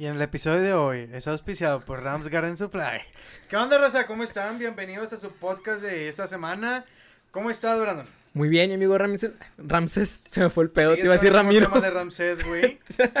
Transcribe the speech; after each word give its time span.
Y 0.00 0.06
en 0.06 0.14
el 0.14 0.22
episodio 0.22 0.62
de 0.62 0.72
hoy 0.72 1.10
es 1.12 1.28
auspiciado 1.28 1.84
por 1.84 2.02
Rams 2.02 2.28
Garden 2.28 2.56
Supply. 2.56 3.02
¿Qué 3.50 3.56
onda, 3.58 3.76
Rosa? 3.76 4.06
¿Cómo 4.06 4.22
están? 4.22 4.58
Bienvenidos 4.58 5.12
a 5.12 5.18
su 5.18 5.30
podcast 5.30 5.82
de 5.82 6.08
esta 6.08 6.26
semana. 6.26 6.86
¿Cómo 7.30 7.50
estás, 7.50 7.78
Brandon? 7.78 8.06
Muy 8.32 8.48
bien, 8.48 8.70
mi 8.70 8.76
amigo 8.76 8.96
Ramses. 8.96 9.32
Ramses, 9.58 10.08
se 10.08 10.40
me 10.40 10.48
fue 10.48 10.64
el 10.64 10.70
pedo, 10.70 10.94
te 10.94 11.02
iba 11.02 11.10
a 11.10 11.18
decir 11.18 11.28
con 11.32 11.40
el 11.40 11.44
Ramiro. 11.44 11.66
tema 11.66 11.80
de 11.82 11.90
Ramsés, 11.90 12.42
güey. 12.46 12.80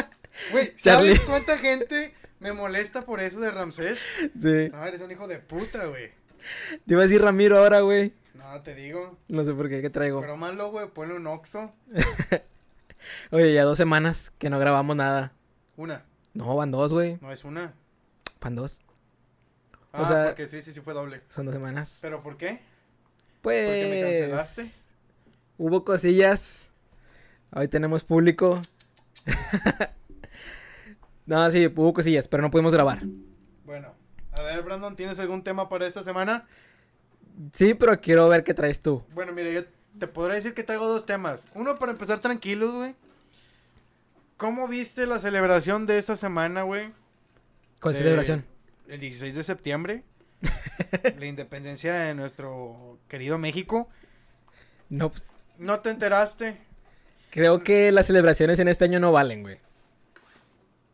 Güey, 0.52 0.74
Charlie. 0.76 1.16
¿sabes 1.16 1.28
cuánta 1.28 1.58
gente 1.58 2.14
me 2.38 2.52
molesta 2.52 3.04
por 3.04 3.20
eso 3.20 3.40
de 3.40 3.50
Ramsés? 3.50 4.00
Sí, 4.40 4.68
No, 4.72 4.86
eres 4.86 5.02
un 5.02 5.10
hijo 5.10 5.28
de 5.28 5.38
puta, 5.38 5.84
güey. 5.84 6.12
te 6.86 6.94
iba 6.94 7.00
a 7.00 7.02
decir 7.02 7.20
Ramiro 7.20 7.58
ahora, 7.58 7.80
güey. 7.80 8.14
No, 8.32 8.62
te 8.62 8.74
digo. 8.74 9.18
No 9.28 9.44
sé 9.44 9.52
por 9.52 9.68
qué, 9.68 9.82
¿qué 9.82 9.90
traigo? 9.90 10.22
Pero 10.22 10.38
malo, 10.38 10.70
güey, 10.70 10.88
ponle 10.88 11.14
un 11.14 11.26
oxo. 11.26 11.74
Oye, 13.32 13.52
ya 13.52 13.64
dos 13.64 13.76
semanas 13.76 14.32
que 14.38 14.48
no 14.48 14.58
grabamos 14.58 14.96
nada. 14.96 15.32
Una, 15.76 16.04
No, 16.34 16.54
van 16.56 16.70
dos, 16.70 16.92
güey. 16.92 17.18
no 17.20 17.32
es 17.32 17.44
una. 17.44 17.74
Van 18.40 18.54
dos. 18.54 18.80
Ah, 19.92 20.02
O 20.02 20.06
sea- 20.06 20.26
porque 20.26 20.48
sí, 20.48 20.62
sí, 20.62 20.72
sí 20.72 20.80
fue 20.80 20.94
doble. 20.94 21.22
Son 21.30 21.46
dos 21.46 21.54
semanas. 21.54 21.98
¿Pero 22.02 22.22
por 22.22 22.36
qué? 22.36 22.60
Pues. 23.42 23.66
¿Por 23.66 23.74
qué 23.74 23.88
me 23.90 24.02
cancelaste? 24.02 24.70
Hubo 25.58 25.84
cosillas. 25.84 26.70
Hoy 27.52 27.68
tenemos 27.68 28.04
público. 28.04 28.60
no, 31.26 31.50
sí, 31.50 31.66
hubo 31.66 31.92
cosillas, 31.92 32.28
pero 32.28 32.42
no 32.42 32.50
pudimos 32.50 32.72
grabar. 32.72 33.02
Bueno, 33.64 33.92
a 34.32 34.42
ver, 34.42 34.62
Brandon, 34.62 34.96
¿tienes 34.96 35.18
algún 35.20 35.42
tema 35.42 35.68
para 35.68 35.86
esta 35.86 36.02
semana? 36.02 36.46
Sí, 37.52 37.74
pero 37.74 38.00
quiero 38.00 38.28
ver 38.28 38.44
qué 38.44 38.54
traes 38.54 38.80
tú. 38.80 39.02
Bueno, 39.14 39.32
mire, 39.32 39.52
yo 39.52 39.62
te 39.98 40.06
podría 40.06 40.36
decir 40.36 40.54
que 40.54 40.62
traigo 40.62 40.86
dos 40.86 41.06
temas. 41.06 41.44
Uno 41.54 41.74
para 41.76 41.92
empezar 41.92 42.20
tranquilos, 42.20 42.74
güey. 42.74 42.94
¿Cómo 44.40 44.68
viste 44.68 45.06
la 45.06 45.18
celebración 45.18 45.84
de 45.84 45.98
esta 45.98 46.16
semana, 46.16 46.62
güey? 46.62 46.84
Eh, 46.86 47.92
celebración. 47.92 48.46
El 48.88 48.98
16 48.98 49.34
de 49.34 49.44
septiembre. 49.44 50.02
la 51.18 51.26
independencia 51.26 51.92
de 51.92 52.14
nuestro 52.14 52.98
querido 53.06 53.36
México. 53.36 53.90
No, 54.88 55.10
pues. 55.10 55.32
¿No 55.58 55.80
te 55.80 55.90
enteraste? 55.90 56.56
Creo 57.28 57.62
que 57.62 57.92
las 57.92 58.06
celebraciones 58.06 58.58
en 58.60 58.68
este 58.68 58.86
año 58.86 58.98
no 58.98 59.12
valen, 59.12 59.42
güey. 59.42 59.58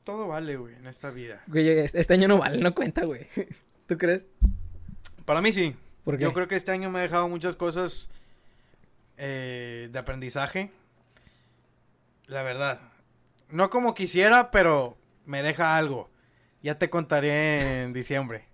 Todo 0.02 0.27
vale, 0.27 0.56
güey, 0.56 0.74
en 0.74 0.89
esta 0.89 1.11
vida. 1.11 1.44
Güey, 1.47 1.69
este 1.69 2.14
año 2.14 2.27
no 2.27 2.39
vale, 2.39 2.58
no 2.58 2.74
cuenta, 2.74 3.05
güey. 3.05 3.28
¿Tú 3.86 3.97
crees? 3.97 4.27
Para 5.24 5.41
mí 5.41 5.52
sí. 5.52 5.77
¿Por 6.02 6.19
qué? 6.19 6.24
Yo 6.24 6.33
creo 6.33 6.48
que 6.48 6.56
este 6.56 6.72
año 6.72 6.91
me 6.91 6.98
ha 6.98 7.02
dejado 7.02 7.28
muchas 7.28 7.55
cosas 7.55 8.08
eh, 9.17 9.89
de 9.92 9.98
aprendizaje. 10.00 10.72
La 12.27 12.42
verdad. 12.42 12.95
No 13.50 13.70
como 13.70 13.94
quisiera, 13.94 14.50
pero 14.50 14.97
me 15.25 15.42
deja 15.42 15.77
algo. 15.77 16.11
Ya 16.62 16.78
te 16.78 16.91
contaré 16.91 17.83
en 17.84 17.92
diciembre. 17.92 18.48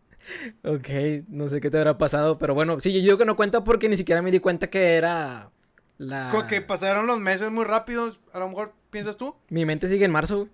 Ok, 0.65 0.89
no 1.29 1.48
sé 1.48 1.61
qué 1.61 1.71
te 1.71 1.79
habrá 1.79 1.98
pasado, 1.98 2.39
pero 2.39 2.55
bueno, 2.55 2.79
sí, 2.81 2.93
yo 2.93 3.01
digo 3.01 3.19
que 3.19 3.25
no 3.25 3.37
cuenta 3.37 3.65
porque 3.65 3.89
ni 3.89 3.97
siquiera 3.97 4.23
me 4.23 4.31
di 4.31 4.39
cuenta 4.39 4.69
que 4.70 4.97
era 4.97 5.51
la... 5.98 6.29
Como 6.31 6.47
que 6.47 6.61
pasaron 6.61 7.07
los 7.07 7.19
meses 7.20 7.51
muy 7.51 7.65
rápidos. 7.65 8.20
A 8.33 8.39
lo 8.39 8.48
mejor 8.48 8.75
piensas 8.91 9.17
tú. 9.17 9.35
Mi 9.48 9.65
mente 9.67 9.89
sigue 9.89 10.05
en 10.05 10.11
marzo, 10.13 10.48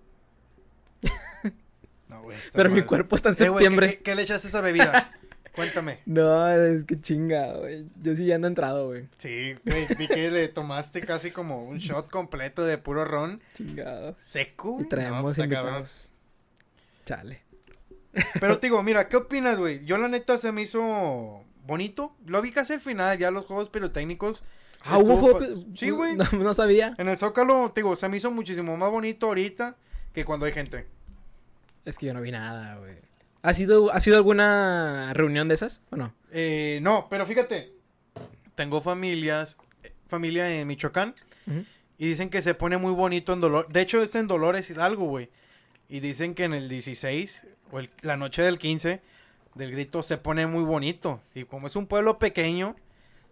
No, 2.08 2.22
güey. 2.22 2.36
pero 2.52 2.70
mi 2.70 2.82
cuerpo 2.82 3.16
está 3.16 3.30
en 3.30 3.34
Eh, 3.34 3.48
güey, 3.48 3.50
¿qué- 3.50 3.52
septiembre. 3.64 3.88
¿qué, 3.98 4.02
qué 4.02 4.14
le 4.14 4.22
echaste 4.22 4.46
a 4.46 4.50
esa 4.50 4.60
bebida? 4.60 5.12
Cuéntame. 5.58 5.98
No, 6.06 6.48
es 6.48 6.84
que 6.84 7.00
chinga, 7.00 7.54
güey. 7.58 7.86
Yo 8.02 8.14
sí 8.16 8.24
ya 8.26 8.36
ando 8.36 8.46
entrado, 8.48 8.86
güey. 8.86 9.08
Sí, 9.16 9.54
güey. 9.66 9.86
Vi 9.98 10.06
que 10.08 10.30
le 10.30 10.48
tomaste 10.48 11.00
casi 11.02 11.30
como 11.30 11.64
un 11.64 11.78
shot 11.78 12.08
completo 12.10 12.64
de 12.64 12.78
puro 12.78 13.04
ron 13.04 13.42
Chingado. 13.54 14.14
seco. 14.18 14.78
Y 14.80 14.84
traemos 14.88 15.36
No, 15.36 15.44
invitados. 15.44 16.10
Chale. 17.04 17.42
Pero 18.40 18.58
te 18.58 18.66
digo, 18.68 18.82
mira, 18.82 19.08
¿qué 19.08 19.16
opinas, 19.16 19.58
güey? 19.58 19.84
Yo 19.84 19.98
la 19.98 20.08
neta 20.08 20.38
se 20.38 20.52
me 20.52 20.62
hizo 20.62 21.44
bonito. 21.66 22.14
Lo 22.26 22.40
vi 22.40 22.52
casi 22.52 22.74
al 22.74 22.80
final, 22.80 23.18
ya 23.18 23.30
los 23.30 23.46
juegos 23.46 23.68
pirotécnicos. 23.68 24.44
Ah, 24.84 24.98
hubo 24.98 25.16
juego- 25.16 25.40
Sí, 25.74 25.90
güey. 25.90 26.16
No, 26.16 26.24
no 26.38 26.54
sabía. 26.54 26.94
En 26.98 27.08
el 27.08 27.16
Zócalo, 27.18 27.72
te 27.74 27.80
digo, 27.80 27.96
se 27.96 28.08
me 28.08 28.16
hizo 28.16 28.30
muchísimo 28.30 28.76
más 28.76 28.90
bonito 28.90 29.26
ahorita 29.26 29.76
que 30.14 30.24
cuando 30.24 30.46
hay 30.46 30.52
gente. 30.52 30.86
Es 31.84 31.98
que 31.98 32.06
yo 32.06 32.14
no 32.14 32.20
vi 32.20 32.30
nada, 32.30 32.76
güey. 32.76 32.96
¿Ha 33.48 33.54
sido, 33.54 33.90
¿Ha 33.92 34.00
sido 34.00 34.16
alguna 34.16 35.12
reunión 35.14 35.48
de 35.48 35.54
esas? 35.54 35.80
¿O 35.90 35.96
no? 35.96 36.12
Eh, 36.32 36.80
no, 36.82 37.06
pero 37.08 37.24
fíjate, 37.24 37.72
tengo 38.54 38.80
familias, 38.82 39.56
familia 40.06 40.50
en 40.60 40.66
Michoacán, 40.68 41.14
y 41.96 42.06
dicen 42.08 42.28
que 42.28 42.42
se 42.42 42.54
pone 42.54 42.76
muy 42.76 42.92
bonito 42.92 43.32
en 43.32 43.40
Dolores. 43.40 43.72
De 43.72 43.80
hecho, 43.80 44.02
es 44.02 44.14
en 44.14 44.26
Dolores 44.26 44.68
Hidalgo, 44.68 45.04
güey. 45.06 45.30
Y 45.88 46.00
dicen 46.00 46.34
que 46.34 46.44
en 46.44 46.52
el 46.52 46.68
16, 46.68 47.44
o 47.72 47.78
el- 47.78 47.88
la 48.02 48.18
noche 48.18 48.42
del 48.42 48.58
15, 48.58 49.00
del 49.54 49.70
grito, 49.72 50.02
se 50.02 50.18
pone 50.18 50.46
muy 50.46 50.62
bonito. 50.62 51.22
Y 51.34 51.44
como 51.44 51.68
es 51.68 51.74
un 51.76 51.86
pueblo 51.86 52.18
pequeño, 52.18 52.76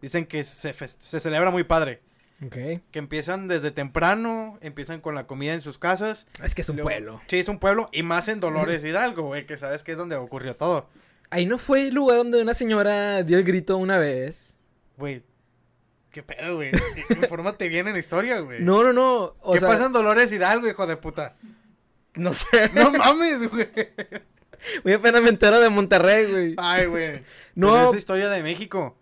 dicen 0.00 0.24
que 0.24 0.44
se, 0.44 0.72
se 0.72 1.20
celebra 1.20 1.50
muy 1.50 1.64
padre. 1.64 2.00
Ok. 2.44 2.54
Que 2.90 2.98
empiezan 2.98 3.48
desde 3.48 3.70
temprano, 3.70 4.58
empiezan 4.60 5.00
con 5.00 5.14
la 5.14 5.26
comida 5.26 5.54
en 5.54 5.60
sus 5.62 5.78
casas. 5.78 6.26
Es 6.42 6.54
que 6.54 6.60
es 6.60 6.68
un 6.68 6.76
Luego- 6.76 6.90
pueblo. 6.90 7.20
Sí, 7.28 7.38
es 7.38 7.48
un 7.48 7.58
pueblo, 7.58 7.88
y 7.92 8.02
más 8.02 8.28
en 8.28 8.40
Dolores 8.40 8.84
Hidalgo, 8.84 9.22
güey, 9.22 9.46
que 9.46 9.56
sabes 9.56 9.82
que 9.82 9.92
es 9.92 9.98
donde 9.98 10.16
ocurrió 10.16 10.54
todo. 10.56 10.88
Ahí 11.30 11.46
no 11.46 11.58
fue 11.58 11.88
el 11.88 11.94
lugar 11.94 12.18
donde 12.18 12.40
una 12.42 12.54
señora 12.54 13.22
dio 13.22 13.38
el 13.38 13.44
grito 13.44 13.76
una 13.78 13.98
vez. 13.98 14.54
Güey, 14.98 15.22
qué 16.10 16.22
pedo, 16.22 16.56
güey. 16.56 16.70
Infórmate 17.10 17.68
bien 17.68 17.86
en 17.88 17.94
la 17.94 17.98
historia, 18.00 18.38
güey. 18.40 18.62
No, 18.62 18.84
no, 18.84 18.92
no. 18.92 19.34
O 19.40 19.54
¿Qué 19.54 19.60
sea, 19.60 19.68
pasa 19.68 19.86
en 19.86 19.92
Dolores 19.92 20.30
Hidalgo, 20.30 20.68
hijo 20.68 20.86
de 20.86 20.96
puta? 20.96 21.36
No 22.14 22.32
sé. 22.32 22.70
No 22.74 22.90
mames, 22.92 23.50
güey. 23.50 23.68
Muy 24.84 24.92
apenas 24.92 25.22
me 25.22 25.28
entero 25.30 25.58
de 25.60 25.68
Monterrey, 25.70 26.30
güey. 26.30 26.54
Ay, 26.58 26.86
güey. 26.86 27.22
No. 27.54 27.72
Pero 27.72 27.90
es 27.90 27.96
historia 27.96 28.28
de 28.28 28.42
México. 28.42 28.96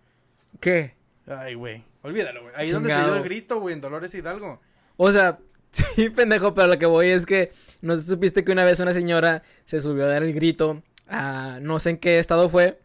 ¿Qué? 0.60 0.94
Ay, 1.26 1.54
güey. 1.54 1.84
Olvídalo, 2.04 2.42
güey. 2.42 2.54
Ahí 2.54 2.66
es 2.66 2.72
donde 2.72 2.90
se 2.90 3.02
dio 3.02 3.16
el 3.16 3.22
grito, 3.24 3.58
güey, 3.60 3.74
en 3.74 3.80
Dolores 3.80 4.14
Hidalgo. 4.14 4.60
O 4.98 5.10
sea, 5.10 5.38
sí, 5.72 6.10
pendejo, 6.10 6.52
pero 6.52 6.68
lo 6.68 6.78
que 6.78 6.86
voy 6.86 7.08
es 7.08 7.24
que 7.24 7.50
no 7.80 7.96
supiste 7.96 8.44
que 8.44 8.52
una 8.52 8.64
vez 8.64 8.78
una 8.78 8.92
señora 8.92 9.42
se 9.64 9.80
subió 9.80 10.04
a 10.04 10.08
dar 10.08 10.22
el 10.22 10.34
grito 10.34 10.82
a 11.08 11.58
no 11.62 11.80
sé 11.80 11.90
en 11.90 11.96
qué 11.96 12.18
estado 12.18 12.50
fue. 12.50 12.78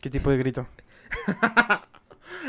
¿Qué 0.00 0.10
tipo 0.10 0.30
de 0.30 0.36
grito? 0.36 0.68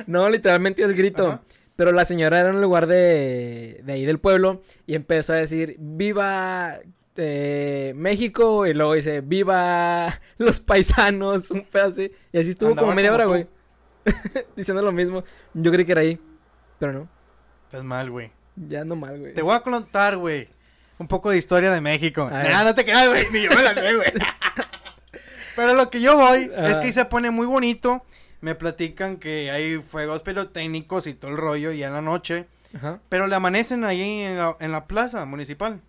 No, 0.08 0.30
literalmente 0.30 0.82
el 0.82 0.94
grito. 0.94 1.28
Ajá. 1.28 1.42
Pero 1.76 1.92
la 1.92 2.06
señora 2.06 2.40
era 2.40 2.50
en 2.50 2.56
un 2.56 2.62
lugar 2.62 2.88
de, 2.88 3.82
de 3.84 3.94
ahí 3.94 4.06
del 4.06 4.20
pueblo 4.20 4.62
y 4.86 4.96
empezó 4.96 5.34
a 5.34 5.38
decir, 5.38 5.76
viva 5.78 6.80
eh, 7.16 7.94
México 7.96 8.66
y 8.66 8.74
luego 8.74 8.94
dice, 8.94 9.22
viva 9.22 10.20
los 10.38 10.60
paisanos, 10.60 11.52
un 11.52 11.64
pedazo 11.64 11.92
así. 11.92 12.12
Y 12.32 12.40
así 12.40 12.52
estuvo 12.52 12.70
Andaba 12.70 12.86
como 12.86 12.96
media 12.96 13.14
hora, 13.14 13.26
güey. 13.26 13.48
Diciendo 14.56 14.82
lo 14.82 14.92
mismo. 14.92 15.24
Yo 15.54 15.72
creí 15.72 15.86
que 15.86 15.92
era 15.92 16.02
ahí, 16.02 16.20
pero 16.80 16.94
no. 16.94 17.10
Estás 17.66 17.84
mal, 17.84 18.10
güey. 18.10 18.32
Ya 18.56 18.82
ando 18.82 18.96
mal, 18.96 19.18
güey. 19.20 19.34
Te 19.34 19.42
voy 19.42 19.54
a 19.56 19.60
contar, 19.62 20.18
güey. 20.18 20.50
Un 20.98 21.08
poco 21.08 21.30
de 21.30 21.38
historia 21.38 21.72
de 21.72 21.80
México. 21.82 22.30
Nah, 22.30 22.64
no 22.64 22.76
te 22.76 22.84
creas, 22.84 23.08
güey. 23.08 23.26
Ni 23.32 23.44
yo 23.44 23.50
me 23.52 23.64
la 23.64 23.74
sé, 23.74 23.96
güey. 23.96 24.12
Pero 25.56 25.74
lo 25.74 25.90
que 25.90 26.02
yo 26.02 26.18
voy 26.18 26.52
es 26.56 26.78
Ah. 26.78 26.80
que 26.80 26.88
ahí 26.88 26.94
se 26.94 27.06
pone 27.06 27.32
muy 27.32 27.46
bonito. 27.46 28.04
Me 28.42 28.56
platican 28.56 29.18
que 29.18 29.52
hay 29.52 29.80
fuegos 29.80 30.22
pirotécnicos 30.22 31.08
y 31.08 31.14
todo 31.14 31.32
el 31.32 31.38
rollo 31.38 31.72
ya 31.72 31.88
en 31.88 31.94
la 31.94 32.02
noche. 32.02 32.48
Ajá. 32.76 33.00
Pero 33.10 33.28
le 33.28 33.36
amanecen 33.36 33.84
ahí 33.84 34.02
en 34.22 34.38
la, 34.38 34.56
en 34.60 34.72
la 34.72 34.86
plaza 34.86 35.26
municipal. 35.26 35.82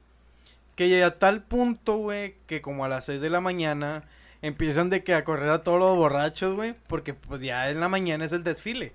Que 0.74 0.88
llega 0.88 1.06
a 1.06 1.18
tal 1.18 1.42
punto, 1.42 1.96
güey, 1.98 2.36
que 2.46 2.60
como 2.62 2.84
a 2.84 2.88
las 2.88 3.04
6 3.04 3.20
de 3.20 3.30
la 3.30 3.40
mañana 3.40 4.04
empiezan 4.42 4.90
de 4.90 5.02
que 5.04 5.14
a 5.14 5.24
correr 5.24 5.50
a 5.50 5.62
todos 5.62 5.78
los 5.78 5.96
borrachos, 5.96 6.54
güey. 6.54 6.74
Porque 6.86 7.14
pues 7.14 7.40
ya 7.40 7.70
en 7.70 7.80
la 7.80 7.88
mañana 7.88 8.24
es 8.24 8.32
el 8.32 8.44
desfile. 8.44 8.92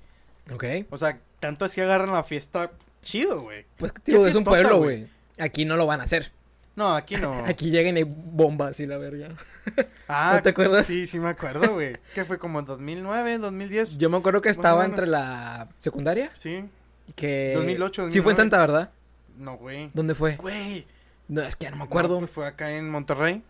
Ok. 0.53 0.65
O 0.89 0.97
sea, 0.97 1.19
tanto 1.39 1.65
así 1.65 1.81
agarran 1.81 2.11
la 2.11 2.23
fiesta 2.23 2.71
chido, 3.03 3.41
güey. 3.41 3.65
Pues 3.77 3.91
¿Qué 3.91 3.99
tío, 4.01 4.25
es 4.27 4.35
un 4.35 4.43
pueblo, 4.43 4.77
güey? 4.79 5.07
Aquí 5.37 5.65
no 5.65 5.75
lo 5.77 5.85
van 5.85 6.01
a 6.01 6.03
hacer. 6.03 6.31
No, 6.75 6.93
aquí 6.95 7.15
no. 7.15 7.45
Aquí 7.45 7.69
llegan 7.69 7.95
y 7.95 7.99
hay 8.01 8.05
bombas 8.05 8.79
y 8.79 8.85
la 8.85 8.97
verga. 8.97 9.29
Ah, 10.07 10.33
¿No 10.35 10.43
te 10.43 10.49
acuerdas? 10.49 10.85
Sí, 10.85 11.07
sí 11.07 11.17
me 11.19 11.29
acuerdo, 11.29 11.73
güey. 11.73 11.93
que 12.13 12.23
fue 12.23 12.37
como 12.37 12.59
en 12.59 12.65
2009, 12.65 13.39
2010. 13.39 13.97
Yo 13.97 14.11
me 14.11 14.17
acuerdo 14.17 14.39
que 14.39 14.49
estaba 14.49 14.85
entre 14.85 15.07
la 15.07 15.69
secundaria. 15.79 16.29
Sí. 16.35 16.65
Que... 17.15 17.53
2008, 17.55 18.11
Sí 18.11 18.21
fue 18.21 18.33
2009. 18.33 18.33
en 18.33 18.37
Santa, 18.37 18.57
¿verdad? 18.59 18.91
No, 19.39 19.57
güey. 19.57 19.89
¿Dónde 19.95 20.13
fue? 20.13 20.35
Güey. 20.35 20.85
No, 21.27 21.41
es 21.41 21.55
que 21.55 21.63
ya 21.63 21.71
no 21.71 21.77
me 21.77 21.79
No, 21.79 21.85
acuerdo. 21.85 22.19
pues 22.19 22.29
fue 22.29 22.45
acá 22.45 22.71
en 22.75 22.87
Monterrey. 22.91 23.41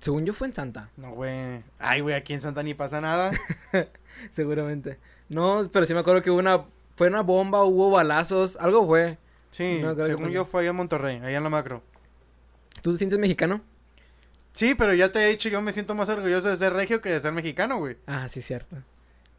Según 0.00 0.24
yo 0.26 0.32
fue 0.34 0.46
en 0.46 0.54
Santa, 0.54 0.90
No, 0.96 1.12
güey. 1.12 1.62
Ay, 1.78 2.00
güey, 2.00 2.14
aquí 2.14 2.34
en 2.34 2.40
Santa 2.40 2.62
ni 2.62 2.74
pasa 2.74 3.00
nada. 3.00 3.30
seguramente. 4.30 4.98
No, 5.28 5.62
pero 5.72 5.86
sí 5.86 5.94
me 5.94 6.00
acuerdo 6.00 6.22
que 6.22 6.30
hubo 6.30 6.38
una... 6.38 6.64
Fue 6.96 7.08
una 7.08 7.22
bomba, 7.22 7.62
hubo 7.64 7.90
balazos, 7.90 8.56
algo 8.56 8.86
fue. 8.86 9.18
Sí, 9.50 9.78
No, 9.80 9.94
según 10.02 10.30
yo 10.30 10.44
fue 10.44 10.62
allá 10.62 10.70
en 10.70 10.76
Monterrey, 10.76 11.16
allá 11.18 11.36
en 11.36 11.44
la 11.44 11.48
macro. 11.48 11.82
¿Tú 12.82 12.92
te 12.92 12.98
sientes 12.98 13.18
mexicano? 13.18 13.60
Sí, 14.52 14.74
pero 14.74 14.94
ya 14.94 15.12
te 15.12 15.24
he 15.24 15.28
dicho, 15.28 15.48
yo 15.48 15.62
me 15.62 15.70
siento 15.72 15.94
más 15.94 16.08
orgulloso 16.08 16.48
de 16.48 16.56
ser 16.56 16.72
regio 16.72 17.00
que 17.00 17.10
de 17.10 17.20
ser 17.20 17.32
mexicano, 17.32 17.78
güey. 17.78 17.96
Ah, 18.06 18.28
sí, 18.28 18.40
cierto. 18.40 18.76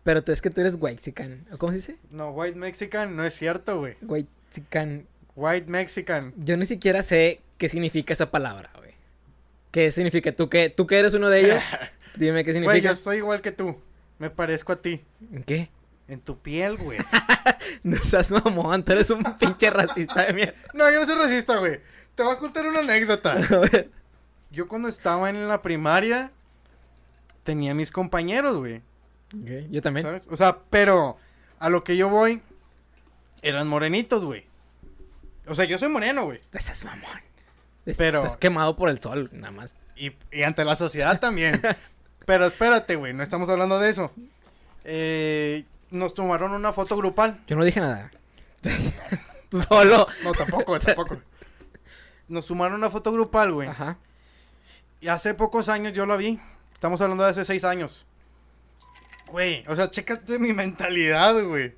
Pero 0.03 0.23
tú 0.23 0.31
es 0.31 0.41
que 0.41 0.49
tú 0.49 0.61
eres 0.61 0.77
whitezican. 0.79 1.45
¿O 1.51 1.57
¿Cómo 1.57 1.71
se 1.73 1.77
dice? 1.77 1.97
No, 2.09 2.31
white 2.31 2.57
mexican 2.57 3.15
no 3.15 3.25
es 3.25 3.33
cierto, 3.33 3.79
güey. 3.79 3.97
Whitezican. 4.01 5.05
White 5.35 5.69
mexican. 5.69 6.33
Yo 6.37 6.55
ni 6.57 6.65
siquiera 6.65 7.03
sé 7.03 7.41
qué 7.57 7.67
significa 7.69 8.13
esa 8.13 8.31
palabra, 8.31 8.71
güey. 8.77 8.88
¿Qué 9.71 9.91
significa? 9.91 10.31
¿Tú 10.31 10.49
que, 10.49 10.69
tú 10.69 10.87
que 10.87 10.97
eres 10.99 11.13
uno 11.13 11.29
de 11.29 11.41
ellos? 11.45 11.61
Dime 12.15 12.43
qué 12.43 12.51
Güey, 12.51 12.63
yo 12.63 12.67
significa. 12.69 12.91
estoy 12.91 13.17
igual 13.17 13.41
que 13.41 13.51
tú. 13.51 13.77
Me 14.17 14.29
parezco 14.29 14.73
a 14.73 14.81
ti. 14.81 15.01
¿En 15.31 15.43
¿Qué? 15.43 15.69
En 16.07 16.19
tu 16.21 16.37
piel, 16.39 16.77
güey. 16.77 16.99
No 17.83 17.97
seas 17.97 18.31
mamón, 18.31 18.83
tú 18.83 18.91
eres 18.91 19.09
un 19.11 19.23
pinche 19.39 19.69
racista 19.69 20.25
de 20.25 20.33
mierda. 20.33 20.53
no, 20.73 20.89
yo 20.91 20.99
no 20.99 21.05
soy 21.05 21.15
racista, 21.15 21.57
güey. 21.57 21.79
Te 22.15 22.23
voy 22.23 22.33
a 22.33 22.37
contar 22.37 22.65
una 22.65 22.79
anécdota. 22.79 23.33
A 23.33 23.57
ver. 23.59 23.89
Yo 24.51 24.67
cuando 24.67 24.87
estaba 24.89 25.29
en 25.29 25.47
la 25.47 25.61
primaria 25.61 26.31
tenía 27.43 27.73
mis 27.73 27.91
compañeros, 27.91 28.57
güey. 28.57 28.77
Ok, 29.35 29.69
Yo 29.69 29.81
también. 29.81 30.05
¿Sabes? 30.05 30.27
O 30.29 30.35
sea, 30.35 30.57
pero 30.69 31.17
a 31.59 31.69
lo 31.69 31.83
que 31.83 31.95
yo 31.95 32.09
voy 32.09 32.41
eran 33.41 33.67
morenitos, 33.67 34.25
güey. 34.25 34.45
O 35.47 35.55
sea, 35.55 35.65
yo 35.65 35.77
soy 35.77 35.89
moreno, 35.89 36.25
güey. 36.25 36.41
No 36.51 36.59
seas 36.59 36.83
mamón. 36.85 37.21
Es- 37.85 37.97
Pero- 37.97 38.19
Estás 38.19 38.37
quemado 38.37 38.75
por 38.75 38.89
el 38.89 39.01
sol, 39.01 39.29
nada 39.33 39.51
más. 39.51 39.73
Y, 39.95 40.11
y 40.31 40.43
ante 40.43 40.63
la 40.65 40.75
sociedad 40.75 41.19
también. 41.19 41.61
pero 42.25 42.45
espérate, 42.45 42.95
güey, 42.95 43.13
no 43.13 43.23
estamos 43.23 43.49
hablando 43.49 43.79
de 43.79 43.89
eso. 43.89 44.11
Eh, 44.85 45.65
nos 45.91 46.13
tomaron 46.13 46.51
una 46.51 46.71
foto 46.73 46.95
grupal. 46.95 47.39
Yo 47.47 47.55
no 47.55 47.65
dije 47.65 47.79
nada. 47.81 48.11
Solo. 49.67 50.07
No, 50.23 50.33
tampoco, 50.33 50.79
tampoco. 50.79 51.17
Nos 52.27 52.45
tomaron 52.45 52.75
una 52.77 52.89
foto 52.89 53.11
grupal, 53.11 53.51
güey. 53.51 53.67
Ajá. 53.67 53.97
Y 55.01 55.07
hace 55.07 55.33
pocos 55.33 55.69
años 55.69 55.93
yo 55.93 56.05
lo 56.05 56.17
vi. 56.17 56.39
Estamos 56.73 57.01
hablando 57.01 57.23
de 57.23 57.31
hace 57.31 57.43
seis 57.43 57.63
años. 57.63 58.05
Güey, 59.27 59.63
o 59.67 59.75
sea, 59.75 59.89
chécate 59.89 60.39
mi 60.39 60.53
mentalidad, 60.53 61.41
güey. 61.43 61.73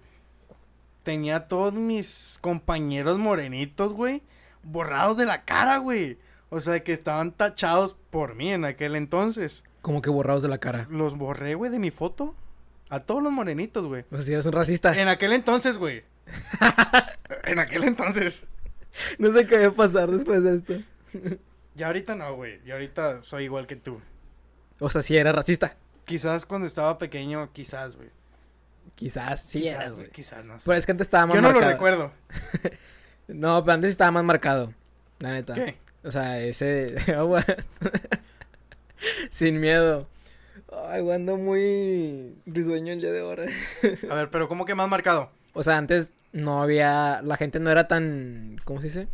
Tenía 1.04 1.48
todos 1.48 1.74
mis 1.74 2.38
compañeros 2.42 3.18
morenitos, 3.18 3.94
güey, 3.94 4.22
borrados 4.64 5.18
de 5.18 5.26
la 5.26 5.44
cara, 5.44 5.78
güey. 5.78 6.18
O 6.50 6.60
sea, 6.60 6.84
que 6.84 6.94
estaban 6.94 7.32
tachados 7.32 7.96
por 8.10 8.36
mí 8.36 8.52
en 8.52 8.66
aquel 8.66 8.96
entonces. 8.96 9.64
Como 9.82 10.02
que 10.02 10.10
borrados 10.10 10.44
de 10.44 10.50
la 10.50 10.60
cara. 10.60 10.88
Los 10.90 11.18
borré, 11.18 11.56
güey, 11.56 11.72
de 11.72 11.80
mi 11.80 11.92
foto. 11.92 12.36
A 12.90 13.00
todos 13.00 13.24
los 13.24 13.32
morenitos, 13.32 13.86
güey. 13.86 14.04
O 14.12 14.16
sea, 14.16 14.22
si 14.22 14.34
eres 14.34 14.46
un 14.46 14.52
racista. 14.52 15.00
En 15.00 15.08
aquel 15.08 15.32
entonces, 15.32 15.78
güey. 15.78 16.04
en 17.46 17.60
aquel 17.60 17.86
entonces. 17.86 18.46
No 19.18 19.32
sé 19.32 19.48
qué 19.48 19.60
va 19.60 19.68
a 19.68 19.72
pasar 19.72 20.12
después 20.12 20.44
de 20.44 20.56
esto. 20.56 20.74
Ya 21.76 21.88
ahorita 21.88 22.16
no, 22.16 22.36
güey. 22.36 22.60
Y 22.66 22.72
ahorita 22.72 23.24
soy 23.24 23.46
igual 23.46 23.66
que 23.66 23.78
tú. 23.78 24.02
O 24.80 24.90
sea, 24.90 25.02
si 25.02 25.16
eras 25.16 25.34
racista. 25.34 25.78
Quizás 26.06 26.46
cuando 26.46 26.68
estaba 26.68 26.98
pequeño, 26.98 27.52
quizás, 27.54 27.96
güey. 27.96 28.10
Quizás 28.96 29.42
sí 29.42 29.62
Quizás, 29.62 29.76
eras, 29.76 29.98
güey. 29.98 30.10
Quizás, 30.10 30.44
no 30.44 30.60
sé. 30.60 30.66
Pero 30.66 30.78
es 30.78 30.86
que 30.86 30.92
antes 30.92 31.08
estaba 31.08 31.28
más 31.28 31.36
Yo 31.36 31.42
no 31.42 31.54
lo 31.54 31.62
recuerdo. 31.62 32.12
No, 33.34 33.64
pero 33.64 33.74
antes 33.76 33.92
estaba 33.92 34.12
más 34.12 34.24
marcado. 34.24 34.74
La 35.20 35.32
neta. 35.34 35.54
¿Qué? 35.54 35.78
O 36.04 36.12
sea, 36.12 36.40
ese. 36.40 36.96
Sin 39.30 39.60
miedo. 39.60 40.08
Ay, 40.88 41.02
güey, 41.02 41.16
ando 41.16 41.38
muy 41.38 42.36
risueño 42.46 42.94
el 42.94 43.02
día 43.02 43.12
de 43.12 43.22
ahora. 43.22 43.46
A 44.10 44.16
ver, 44.16 44.30
pero 44.30 44.48
¿cómo 44.48 44.66
que 44.66 44.76
más 44.76 44.88
marcado? 44.90 45.32
O 45.54 45.64
sea, 45.64 45.78
antes 45.78 46.12
no 46.32 46.62
había. 46.62 47.22
La 47.24 47.36
gente 47.38 47.60
no 47.60 47.70
era 47.72 47.88
tan. 47.88 48.58
¿Cómo 48.64 48.80
se 48.82 48.88
dice? 48.88 49.08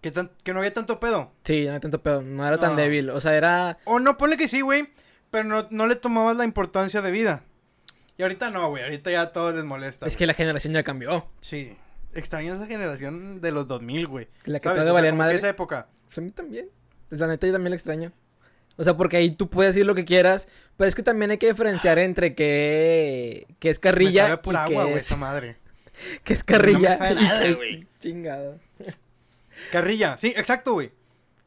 ¿Que, 0.00 0.10
tan- 0.10 0.30
que 0.44 0.52
no 0.52 0.60
había 0.60 0.72
tanto 0.72 1.00
pedo? 1.00 1.32
Sí, 1.44 1.62
no 1.64 1.70
había 1.70 1.80
tanto 1.80 2.02
pedo. 2.02 2.22
No 2.22 2.46
era 2.46 2.58
tan 2.58 2.76
débil. 2.76 3.10
O 3.10 3.20
sea, 3.20 3.34
era. 3.36 3.78
O 3.84 3.98
no, 3.98 4.16
ponle 4.18 4.36
que 4.36 4.48
sí, 4.48 4.60
güey. 4.60 4.88
Pero 5.30 5.44
no, 5.44 5.66
no 5.70 5.86
le 5.86 5.96
tomabas 5.96 6.36
la 6.36 6.44
importancia 6.44 7.02
de 7.02 7.10
vida. 7.10 7.42
Y 8.16 8.22
ahorita 8.22 8.50
no, 8.50 8.68
güey. 8.68 8.82
Ahorita 8.84 9.10
ya 9.10 9.22
a 9.22 9.32
todos 9.32 9.54
les 9.54 9.64
molesta. 9.64 10.06
Es 10.06 10.12
güey. 10.14 10.18
que 10.18 10.26
la 10.26 10.34
generación 10.34 10.72
ya 10.74 10.82
cambió. 10.82 11.26
Sí. 11.40 11.76
Extraño 12.14 12.54
esa 12.54 12.66
generación 12.66 13.40
de 13.40 13.52
los 13.52 13.68
2000, 13.68 14.06
güey. 14.06 14.28
La 14.44 14.58
que 14.58 14.64
¿Sabes? 14.64 14.82
todavía 14.82 14.82
O 14.82 14.84
sea, 14.84 14.92
valían 14.92 15.12
como 15.12 15.22
que 15.22 15.26
madre. 15.26 15.36
esa 15.36 15.48
época. 15.48 15.88
Pues 16.06 16.18
a 16.18 16.20
mí 16.20 16.30
también. 16.30 16.68
Pues 17.08 17.20
la 17.20 17.26
neta 17.26 17.46
yo 17.46 17.52
también 17.52 17.70
la 17.70 17.76
extraño. 17.76 18.12
O 18.76 18.84
sea, 18.84 18.96
porque 18.96 19.16
ahí 19.16 19.30
tú 19.30 19.48
puedes 19.48 19.74
decir 19.74 19.86
lo 19.86 19.94
que 19.94 20.04
quieras, 20.04 20.48
pero 20.76 20.88
es 20.88 20.94
que 20.94 21.02
también 21.02 21.30
hay 21.30 21.38
que 21.38 21.48
diferenciar 21.48 21.98
entre 21.98 22.34
que, 22.34 23.46
que 23.58 23.70
es 23.70 23.78
Me 23.78 23.82
carrilla 23.82 24.24
sabe 24.24 24.36
pura 24.38 24.58
y 24.60 24.62
agua, 24.72 24.82
que, 24.84 24.88
güey, 24.90 24.98
es, 24.98 25.06
esa 25.06 25.16
madre. 25.16 25.56
que 26.24 26.32
es 26.32 26.44
carrilla 26.44 26.96
sabe 26.96 27.12
y 27.12 27.14
nada, 27.16 27.40
que 27.42 27.50
es 27.50 27.56
güey. 27.56 27.86
chingado. 28.00 28.58
Carrilla. 29.70 30.16
Sí, 30.18 30.28
exacto, 30.36 30.72
güey. 30.72 30.92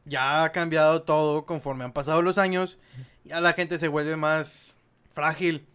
Ya 0.04 0.44
ha 0.44 0.52
cambiado 0.52 1.02
todo 1.02 1.44
conforme 1.46 1.84
han 1.84 1.92
pasado 1.92 2.22
los 2.22 2.38
años. 2.38 2.78
Ya 3.24 3.40
la 3.40 3.54
gente 3.54 3.78
se 3.78 3.88
vuelve 3.88 4.16
más 4.16 4.76
frágil 5.12 5.66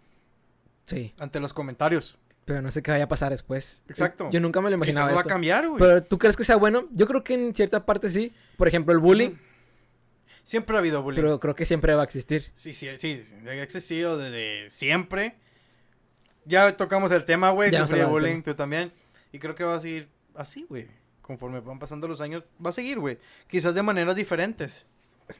Sí, 0.89 1.13
ante 1.19 1.39
los 1.39 1.53
comentarios. 1.53 2.17
Pero 2.49 2.63
no 2.63 2.71
sé 2.71 2.81
qué 2.81 2.89
vaya 2.89 3.03
a 3.03 3.07
pasar 3.07 3.29
después. 3.29 3.83
Exacto. 3.87 4.27
Yo 4.31 4.39
nunca 4.39 4.59
me 4.59 4.71
lo 4.71 4.75
imaginaba 4.75 5.11
va 5.11 5.21
a 5.21 5.23
cambiar, 5.23 5.67
güey. 5.67 5.77
Pero 5.77 6.03
¿tú 6.03 6.17
crees 6.17 6.35
que 6.35 6.43
sea 6.43 6.55
bueno? 6.55 6.87
Yo 6.93 7.05
creo 7.05 7.23
que 7.23 7.35
en 7.35 7.53
cierta 7.53 7.85
parte 7.85 8.09
sí. 8.09 8.33
Por 8.57 8.67
ejemplo, 8.67 8.91
el 8.91 8.97
bullying, 8.97 9.35
Siempre 10.43 10.75
ha 10.75 10.79
habido 10.79 11.03
bullying. 11.03 11.21
pero 11.21 11.39
creo 11.39 11.53
que 11.53 11.67
siempre 11.67 11.93
va 11.93 12.01
a 12.01 12.05
existir. 12.05 12.51
Sí, 12.55 12.73
sí, 12.73 12.87
sí, 12.97 13.23
ha 13.45 13.53
existido 13.61 14.17
desde 14.17 14.67
siempre. 14.71 15.35
Ya 16.43 16.75
tocamos 16.75 17.11
el 17.11 17.23
tema, 17.23 17.51
güey, 17.51 17.69
Ya 17.69 17.77
hemos 17.77 17.89
sufrí 17.91 17.99
de 17.99 18.05
hablado 18.05 18.19
del 18.19 18.31
bullying, 18.31 18.41
tú 18.41 18.55
también. 18.55 18.91
Y 19.31 19.37
creo 19.37 19.53
que 19.53 19.63
va 19.63 19.75
a 19.75 19.79
seguir 19.79 20.09
así, 20.33 20.65
güey. 20.67 20.87
Conforme 21.21 21.59
van 21.59 21.77
pasando 21.77 22.07
los 22.07 22.19
años, 22.19 22.43
va 22.65 22.71
a 22.71 22.73
seguir, 22.73 22.97
güey. 22.97 23.19
Quizás 23.47 23.75
de 23.75 23.83
maneras 23.83 24.15
diferentes. 24.15 24.87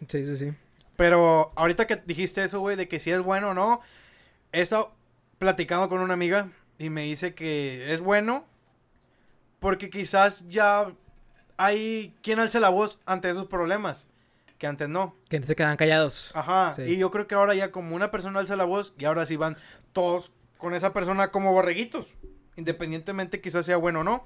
Sí, 0.08 0.28
sí, 0.28 0.38
sí. 0.38 0.54
Pero 0.96 1.54
ahorita 1.56 1.88
que 1.88 1.96
dijiste 2.06 2.44
eso, 2.44 2.60
güey, 2.60 2.76
de 2.76 2.88
que 2.88 3.00
si 3.00 3.10
es 3.10 3.20
bueno 3.20 3.50
o 3.50 3.54
no, 3.56 3.82
he 4.52 4.62
estado 4.62 4.94
platicando 5.40 5.90
con 5.90 6.02
una 6.02 6.14
amiga 6.14 6.50
y 6.80 6.90
me 6.90 7.04
dice 7.04 7.36
que 7.36 7.94
es 7.94 8.02
bueno 8.02 8.48
porque 9.60 9.90
quizás 9.92 10.48
ya 10.50 10.92
hay 11.58 12.16
quien 12.24 12.40
alce 12.40 12.60
la 12.60 12.70
voz 12.70 13.00
ante 13.06 13.30
esos 13.30 13.46
problemas, 13.48 14.08
que 14.58 14.66
antes 14.68 14.88
no. 14.90 15.16
Que 15.28 15.36
antes 15.36 15.48
se 15.50 15.56
quedaban 15.56 15.78
callados. 15.78 16.32
Ajá, 16.34 16.74
Sí. 16.76 16.84
y 16.84 16.98
yo 16.98 17.12
creo 17.12 17.28
que 17.28 17.36
ahora 17.36 17.54
ya 17.54 17.72
como 17.72 17.96
una 17.96 18.10
persona 18.12 18.40
alza 18.40 18.56
la 18.56 18.64
voz 18.66 18.94
y 18.98 19.06
ahora 19.06 19.26
sí 19.26 19.36
van 19.36 19.58
todos 19.94 20.32
con 20.58 20.74
esa 20.74 20.94
persona 20.94 21.32
como 21.32 21.52
borreguitos, 21.54 22.08
independientemente 22.56 23.42
quizás 23.42 23.66
sea 23.66 23.78
bueno 23.78 24.00
o 24.00 24.04
no. 24.04 24.26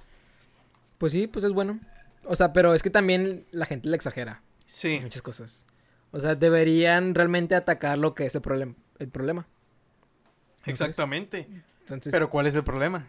Pues 1.00 1.12
sí, 1.14 1.28
pues 1.28 1.44
es 1.44 1.52
bueno. 1.52 1.80
O 2.26 2.36
sea, 2.36 2.54
pero 2.54 2.74
es 2.74 2.82
que 2.84 2.90
también 2.90 3.46
la 3.52 3.66
gente 3.66 3.90
le 3.90 3.96
exagera. 3.96 4.42
Sí. 4.66 5.00
muchas 5.02 5.22
cosas. 5.22 5.66
O 6.12 6.20
sea, 6.20 6.36
deberían 6.36 7.16
realmente 7.16 7.56
atacar 7.56 7.98
lo 7.98 8.14
que 8.16 8.26
es 8.28 8.36
el 8.36 8.42
problema. 8.42 8.76
El 9.00 9.10
problema. 9.10 9.48
Exactamente. 10.66 11.40
Entonces, 11.40 11.64
Pero 12.12 12.30
¿cuál 12.30 12.48
es 12.48 12.56
el 12.56 12.64
problema? 12.64 13.08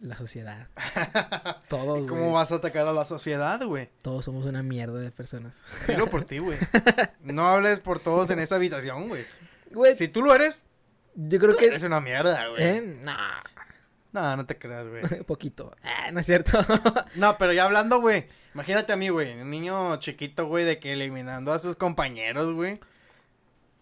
la 0.00 0.16
sociedad. 0.16 0.68
Todos, 1.68 2.04
¿Y 2.04 2.06
¿Cómo 2.06 2.32
vas 2.32 2.52
a 2.52 2.56
atacar 2.56 2.86
a 2.86 2.92
la 2.92 3.04
sociedad, 3.04 3.60
güey? 3.64 3.88
Todos 4.02 4.24
somos 4.24 4.46
una 4.46 4.62
mierda 4.62 5.00
de 5.00 5.10
personas. 5.10 5.54
Dilo 5.86 6.08
por 6.08 6.24
ti, 6.24 6.38
güey. 6.38 6.58
No 7.22 7.48
hables 7.48 7.80
por 7.80 8.00
todos 8.00 8.30
en 8.30 8.38
esta 8.38 8.56
habitación, 8.56 9.08
güey. 9.08 9.26
Si 9.96 10.08
tú 10.08 10.22
lo 10.22 10.34
eres, 10.34 10.58
yo 11.14 11.38
creo 11.38 11.52
tú 11.52 11.58
que... 11.58 11.66
eres 11.66 11.82
una 11.82 12.00
mierda, 12.00 12.46
güey. 12.48 12.62
¿Eh? 12.62 12.98
Nah, 13.02 13.42
No, 14.12 14.36
no 14.36 14.46
te 14.46 14.56
creas, 14.56 14.86
güey. 14.86 15.22
poquito. 15.26 15.74
Ah, 15.82 16.10
no 16.12 16.20
es 16.20 16.26
cierto. 16.26 16.58
No, 17.16 17.36
pero 17.36 17.52
ya 17.52 17.64
hablando, 17.64 18.00
güey. 18.00 18.26
Imagínate 18.54 18.92
a 18.92 18.96
mí, 18.96 19.08
güey. 19.08 19.40
Un 19.40 19.50
niño 19.50 19.96
chiquito, 19.96 20.46
güey, 20.46 20.64
de 20.64 20.78
que 20.78 20.92
eliminando 20.92 21.52
a 21.52 21.58
sus 21.58 21.76
compañeros, 21.76 22.54
güey. 22.54 22.78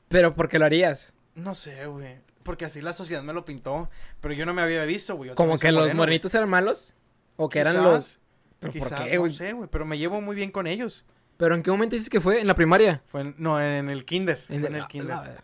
Pero 0.09 0.35
¿por 0.35 0.49
qué 0.49 0.59
lo 0.59 0.65
harías? 0.65 1.13
No 1.35 1.55
sé, 1.55 1.87
güey. 1.87 2.21
Porque 2.47 2.65
así 2.65 2.81
la 2.81 2.95
sociedad 2.95 3.23
me 3.23 3.33
lo 3.35 3.45
pintó. 3.45 3.91
Pero 4.23 4.33
yo 4.33 4.47
no 4.47 4.55
me 4.55 4.63
había 4.63 4.83
visto, 4.87 5.17
güey. 5.17 5.35
¿Como 5.35 5.59
que 5.59 5.71
los 5.73 5.93
morenitos 5.95 6.35
eran 6.35 6.49
malos? 6.49 6.95
¿O 7.37 7.51
que 7.51 7.59
eran 7.59 7.83
los...? 7.83 8.19
¿Pero 8.59 8.73
Quizás, 8.73 8.99
por 9.01 9.09
qué, 9.11 9.19
no 9.19 9.29
sé, 9.29 9.53
güey. 9.53 9.69
Pero 9.71 9.85
me 9.85 9.99
llevo 9.99 10.23
muy 10.23 10.35
bien 10.35 10.51
con 10.51 10.67
ellos. 10.67 11.05
¿Pero 11.37 11.55
en 11.55 11.63
qué 11.63 11.71
momento 11.71 11.95
dices 11.95 12.09
que 12.09 12.23
fue? 12.23 12.41
¿En 12.41 12.47
la 12.47 12.55
primaria? 12.55 13.03
Fue 13.09 13.21
en- 13.21 13.35
no, 13.37 13.61
en 13.61 13.91
el 13.91 14.07
kinder. 14.07 14.39
Fue 14.39 14.57
en, 14.57 14.63
la- 14.63 14.79
el 14.79 14.87
kinder. 14.87 15.09
la- 15.15 15.37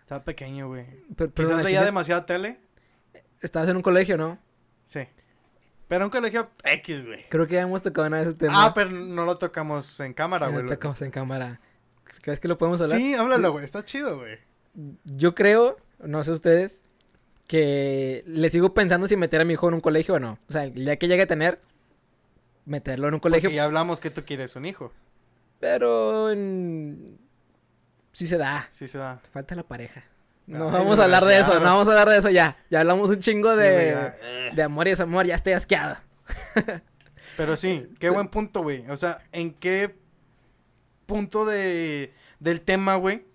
Estaba 0.00 0.22
pequeño, 0.24 0.68
güey. 0.68 0.84
pero- 1.16 1.30
pero 1.30 1.48
Quizás 1.48 1.56
veía 1.62 1.78
kinder 1.78 1.84
demasiada 1.86 2.26
tele. 2.26 2.60
Estabas 3.40 3.68
en 3.70 3.76
un 3.76 3.82
colegio, 3.82 4.18
¿no? 4.18 4.38
Sí. 4.84 5.00
Pero 5.88 6.04
un 6.04 6.10
colegio 6.10 6.50
X, 6.62 7.06
güey. 7.06 7.24
Creo 7.30 7.46
que 7.46 7.54
ya 7.54 7.62
hemos 7.62 7.80
tocado 7.82 8.06
una 8.08 8.18
vez 8.18 8.28
ese 8.28 8.36
tema. 8.36 8.66
Ah, 8.66 8.74
pero 8.74 8.90
no 8.90 9.24
lo 9.24 9.38
tocamos 9.38 9.98
en 10.00 10.12
cámara, 10.12 10.48
güey. 10.48 10.58
lo 10.58 10.62
Lo- 10.64 10.74
tocamos 10.74 11.00
en 11.00 11.10
cámara. 11.10 11.60
¿Crees 12.20 12.40
que 12.40 12.48
lo 12.48 12.58
podemos 12.58 12.82
hablar? 12.82 12.98
Sí, 12.98 13.14
háblalo, 13.14 13.52
güey. 13.52 13.64
Está 13.64 13.82
chido, 13.82 14.18
güey. 14.18 14.38
Yo 15.04 15.34
creo, 15.34 15.78
no 16.00 16.24
sé 16.24 16.32
ustedes, 16.32 16.84
que 17.46 18.22
le 18.26 18.50
sigo 18.50 18.74
pensando 18.74 19.08
si 19.08 19.16
meter 19.16 19.40
a 19.40 19.44
mi 19.44 19.54
hijo 19.54 19.68
en 19.68 19.74
un 19.74 19.80
colegio 19.80 20.14
o 20.14 20.18
no. 20.20 20.38
O 20.48 20.52
sea, 20.52 20.66
día 20.66 20.96
que 20.96 21.08
llegue 21.08 21.22
a 21.22 21.26
tener, 21.26 21.60
meterlo 22.66 23.08
en 23.08 23.14
un 23.14 23.20
colegio. 23.20 23.48
Porque 23.48 23.56
ya 23.56 23.64
hablamos 23.64 24.00
que 24.00 24.10
tú 24.10 24.24
quieres 24.24 24.54
un 24.56 24.66
hijo. 24.66 24.92
Pero 25.58 26.30
en... 26.30 27.18
sí 28.12 28.26
se 28.26 28.36
da. 28.36 28.68
Sí 28.70 28.86
se 28.86 28.98
da. 28.98 29.20
Falta 29.32 29.54
la 29.54 29.62
pareja. 29.62 30.04
Ay, 30.46 30.54
No 30.54 30.70
vamos 30.70 30.98
a 30.98 31.04
hablar 31.04 31.24
de 31.24 31.38
eso, 31.38 31.54
no 31.54 31.64
vamos 31.64 31.88
a 31.88 31.90
hablar 31.92 32.08
de 32.10 32.18
eso 32.18 32.30
ya. 32.30 32.56
Ya 32.70 32.80
hablamos 32.80 33.10
un 33.10 33.18
chingo 33.18 33.56
de, 33.56 33.90
ya. 33.90 34.54
De 34.54 34.62
amor 34.62 34.86
y 34.86 34.90
desamor, 34.90 35.26
ya 35.26 35.34
estoy 35.34 35.54
asqueado. 35.54 35.96
Pero 37.36 37.56
sí, 37.56 37.88
qué 37.98 38.10
buen 38.10 38.28
punto, 38.28 38.62
güey. 38.62 38.88
O 38.90 38.96
sea, 38.96 39.22
¿en 39.32 39.54
qué 39.54 39.96
punto 41.06 41.46
de, 41.46 42.12
del 42.40 42.60
tema, 42.60 42.96
güey? 42.96 43.26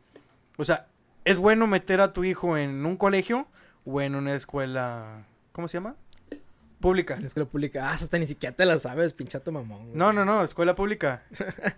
O 0.57 0.65
sea, 0.65 0.87
¿es 1.25 1.37
bueno 1.37 1.67
meter 1.67 2.01
a 2.01 2.13
tu 2.13 2.23
hijo 2.23 2.57
en 2.57 2.85
un 2.85 2.97
colegio 2.97 3.47
o 3.85 4.01
en 4.01 4.15
una 4.15 4.33
escuela, 4.35 5.25
¿cómo 5.51 5.67
se 5.67 5.77
llama? 5.77 5.95
Pública. 6.79 7.15
En 7.15 7.25
escuela 7.25 7.47
pública. 7.49 7.89
Ah, 7.89 7.93
hasta 7.93 8.17
ni 8.17 8.27
siquiera 8.27 8.55
te 8.55 8.65
la 8.65 8.77
sabes, 8.79 9.13
pinchato 9.13 9.51
mamón. 9.51 9.83
güey. 9.85 9.95
No, 9.97 10.11
no, 10.13 10.25
no, 10.25 10.43
escuela 10.43 10.75
pública. 10.75 11.23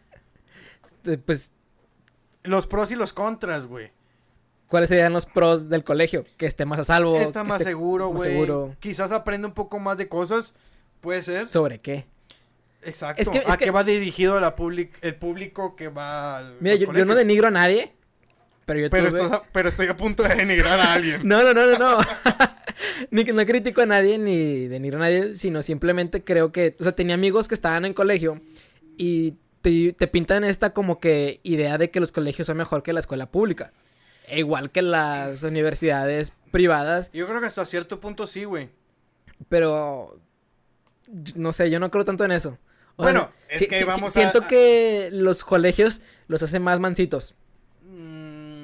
Eh, 1.08 1.18
Pues 1.24 1.52
los 2.44 2.66
pros 2.68 2.92
y 2.92 2.96
los 2.96 3.14
contras, 3.14 3.68
güey. 3.68 3.92
¿Cuáles 4.68 4.90
serían 4.90 5.14
los 5.14 5.28
pros 5.28 5.70
del 5.70 5.84
colegio? 5.84 6.26
Que 6.38 6.48
esté 6.48 6.66
más 6.66 6.80
a 6.80 6.84
salvo. 6.84 7.16
Está 7.18 7.44
que 7.44 7.48
más 7.50 7.62
esté 7.62 7.72
seguro, 7.72 8.08
güey. 8.08 8.32
seguro. 8.32 8.76
Quizás 8.80 9.12
aprende 9.12 9.48
un 9.48 9.54
poco 9.54 9.78
más 9.80 9.98
de 9.98 10.08
cosas. 10.10 10.56
Puede 11.02 11.22
ser. 11.22 11.52
¿Sobre 11.52 11.80
qué? 11.80 12.06
Exacto. 12.82 13.22
Es 13.22 13.30
que- 13.30 13.38
es 13.40 13.50
¿A 13.50 13.58
que- 13.58 13.66
qué 13.66 13.72
va 13.72 13.84
dirigido 13.84 14.40
la 14.40 14.56
public 14.56 14.98
el 15.04 15.16
público 15.16 15.76
que 15.76 15.90
va 15.90 16.38
al 16.40 16.58
Mira, 16.60 16.76
yo, 16.76 16.92
no 17.06 17.14
denigro 17.16 17.48
a 17.48 17.52
nadie. 17.52 17.94
Pero 18.66 18.80
yo 18.80 18.90
pero, 18.90 19.10
tuve- 19.10 19.22
estás 19.24 19.32
a- 19.40 19.44
pero 19.52 19.70
estoy 19.70 19.88
a 19.88 19.96
punto 19.98 20.24
de 20.24 20.36
denigrar 20.36 20.80
a 20.80 20.94
alguien. 20.94 21.22
No, 21.24 21.44
no, 21.44 21.54
no, 21.54 21.66
no, 21.68 21.78
no. 21.78 21.98
ni 23.12 23.24
que 23.24 23.32
no 23.34 23.46
critico 23.46 23.82
a 23.82 23.86
nadie 23.86 24.18
ni 24.18 24.68
denigro 24.68 24.98
a 24.98 25.02
nadie, 25.02 25.36
sino 25.36 25.62
simplemente 25.64 26.24
creo 26.24 26.52
que, 26.52 26.76
o 26.80 26.84
sea, 26.84 26.92
tenía 26.94 27.16
amigos 27.16 27.48
que 27.48 27.56
estaban 27.56 27.86
en 27.86 27.94
colegio 27.94 28.42
y 28.98 29.36
te, 29.62 29.94
te 29.94 30.08
pintan 30.08 30.44
esta 30.44 30.72
como 30.74 31.00
que 31.00 31.40
idea 31.44 31.78
de 31.78 31.90
que 31.92 32.00
los 32.00 32.12
colegios 32.12 32.48
son 32.48 32.58
mejor 32.58 32.82
que 32.84 32.94
la 32.94 33.00
escuela 33.00 33.30
pública. 33.32 33.72
E 34.28 34.40
igual 34.40 34.72
que 34.72 34.82
las 34.82 35.44
universidades 35.44 36.34
privadas, 36.52 37.12
Yo 37.14 37.28
creo 37.28 37.40
que 37.42 37.48
hasta 37.48 37.66
cierto 37.66 38.00
punto 38.00 38.26
sí, 38.26 38.44
güey. 38.46 38.70
pero 39.50 40.20
no 41.36 41.54
sé, 41.54 41.70
yo 41.70 41.80
no 41.80 41.92
creo 41.92 42.06
tanto 42.06 42.26
en 42.26 42.32
eso. 42.32 42.58
O 42.96 43.04
Bueno, 43.04 43.32
sea, 43.48 43.58
es 43.60 43.68
que 43.68 43.86
vamos 43.86 44.10
a- 44.10 44.14
siento 44.20 44.48
que 44.48 45.10
los 45.12 45.44
colegios 45.44 46.02
los 46.28 46.42
hacen 46.42 46.64
más 46.64 46.80
mansitos. 46.80 47.36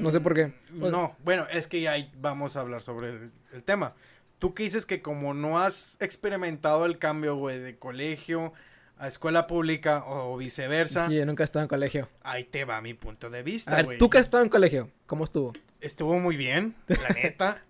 No 0.02 0.12
sé 0.12 0.20
por 0.20 0.34
qué. 0.36 0.54
No, 0.72 1.16
bueno, 1.24 1.46
es 1.52 1.68
que 1.68 1.82
ya 1.82 1.96
vamos 2.20 2.58
a 2.58 2.62
hablar 2.62 2.82
sobre 2.82 3.10
el, 3.10 3.32
el 3.54 3.64
tema. 3.64 3.94
Tú 4.40 4.54
que 4.54 4.64
dices 4.64 4.86
que 4.86 5.02
como 5.02 5.34
no 5.34 5.60
has 5.60 5.98
experimentado 6.02 6.86
el 6.86 6.98
cambio, 6.98 7.36
güey, 7.36 7.60
de 7.60 7.78
colegio 7.78 8.54
a 8.98 9.08
escuela 9.08 9.48
pública 9.48 10.04
o 10.06 10.38
viceversa, 10.38 11.08
que 11.08 11.16
yo 11.18 11.26
nunca 11.26 11.44
he 11.44 11.46
estado 11.46 11.64
en 11.64 11.70
colegio. 11.70 12.08
ahí 12.24 12.44
te 12.44 12.66
va 12.66 12.82
mi 12.82 12.94
punto 12.94 13.30
de 13.32 13.40
A 13.40 13.44
vista, 13.44 13.76
ver, 13.76 13.86
güey. 13.86 13.98
tú 13.98 14.10
que 14.10 14.18
has 14.20 14.26
estado 14.28 14.44
en 14.44 14.50
colegio, 14.50 14.90
¿cómo 15.08 15.24
estuvo? 15.24 15.54
Estuvo 15.80 16.20
muy 16.20 16.36
bien, 16.38 16.76
la 16.88 17.10
neta. 17.16 17.64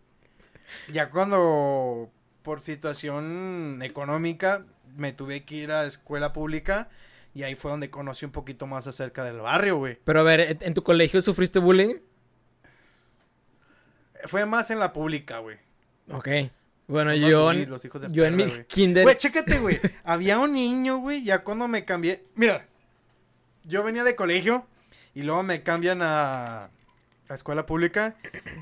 ya 0.92 1.10
cuando 1.10 2.10
por 2.42 2.62
situación 2.62 3.80
económica 3.82 4.66
me 4.98 5.14
tuve 5.14 5.44
que 5.44 5.56
ir 5.56 5.72
a 5.72 5.86
escuela 5.86 6.34
pública 6.34 6.90
y 7.34 7.44
ahí 7.44 7.56
fue 7.56 7.72
donde 7.72 7.90
conocí 7.90 8.26
un 8.26 8.32
poquito 8.32 8.66
más 8.68 8.88
acerca 8.88 9.24
del 9.24 9.38
barrio, 9.40 9.78
güey. 9.78 9.98
Pero 10.04 10.20
a 10.20 10.24
ver, 10.24 10.42
¿en 10.42 10.58
en 10.62 10.74
tu 10.74 10.84
colegio 10.84 11.22
sufriste 11.22 11.60
bullying? 11.60 11.96
Fue 14.25 14.46
más 14.46 14.72
en 14.72 14.80
la 14.80 14.94
pública, 14.94 15.40
güey. 15.40 15.58
Ok. 16.12 16.28
Bueno, 16.88 17.12
Son 17.12 17.20
yo, 17.22 17.46
bullies, 17.46 17.70
los 17.70 17.86
hijos 17.86 18.01
de 18.01 18.08
yo 18.12 18.25
en 18.25 18.36
mi 18.36 18.46
güey. 18.46 18.66
kinder... 18.66 19.04
Güey, 19.04 19.16
chécate, 19.16 19.60
güey. 19.60 19.80
Había 20.04 20.40
un 20.40 20.54
niño, 20.54 20.98
güey, 20.98 21.24
ya 21.24 21.44
cuando 21.44 21.68
me 21.68 21.86
cambié. 21.86 22.25
Mira, 22.36 22.68
yo 23.63 23.84
venía 23.84 24.04
de 24.04 24.16
colegio 24.16 24.66
y 25.13 25.24
luego 25.24 25.42
me 25.44 25.63
cambian 25.63 26.01
a, 26.01 26.66
a 27.30 27.34
escuela 27.34 27.66
pública. 27.66 28.16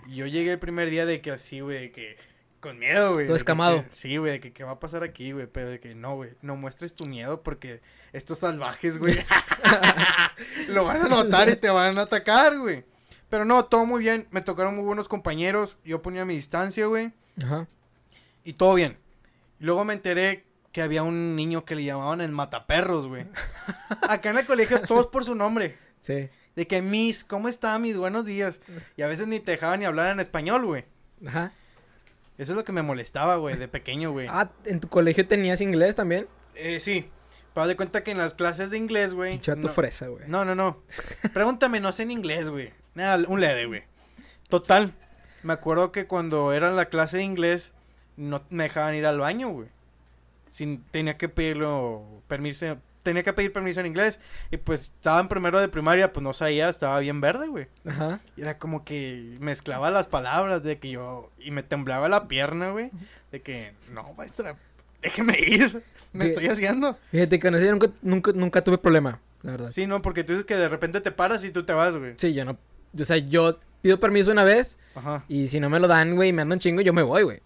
Y 0.08 0.16
yo 0.18 0.28
llegué 0.28 0.51
el 0.51 0.60
primer 0.60 0.89
día 0.89 1.06
de 1.08 1.22
que 1.22 1.32
así, 1.32 1.62
güey, 1.62 1.80
de 1.80 1.92
que 1.92 2.18
con 2.60 2.78
miedo, 2.78 3.13
güey. 3.13 3.25
Todo 3.25 3.38
escamado. 3.38 3.86
sí, 3.89 4.18
güey, 4.18 4.34
de 4.34 4.39
que 4.42 4.54
qué 4.54 4.63
va 4.63 4.72
a 4.72 4.80
pasar 4.80 5.04
aquí, 5.04 5.32
güey. 5.32 5.48
Pero 5.48 5.72
de 5.72 5.80
que 5.80 5.96
no, 5.96 6.16
güey, 6.16 6.32
no 6.42 6.56
muestres 6.56 6.94
tu 6.94 7.06
miedo 7.06 7.42
porque 7.42 7.82
estos 8.13 8.39
salvajes, 8.39 8.98
güey, 9.00 9.16
lo 10.70 10.84
van 10.86 11.04
a 11.04 11.08
notar 11.08 11.50
y 11.50 11.56
te 11.56 11.70
van 11.70 11.98
a 11.98 12.01
atacar, 12.04 12.58
güey. 12.60 12.84
Pero 13.30 13.46
no, 13.46 13.66
todo 13.66 13.86
muy 13.86 14.02
bien. 14.02 14.28
Me 14.32 14.42
tocaron 14.42 14.76
muy 14.76 14.84
buenos 14.86 15.08
compañeros. 15.08 15.78
Yo 15.86 16.02
ponía 16.02 16.26
mi 16.26 16.36
distancia, 16.36 16.86
güey. 16.88 17.12
Ajá. 17.44 17.68
Y 18.44 18.54
todo 18.54 18.74
bien. 18.74 18.98
Luego 19.60 19.86
me 19.86 19.94
enteré 19.94 20.46
que 20.72 20.82
había 20.82 21.04
un 21.04 21.36
niño 21.36 21.66
que 21.66 21.76
le 21.76 21.84
llamaban 21.84 22.22
el 22.22 22.32
mataperros, 22.32 23.08
güey. 23.08 23.26
Acá 24.02 24.30
en 24.32 24.38
el 24.40 24.46
colegio 24.46 24.82
todos 24.82 25.08
por 25.08 25.26
su 25.26 25.36
nombre. 25.36 25.78
Sí. 26.00 26.30
De 26.56 26.68
que 26.68 26.82
Miss, 26.82 27.24
¿cómo 27.24 27.48
está? 27.48 27.78
Mis 27.80 27.96
buenos 27.98 28.26
días. 28.26 28.60
Y 28.98 29.02
a 29.04 29.08
veces 29.08 29.28
ni 29.28 29.40
te 29.40 29.52
dejaban 29.52 29.80
ni 29.80 29.86
hablar 29.86 30.12
en 30.12 30.20
español, 30.20 30.66
güey. 30.66 30.86
Ajá. 31.26 31.54
Eso 32.38 32.54
es 32.54 32.58
lo 32.58 32.64
que 32.64 32.72
me 32.72 32.82
molestaba, 32.82 33.36
güey, 33.36 33.58
de 33.58 33.68
pequeño, 33.68 34.12
güey. 34.12 34.28
Ah, 34.30 34.50
¿en 34.66 34.80
tu 34.80 34.88
colegio 34.88 35.28
tenías 35.28 35.60
inglés 35.62 35.96
también? 35.96 36.28
Eh, 36.56 36.80
sí. 36.80 37.10
Para 37.54 37.68
de 37.68 37.76
cuenta 37.76 38.04
que 38.04 38.12
en 38.12 38.18
las 38.18 38.34
clases 38.34 38.70
de 38.70 38.78
inglés, 38.78 39.14
güey. 39.14 39.40
Chato 39.40 39.68
no- 39.68 39.70
fresa, 39.74 40.08
güey. 40.08 40.24
No, 40.28 40.46
no, 40.46 40.56
no. 40.56 40.82
Pregúntame, 41.34 41.80
no 41.80 41.92
sé 41.92 42.04
en 42.04 42.12
inglés, 42.12 42.50
güey. 42.50 42.72
Nada, 42.96 43.25
un 43.27 43.39
leve, 43.39 43.65
güey. 43.65 43.84
Total. 44.50 44.93
Me 45.43 45.53
acuerdo 45.53 45.91
que 45.91 46.05
cuando 46.05 46.53
era 46.53 46.72
la 46.72 46.86
clase 46.86 47.17
de 47.17 47.24
inglés, 47.24 47.74
no 48.17 48.43
me 48.50 48.63
dejaban 48.63 48.96
ir 48.96 49.05
al 49.05 49.19
baño, 49.19 49.50
güey. 49.50 49.69
Sin, 50.50 50.84
tenía 50.86 51.17
que 51.17 51.29
pedirlo, 51.29 52.03
permiso, 52.27 52.77
tenía 53.03 53.24
que 53.24 53.34
pedir 53.34 53.53
permiso 53.53 53.79
en 53.79 53.86
inglés. 53.86 54.19
Y 54.51 54.58
pues 54.58 54.93
estaba 54.96 55.22
en 55.22 55.27
primero 55.27 55.60
de 55.60 55.69
primaria, 55.69 56.12
pues 56.12 56.24
no 56.24 56.34
sabía, 56.34 56.69
estaba 56.69 57.00
bien 57.00 57.22
verde, 57.22 57.48
güey. 57.48 57.67
Ajá. 57.86 58.19
Y 58.36 58.41
era 58.41 58.58
como 58.58 58.84
que 58.84 59.38
mezclaba 59.39 59.91
las 59.91 60.08
palabras 60.08 60.63
de 60.63 60.79
que 60.79 60.89
yo, 60.89 61.31
y 61.39 61.51
me 61.51 61.63
temblaba 61.63 62.10
la 62.10 62.27
pierna, 62.27 62.72
güey. 62.72 62.91
De 63.31 63.41
que, 63.41 63.74
no, 63.93 64.13
maestra, 64.13 64.58
déjeme 65.01 65.38
ir. 65.39 65.84
Me 66.12 66.25
estoy 66.25 66.48
haciendo. 66.48 66.98
Fíjate 67.12 67.39
que 67.39 67.51
nunca, 67.51 67.91
nunca, 68.01 68.31
nunca 68.34 68.63
tuve 68.63 68.77
problema, 68.79 69.19
la 69.43 69.51
verdad. 69.51 69.69
Sí. 69.69 69.81
Sí, 69.81 69.88
no, 69.88 70.01
porque 70.01 70.24
tú 70.24 70.34
dices 70.34 70.46
que 70.46 70.55
de 70.55 70.67
repente 70.67 71.01
te 71.01 71.12
paras 71.12 71.43
y 71.43 71.51
tú 71.51 71.63
te 71.63 71.74
vas, 71.74 71.96
güey. 71.96 72.15
yo 72.15 72.46
no... 72.46 72.58
O 73.00 73.05
sea, 73.05 73.17
yo 73.17 73.60
pido 73.81 74.00
permiso 74.00 74.31
una 74.31 74.43
vez 74.43 74.77
Ajá. 74.96 75.24
y 75.27 75.48
si 75.48 75.60
no 75.60 75.69
me 75.69 75.79
lo 75.79 75.88
dan, 75.88 76.15
güey, 76.15 76.29
y 76.29 76.34
me 76.34 76.41
andan 76.41 76.60
chingo, 76.60 76.81
yo 76.81 76.93
me 76.93 77.01
voy, 77.01 77.24
güey. 77.24 77.39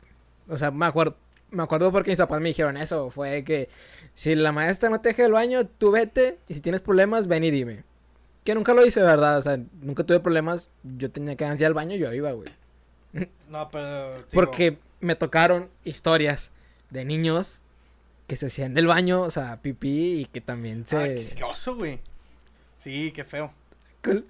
O 0.47 0.57
sea, 0.57 0.71
me 0.71 0.85
acuerdo... 0.85 1.15
Me 1.51 1.61
acuerdo 1.61 1.91
porque 1.91 2.09
mis 2.09 2.17
papás 2.17 2.41
me 2.41 2.49
dijeron 2.49 2.77
eso, 2.77 3.11
fue 3.11 3.43
que 3.43 3.69
si 4.15 4.33
la 4.33 4.51
maestra 4.51 4.89
no 4.89 5.01
te 5.01 5.09
deja 5.09 5.23
el 5.27 5.33
baño, 5.33 5.67
tú 5.67 5.91
vete 5.91 6.39
y 6.47 6.55
si 6.55 6.61
tienes 6.61 6.81
problemas, 6.81 7.27
ven 7.27 7.43
y 7.43 7.51
dime. 7.51 7.83
Que 8.43 8.55
nunca 8.55 8.73
lo 8.73 8.83
hice, 8.83 9.03
¿verdad? 9.03 9.37
O 9.37 9.41
sea, 9.43 9.59
nunca 9.81 10.03
tuve 10.03 10.19
problemas, 10.19 10.71
yo 10.97 11.11
tenía 11.11 11.35
que 11.35 11.45
ir 11.45 11.65
al 11.67 11.75
baño, 11.75 11.95
yo 11.95 12.11
iba, 12.11 12.31
güey. 12.31 12.49
No, 13.49 13.69
pero. 13.69 14.15
Porque 14.33 14.79
me 14.99 15.15
tocaron 15.15 15.69
historias 15.83 16.49
de 16.89 17.05
niños 17.05 17.61
que 18.25 18.35
se 18.35 18.47
hacían 18.47 18.73
del 18.73 18.87
baño, 18.87 19.21
o 19.21 19.29
sea, 19.29 19.61
pipí 19.61 20.21
y 20.21 20.25
que 20.25 20.41
también 20.41 20.87
se... 20.87 20.97
Ah, 20.97 21.03
qué 21.03 21.71
güey. 21.71 21.99
Sí, 22.79 23.11
qué 23.11 23.23
feo. 23.23 23.53
¿Cuál- 24.03 24.25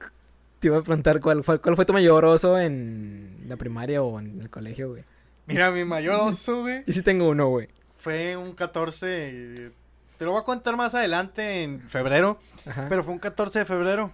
Te 0.63 0.67
iba 0.67 0.77
a 0.77 0.81
preguntar 0.81 1.19
cuál 1.19 1.43
fue, 1.43 1.59
cuál 1.59 1.75
fue 1.75 1.83
tu 1.83 1.91
mayor 1.91 2.23
oso 2.23 2.57
en 2.57 3.43
la 3.49 3.57
primaria 3.57 4.01
o 4.01 4.17
en 4.17 4.39
el 4.39 4.49
colegio, 4.49 4.91
güey. 4.91 5.03
Mira, 5.45 5.71
mi 5.71 5.83
mayor 5.83 6.21
oso, 6.21 6.61
güey, 6.61 6.85
Yo 6.87 6.93
sí 6.93 7.01
tengo 7.01 7.27
uno, 7.27 7.49
güey. 7.49 7.67
fue 7.99 8.37
un 8.37 8.53
14. 8.53 9.71
Te 10.17 10.23
lo 10.23 10.31
voy 10.31 10.39
a 10.39 10.45
contar 10.45 10.77
más 10.77 10.95
adelante 10.95 11.63
en 11.63 11.81
febrero. 11.89 12.39
Ajá. 12.65 12.85
Pero 12.87 13.03
fue 13.03 13.11
un 13.11 13.19
14 13.19 13.59
de 13.59 13.65
febrero. 13.65 14.13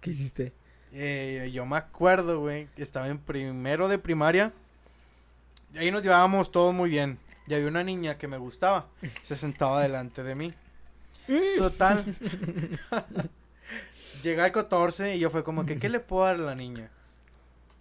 ¿Qué 0.00 0.10
hiciste? 0.10 0.52
Eh, 0.92 1.50
yo 1.52 1.66
me 1.66 1.78
acuerdo, 1.78 2.38
güey, 2.38 2.68
que 2.76 2.84
estaba 2.84 3.08
en 3.08 3.18
primero 3.18 3.88
de 3.88 3.98
primaria. 3.98 4.52
Y 5.74 5.78
ahí 5.78 5.90
nos 5.90 6.04
llevábamos 6.04 6.52
todos 6.52 6.72
muy 6.72 6.90
bien. 6.90 7.18
Y 7.48 7.54
había 7.54 7.66
una 7.66 7.82
niña 7.82 8.18
que 8.18 8.28
me 8.28 8.38
gustaba. 8.38 8.86
Se 9.24 9.36
sentaba 9.36 9.82
delante 9.82 10.22
de 10.22 10.36
mí. 10.36 10.54
Total. 11.58 12.04
Llega 14.22 14.46
el 14.46 14.52
14 14.52 15.16
y 15.16 15.18
yo 15.18 15.30
fue 15.30 15.42
como 15.44 15.64
que, 15.66 15.78
¿qué 15.78 15.88
le 15.88 16.00
puedo 16.00 16.24
dar 16.24 16.36
a 16.36 16.38
la 16.38 16.54
niña? 16.54 16.90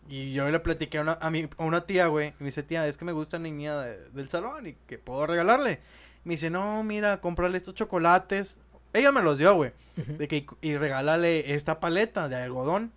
Y 0.08 0.32
yo 0.34 0.50
le 0.50 0.60
platiqué 0.60 0.98
a 0.98 1.02
una, 1.02 1.14
a 1.22 1.30
mi- 1.30 1.50
a 1.58 1.64
una 1.64 1.86
tía, 1.86 2.08
güey. 2.08 2.30
Y 2.30 2.36
me 2.40 2.46
dice, 2.48 2.64
tía, 2.64 2.88
es 2.88 2.98
que 2.98 3.06
me 3.06 3.12
gusta 3.12 3.38
la 3.38 3.44
niña 3.44 3.78
de- 3.80 4.10
del 4.10 4.30
salón 4.30 4.66
y 4.68 4.74
que 4.88 4.98
puedo 4.98 5.28
regalarle. 5.28 5.80
Me 6.24 6.34
dice, 6.34 6.50
no, 6.50 6.84
mira, 6.84 7.22
comprarle 7.22 7.58
estos 7.58 7.76
chocolates. 7.76 8.58
Ella 8.94 9.12
me 9.12 9.22
los 9.22 9.38
dio, 9.38 9.54
güey. 9.54 9.72
De 9.96 10.28
que, 10.28 10.46
y 10.62 10.78
regálale 10.78 11.54
esta 11.54 11.80
paleta 11.80 12.28
de 12.30 12.38
algodón. 12.38 12.92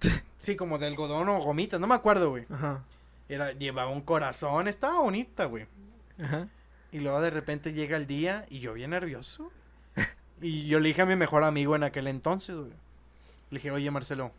Sí, 0.38 0.56
como 0.56 0.78
de 0.78 0.86
algodón 0.86 1.28
o 1.28 1.38
gomitas, 1.40 1.78
no 1.80 1.86
me 1.86 1.94
acuerdo, 1.94 2.30
güey. 2.30 2.46
Ajá. 2.50 2.82
Era, 3.28 3.52
llevaba 3.52 3.90
un 3.90 4.00
corazón, 4.00 4.68
estaba 4.68 5.00
bonita, 5.00 5.44
güey. 5.44 5.66
Ajá. 6.22 6.48
Y 6.92 7.00
luego 7.00 7.20
de 7.20 7.28
repente 7.28 7.74
llega 7.74 7.98
el 7.98 8.06
día 8.06 8.46
y 8.48 8.58
yo 8.60 8.72
bien 8.72 8.90
nervioso. 8.90 9.52
Y 10.40 10.66
yo 10.66 10.80
le 10.80 10.88
dije 10.88 11.02
a 11.02 11.06
mi 11.06 11.16
mejor 11.16 11.44
amigo 11.44 11.76
en 11.76 11.82
aquel 11.82 12.06
entonces, 12.06 12.56
güey. 12.56 12.70
Le 13.50 13.58
dije, 13.58 13.70
oye, 13.70 13.90
Marcelo. 13.90 14.32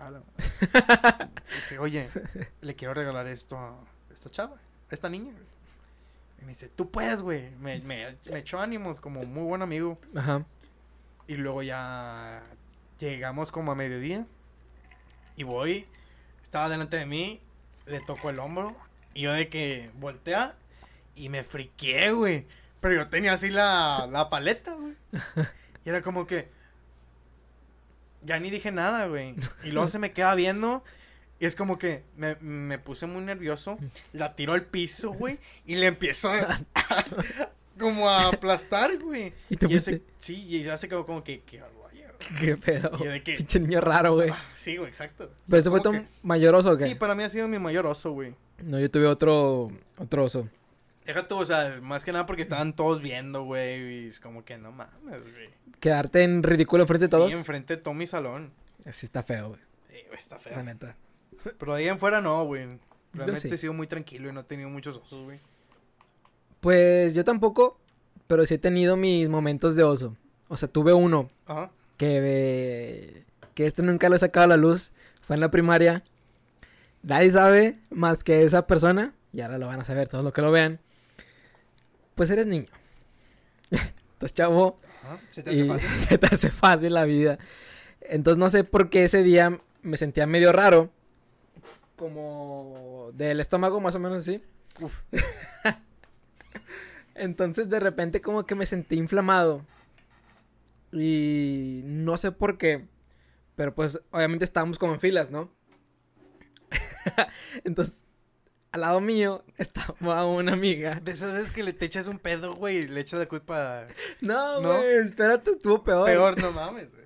Le 0.00 1.56
dije, 1.56 1.78
oye, 1.78 2.10
le 2.60 2.74
quiero 2.74 2.94
regalar 2.94 3.26
esto 3.26 3.58
a 3.58 3.76
esta 4.12 4.30
chava, 4.30 4.56
a 4.56 4.94
esta 4.94 5.08
niña. 5.08 5.32
güey". 5.32 5.44
Y 6.40 6.44
me 6.44 6.48
dice, 6.48 6.68
tú 6.68 6.90
puedes, 6.90 7.20
güey. 7.22 7.50
Me, 7.60 7.80
me, 7.80 8.16
me 8.30 8.38
echó 8.38 8.60
ánimos 8.60 9.00
como 9.00 9.24
muy 9.24 9.42
buen 9.42 9.62
amigo. 9.62 9.98
Ajá. 10.14 10.44
Y 11.26 11.34
luego 11.34 11.62
ya 11.62 12.42
llegamos 12.98 13.52
como 13.52 13.72
a 13.72 13.74
mediodía. 13.74 14.26
Y 15.36 15.42
voy, 15.42 15.86
estaba 16.42 16.68
delante 16.68 16.96
de 16.96 17.06
mí, 17.06 17.40
le 17.86 18.00
tocó 18.00 18.30
el 18.30 18.38
hombro. 18.38 18.74
Y 19.14 19.22
yo 19.22 19.32
de 19.32 19.48
que 19.48 19.90
voltea 19.98 20.54
y 21.14 21.28
me 21.28 21.42
friqué, 21.44 22.12
güey. 22.12 22.46
Pero 22.80 22.94
yo 22.94 23.08
tenía 23.08 23.32
así 23.34 23.50
la, 23.50 24.08
la 24.10 24.30
paleta, 24.30 24.74
güey. 24.74 24.94
Y 25.84 25.88
era 25.88 26.02
como 26.02 26.26
que. 26.26 26.48
Ya 28.22 28.38
ni 28.38 28.50
dije 28.50 28.70
nada, 28.70 29.06
güey. 29.06 29.34
Y 29.64 29.70
luego 29.70 29.88
se 29.88 29.98
me 29.98 30.12
queda 30.12 30.34
viendo. 30.34 30.84
Y 31.38 31.46
es 31.46 31.56
como 31.56 31.78
que 31.78 32.04
me, 32.16 32.36
me 32.40 32.78
puse 32.78 33.06
muy 33.06 33.22
nervioso. 33.22 33.78
La 34.12 34.36
tiro 34.36 34.52
al 34.52 34.64
piso, 34.66 35.10
güey. 35.12 35.38
Y 35.66 35.76
le 35.76 35.86
empiezo 35.86 36.30
a. 36.30 36.60
como 37.78 38.08
a 38.10 38.28
aplastar, 38.28 38.98
güey. 38.98 39.32
Y 39.48 39.56
te 39.56 39.66
Y 39.70 39.76
ese, 39.76 40.02
sí, 40.18 40.44
y 40.48 40.62
ya 40.62 40.76
se 40.76 40.86
quedó 40.88 41.06
como 41.06 41.24
que, 41.24 41.40
¿qué 41.42 41.62
pedo? 42.62 42.98
¿Y 43.00 43.04
de 43.06 43.22
qué? 43.22 43.36
Pinche 43.38 43.58
niño 43.58 43.80
raro, 43.80 44.14
güey. 44.14 44.28
Ah, 44.30 44.38
sí, 44.54 44.76
güey, 44.76 44.88
exacto. 44.88 45.30
¿Pero 45.46 45.58
ese 45.58 45.70
fue 45.70 45.80
tu 45.80 45.92
que- 45.92 46.06
mayor 46.22 46.54
oso 46.54 46.72
o 46.72 46.76
qué? 46.76 46.88
Sí, 46.88 46.94
para 46.94 47.14
mí 47.14 47.22
ha 47.22 47.28
sido 47.30 47.48
mi 47.48 47.58
mayor 47.58 47.86
oso, 47.86 48.12
güey. 48.12 48.34
No, 48.62 48.78
yo 48.78 48.90
tuve 48.90 49.06
otro, 49.06 49.70
otro 49.96 50.24
oso. 50.24 50.46
Déjate, 51.10 51.34
o 51.34 51.44
sea, 51.44 51.80
más 51.82 52.04
que 52.04 52.12
nada 52.12 52.24
porque 52.24 52.42
estaban 52.42 52.72
todos 52.76 53.02
viendo, 53.02 53.42
güey, 53.42 54.04
y 54.04 54.06
es 54.06 54.20
como 54.20 54.44
que 54.44 54.58
no 54.58 54.70
mames, 54.70 55.22
güey. 55.22 55.50
Quedarte 55.80 56.22
en 56.22 56.44
ridículo 56.44 56.86
frente 56.86 57.06
de 57.06 57.10
todos. 57.10 57.32
Sí, 57.32 57.36
enfrente 57.36 57.74
de 57.76 57.82
todo 57.82 57.94
mi 57.94 58.06
salón. 58.06 58.52
Así 58.86 59.06
está 59.06 59.24
feo, 59.24 59.48
güey. 59.48 59.60
Sí, 59.90 60.02
güey, 60.06 60.16
está 60.16 60.36
La 60.36 60.40
feo. 60.40 60.62
neta. 60.62 60.94
Pero 61.58 61.74
de 61.74 61.80
ahí 61.82 61.88
en 61.88 61.98
fuera 61.98 62.20
no, 62.20 62.44
güey. 62.44 62.78
Realmente 63.12 63.40
sí. 63.40 63.52
he 63.52 63.58
sido 63.58 63.72
muy 63.72 63.88
tranquilo 63.88 64.28
y 64.28 64.32
no 64.32 64.38
he 64.42 64.44
tenido 64.44 64.68
muchos 64.68 64.98
osos, 64.98 65.24
güey. 65.24 65.40
Pues 66.60 67.12
yo 67.14 67.24
tampoco, 67.24 67.80
pero 68.28 68.46
sí 68.46 68.54
he 68.54 68.58
tenido 68.58 68.96
mis 68.96 69.28
momentos 69.28 69.74
de 69.74 69.82
oso. 69.82 70.16
O 70.48 70.56
sea, 70.56 70.68
tuve 70.68 70.92
uno 70.92 71.28
Ajá. 71.48 71.72
que, 71.96 73.24
que 73.54 73.66
este 73.66 73.82
nunca 73.82 74.08
lo 74.08 74.14
he 74.14 74.20
sacado 74.20 74.44
a 74.44 74.48
la 74.50 74.56
luz. 74.56 74.92
Fue 75.22 75.34
en 75.34 75.40
la 75.40 75.50
primaria. 75.50 76.04
Nadie 77.02 77.32
sabe 77.32 77.78
más 77.90 78.22
que 78.22 78.44
esa 78.44 78.68
persona. 78.68 79.12
Y 79.32 79.40
ahora 79.40 79.58
lo 79.58 79.66
van 79.66 79.80
a 79.80 79.84
saber 79.84 80.06
todos 80.06 80.22
los 80.22 80.32
que 80.32 80.42
lo 80.42 80.52
vean. 80.52 80.78
Pues 82.20 82.28
eres 82.28 82.46
niño. 82.46 82.66
Estás 83.70 84.34
chavo. 84.34 84.78
Ajá. 85.02 85.18
¿Se 85.30 85.42
te 85.42 85.48
hace 85.48 85.64
y 85.64 85.66
fácil? 85.66 85.88
se 86.10 86.18
te 86.18 86.26
hace 86.26 86.50
fácil 86.50 86.92
la 86.92 87.06
vida. 87.06 87.38
Entonces 88.02 88.36
no 88.36 88.50
sé 88.50 88.62
por 88.62 88.90
qué 88.90 89.04
ese 89.04 89.22
día 89.22 89.58
me 89.80 89.96
sentía 89.96 90.26
medio 90.26 90.52
raro. 90.52 90.90
Como 91.96 93.08
del 93.14 93.40
estómago, 93.40 93.80
más 93.80 93.94
o 93.94 94.00
menos 94.00 94.18
así. 94.18 94.42
Uf. 94.82 94.92
Entonces 97.14 97.70
de 97.70 97.80
repente 97.80 98.20
como 98.20 98.44
que 98.44 98.54
me 98.54 98.66
sentí 98.66 98.96
inflamado. 98.96 99.64
Y 100.92 101.80
no 101.86 102.18
sé 102.18 102.32
por 102.32 102.58
qué. 102.58 102.86
Pero 103.56 103.74
pues 103.74 103.98
obviamente 104.10 104.44
estábamos 104.44 104.78
como 104.78 104.92
en 104.92 105.00
filas, 105.00 105.30
¿no? 105.30 105.50
Entonces, 107.64 108.04
al 108.72 108.80
lado 108.82 109.00
mío 109.00 109.44
estaba 109.58 110.24
una 110.26 110.52
amiga. 110.52 111.00
De 111.00 111.12
esas 111.12 111.32
veces 111.32 111.50
que 111.50 111.62
le 111.62 111.72
te 111.72 111.86
echas 111.86 112.06
un 112.06 112.18
pedo, 112.18 112.54
güey, 112.54 112.78
y 112.78 112.88
le 112.88 113.00
echas 113.00 113.18
la 113.20 113.26
culpa. 113.26 113.86
No, 114.20 114.60
¿No? 114.60 114.76
güey, 114.78 115.06
espérate, 115.06 115.52
estuvo 115.52 115.82
peor. 115.82 116.06
Peor, 116.06 116.40
no 116.40 116.52
mames, 116.52 116.90
güey. 116.90 117.04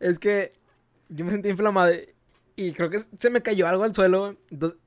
Es 0.00 0.18
que 0.18 0.50
yo 1.08 1.24
me 1.24 1.32
sentí 1.32 1.48
inflamado 1.48 1.92
y 2.56 2.72
creo 2.72 2.90
que 2.90 3.00
se 3.00 3.30
me 3.30 3.42
cayó 3.42 3.68
algo 3.68 3.84
al 3.84 3.94
suelo. 3.94 4.36
Entonces, 4.50 4.78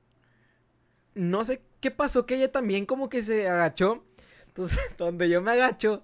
no 1.14 1.44
sé 1.44 1.62
qué 1.80 1.90
pasó, 1.90 2.26
que 2.26 2.36
ella 2.36 2.50
también 2.52 2.86
como 2.86 3.08
que 3.08 3.22
se 3.22 3.48
agachó. 3.48 4.04
Entonces, 4.48 4.78
donde 4.98 5.28
yo 5.28 5.40
me 5.40 5.52
agacho, 5.52 6.02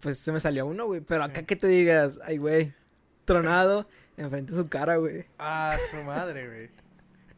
pues 0.00 0.18
se 0.18 0.32
me 0.32 0.40
salió 0.40 0.66
uno, 0.66 0.86
güey. 0.86 1.00
Pero 1.00 1.24
acá 1.24 1.42
que 1.44 1.56
te 1.56 1.66
digas, 1.66 2.18
ay, 2.24 2.38
güey, 2.38 2.74
tronado 3.24 3.86
enfrente 4.16 4.52
de 4.52 4.58
su 4.58 4.68
cara, 4.68 4.96
güey. 4.96 5.26
Ah, 5.38 5.76
su 5.90 5.96
madre, 6.04 6.46
güey. 6.46 6.70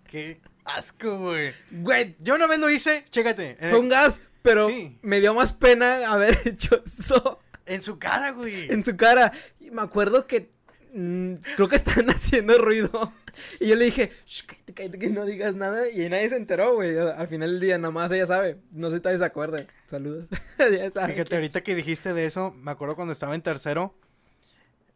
Qué 0.05 0.41
asco, 0.67 1.19
güey. 1.19 1.53
Güey, 1.71 2.17
Yo 2.21 2.35
una 2.35 2.47
vez 2.47 2.59
lo 2.59 2.69
hice, 2.71 3.05
chécate. 3.11 3.57
Fue 3.61 3.79
un 3.79 3.89
gas, 3.89 4.21
pero 4.43 4.69
Sí. 4.69 4.99
me 5.03 5.21
dio 5.21 5.35
más 5.35 5.53
pena 5.53 6.11
haber 6.13 6.37
hecho 6.47 6.83
eso 6.85 7.41
en 7.67 7.83
su 7.83 7.99
cara, 7.99 8.31
güey. 8.31 8.71
en 8.71 8.85
su 8.85 8.97
cara. 8.97 9.33
Y 9.61 9.71
me 9.71 9.83
acuerdo 9.83 10.27
que 10.27 10.51
mm, 10.95 11.35
creo 11.57 11.69
que 11.69 11.77
están 11.77 12.09
haciendo 12.11 12.57
ruido. 12.59 13.13
Y 13.61 13.69
yo 13.69 13.75
le 13.77 13.85
dije, 13.87 14.13
"Shh, 14.27 14.45
cállate, 14.47 14.73
cállate, 14.75 14.99
que 14.99 15.11
no 15.11 15.25
digas 15.27 15.55
nada. 15.55 15.91
Y 15.91 16.09
nadie 16.09 16.29
se 16.29 16.37
enteró, 16.37 16.75
güey. 16.75 16.97
Al 16.99 17.29
final 17.29 17.51
del 17.53 17.61
día, 17.61 17.77
nada 17.79 17.91
más 17.93 18.11
ella 18.13 18.25
sabe. 18.27 18.59
No 18.73 18.89
sé 18.91 18.97
si 18.97 19.03
te 19.03 19.25
acuerda. 19.25 19.67
Saludos. 19.89 20.27
ya 20.59 20.91
sabe. 20.91 21.13
Fíjate, 21.15 21.35
ahorita 21.35 21.61
que 21.63 21.75
dijiste 21.75 22.15
de 22.15 22.25
eso, 22.27 22.53
me 22.53 22.71
acuerdo 22.71 22.97
cuando 22.97 23.13
estaba 23.13 23.35
en 23.35 23.43
tercero, 23.43 23.95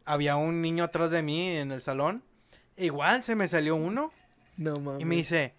había 0.05 0.35
un 0.37 0.61
niño 0.61 0.83
atrás 0.83 1.11
de 1.11 1.21
mí 1.21 1.55
en 1.55 1.71
el 1.71 1.81
salón. 1.81 2.23
Igual 2.77 3.21
se 3.23 3.35
me 3.35 3.47
salió 3.47 3.75
uno 3.75 4.11
No 4.57 4.73
mames. 4.75 5.01
y 5.01 5.05
me 5.05 5.15
dice. 5.17 5.53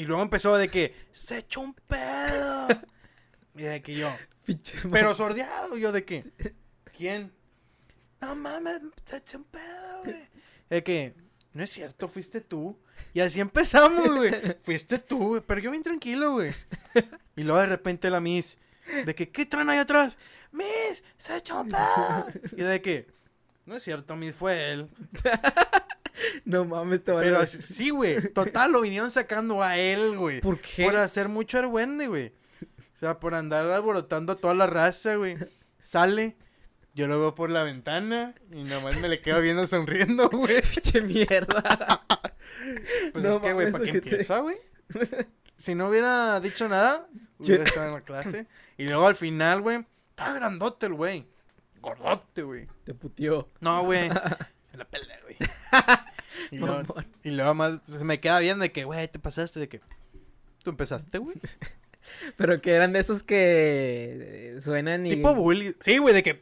Y 0.00 0.06
luego 0.06 0.22
empezó 0.22 0.56
de 0.56 0.68
que 0.68 0.94
se 1.12 1.36
echó 1.36 1.60
un 1.60 1.74
pedo. 1.74 2.68
y 3.54 3.64
de 3.64 3.82
que 3.82 3.94
yo, 3.94 4.10
pero 4.90 5.14
sordeado, 5.14 5.76
yo 5.76 5.92
de 5.92 6.06
que, 6.06 6.24
¿quién? 6.96 7.30
No 8.18 8.34
mames, 8.34 8.80
se 9.04 9.18
echó 9.18 9.36
un 9.36 9.44
pedo, 9.44 10.02
güey. 10.02 10.26
De 10.70 10.82
que, 10.82 11.14
no 11.52 11.62
es 11.62 11.68
cierto, 11.68 12.08
fuiste 12.08 12.40
tú. 12.40 12.78
Y 13.12 13.20
así 13.20 13.40
empezamos, 13.40 14.16
güey. 14.16 14.32
Fuiste 14.64 14.98
tú, 14.98 15.28
güey. 15.28 15.42
Pero 15.46 15.60
yo 15.60 15.70
bien 15.70 15.82
tranquilo, 15.82 16.32
güey. 16.32 16.54
Y 17.36 17.42
luego 17.42 17.60
de 17.60 17.66
repente 17.66 18.08
la 18.08 18.20
Miss, 18.20 18.56
de 19.04 19.14
que, 19.14 19.28
¿qué 19.28 19.44
traen 19.44 19.68
ahí 19.68 19.78
atrás? 19.78 20.16
Miss, 20.50 21.04
se 21.18 21.36
echó 21.36 21.60
un 21.60 21.68
pedo. 21.68 22.26
Y 22.56 22.62
de 22.62 22.80
que, 22.80 23.06
no 23.66 23.76
es 23.76 23.82
cierto, 23.82 24.16
Miss, 24.16 24.34
fue 24.34 24.72
él. 24.72 24.88
No 26.44 26.64
mames, 26.64 27.02
te 27.04 27.12
Pero 27.12 27.44
sí, 27.46 27.90
güey. 27.90 28.32
Total, 28.32 28.72
lo 28.72 28.80
vinieron 28.80 29.10
sacando 29.10 29.62
a 29.62 29.76
él, 29.78 30.16
güey. 30.16 30.40
¿Por 30.40 30.60
qué? 30.60 30.84
Por 30.84 30.96
hacer 30.96 31.28
mucho 31.28 31.58
argüende, 31.58 32.08
güey. 32.08 32.32
O 32.94 32.98
sea, 32.98 33.18
por 33.18 33.34
andar 33.34 33.66
alborotando 33.66 34.32
a 34.32 34.36
toda 34.36 34.54
la 34.54 34.66
raza, 34.66 35.14
güey. 35.14 35.36
Sale, 35.78 36.36
yo 36.94 37.06
lo 37.06 37.18
veo 37.18 37.34
por 37.34 37.50
la 37.50 37.62
ventana 37.62 38.34
y 38.50 38.62
nomás 38.64 39.00
me 39.00 39.08
le 39.08 39.20
quedo 39.20 39.40
viendo 39.40 39.66
sonriendo, 39.66 40.28
güey. 40.28 40.62
Pinche 40.74 41.00
mierda. 41.02 42.04
Pues 43.12 43.24
No 43.24 43.34
es 43.34 43.38
que, 43.38 43.52
güey, 43.52 43.72
¿para 43.72 43.84
qué 43.84 43.90
empieza, 43.90 44.38
güey? 44.40 44.56
Si 45.56 45.74
no 45.74 45.88
hubiera 45.88 46.40
dicho 46.40 46.68
nada, 46.68 47.08
hubiera 47.38 47.64
estado 47.64 47.86
en 47.86 47.94
la 47.94 48.00
clase. 48.02 48.46
Y 48.76 48.86
luego 48.86 49.06
al 49.06 49.14
final, 49.14 49.62
güey, 49.62 49.86
estaba 50.08 50.34
grandote 50.34 50.86
el 50.86 50.94
güey. 50.94 51.26
Gordote, 51.80 52.42
güey. 52.42 52.66
Te 52.84 52.92
putió. 52.92 53.48
No, 53.60 53.84
güey. 53.84 54.10
Se 54.70 54.76
la 54.76 54.84
pelea, 54.84 55.18
güey. 55.22 55.36
Y 56.52 56.58
luego, 56.58 56.74
Mamón. 56.76 57.06
y 57.24 57.30
luego 57.30 57.54
más 57.54 57.80
se 57.84 58.04
me 58.04 58.20
queda 58.20 58.38
viendo 58.38 58.62
de 58.62 58.72
que, 58.72 58.84
güey, 58.84 59.06
te 59.08 59.18
pasaste 59.18 59.58
de 59.60 59.68
que. 59.68 59.80
¿Tú 60.62 60.70
empezaste, 60.70 61.18
güey? 61.18 61.36
Pero 62.36 62.60
que 62.60 62.72
eran 62.72 62.92
de 62.92 63.00
esos 63.00 63.22
que 63.22 64.54
eh, 64.56 64.60
suenan 64.60 65.06
y. 65.06 65.10
Tipo 65.10 65.34
bully. 65.34 65.74
Sí, 65.80 65.98
güey, 65.98 66.14
de 66.14 66.22
que. 66.22 66.40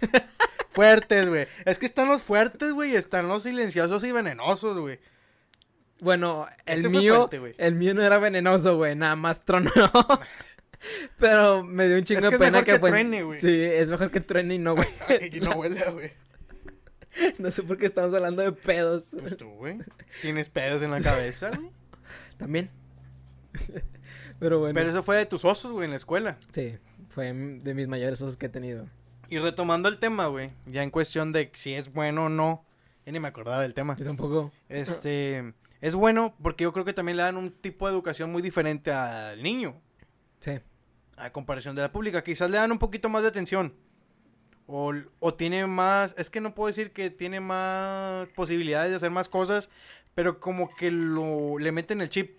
fuertes, 0.70 1.28
güey. 1.28 1.46
Es 1.64 1.78
que 1.78 1.86
están 1.86 2.08
los 2.08 2.22
fuertes, 2.22 2.72
güey, 2.72 2.92
y 2.92 2.96
están 2.96 3.28
los 3.28 3.42
silenciosos 3.42 4.04
y 4.04 4.12
venenosos, 4.12 4.78
güey. 4.78 5.00
Bueno, 6.00 6.46
el 6.64 6.78
Ese 6.78 6.88
mío, 6.88 7.28
fuerte, 7.28 7.54
el 7.58 7.74
mío 7.74 7.92
no 7.94 8.02
era 8.02 8.18
venenoso, 8.18 8.76
güey, 8.76 8.94
nada 8.96 9.16
más 9.16 9.44
tronó. 9.44 9.70
Pero 11.18 11.62
me 11.62 11.88
dio 11.88 11.98
un 11.98 12.04
chingo 12.04 12.20
Es 12.20 12.24
de 12.24 12.30
que 12.30 12.34
es 12.36 12.38
pena 12.38 12.50
mejor 12.52 12.64
que, 12.64 12.72
que 12.72 12.78
fue- 12.78 12.90
truene, 12.90 13.22
güey. 13.22 13.38
Sí, 13.40 13.62
es 13.62 13.90
mejor 13.90 14.10
que 14.10 14.20
truene 14.20 14.54
y 14.54 14.58
no, 14.58 14.74
güey. 14.76 14.88
y 15.32 15.40
no 15.40 15.50
huele, 15.52 15.84
güey. 15.90 16.12
no 17.38 17.50
sé 17.50 17.62
por 17.62 17.76
qué 17.78 17.86
estamos 17.86 18.14
hablando 18.14 18.42
de 18.42 18.52
pedos. 18.52 19.10
Pues 19.18 19.36
tú, 19.36 19.48
güey. 19.50 19.78
Tienes 20.22 20.48
pedos 20.48 20.82
en 20.82 20.90
la 20.90 21.00
cabeza, 21.00 21.50
güey. 21.50 21.70
También. 22.36 22.70
Pero 24.38 24.58
bueno. 24.58 24.74
Pero 24.74 24.90
eso 24.90 25.02
fue 25.02 25.16
de 25.16 25.26
tus 25.26 25.44
osos, 25.44 25.72
güey, 25.72 25.84
en 25.84 25.90
la 25.90 25.96
escuela. 25.96 26.38
Sí, 26.50 26.76
fue 27.08 27.32
de 27.32 27.74
mis 27.74 27.88
mayores 27.88 28.20
osos 28.22 28.36
que 28.36 28.46
he 28.46 28.48
tenido. 28.50 28.86
Y 29.28 29.38
retomando 29.38 29.88
el 29.88 29.98
tema, 29.98 30.26
güey, 30.26 30.52
ya 30.66 30.82
en 30.82 30.90
cuestión 30.90 31.32
de 31.32 31.50
si 31.54 31.74
es 31.74 31.92
bueno 31.92 32.26
o 32.26 32.28
no, 32.28 32.64
ya 33.06 33.12
ni 33.12 33.20
me 33.20 33.28
acordaba 33.28 33.60
del 33.62 33.74
tema. 33.74 33.96
Yo 33.96 34.04
tampoco. 34.04 34.52
Este, 34.68 35.54
es 35.80 35.94
bueno 35.94 36.34
porque 36.42 36.64
yo 36.64 36.72
creo 36.72 36.84
que 36.84 36.92
también 36.92 37.16
le 37.16 37.22
dan 37.22 37.36
un 37.36 37.50
tipo 37.50 37.86
de 37.86 37.92
educación 37.92 38.32
muy 38.32 38.42
diferente 38.42 38.90
al 38.92 39.42
niño, 39.42 39.80
Sí. 40.40 40.58
a 41.16 41.30
comparación 41.30 41.76
de 41.76 41.82
la 41.82 41.92
pública. 41.92 42.24
Quizás 42.24 42.50
le 42.50 42.56
dan 42.56 42.72
un 42.72 42.78
poquito 42.78 43.08
más 43.08 43.22
de 43.22 43.28
atención. 43.28 43.74
O, 44.72 44.92
o 45.18 45.34
tiene 45.34 45.66
más, 45.66 46.14
es 46.16 46.30
que 46.30 46.40
no 46.40 46.54
puedo 46.54 46.68
decir 46.68 46.92
que 46.92 47.10
tiene 47.10 47.40
más 47.40 48.28
posibilidades 48.36 48.90
de 48.90 48.96
hacer 48.96 49.10
más 49.10 49.28
cosas, 49.28 49.68
pero 50.14 50.38
como 50.38 50.72
que 50.76 50.90
lo, 50.92 51.58
le 51.58 51.72
meten 51.72 52.00
el 52.00 52.08
chip 52.08 52.38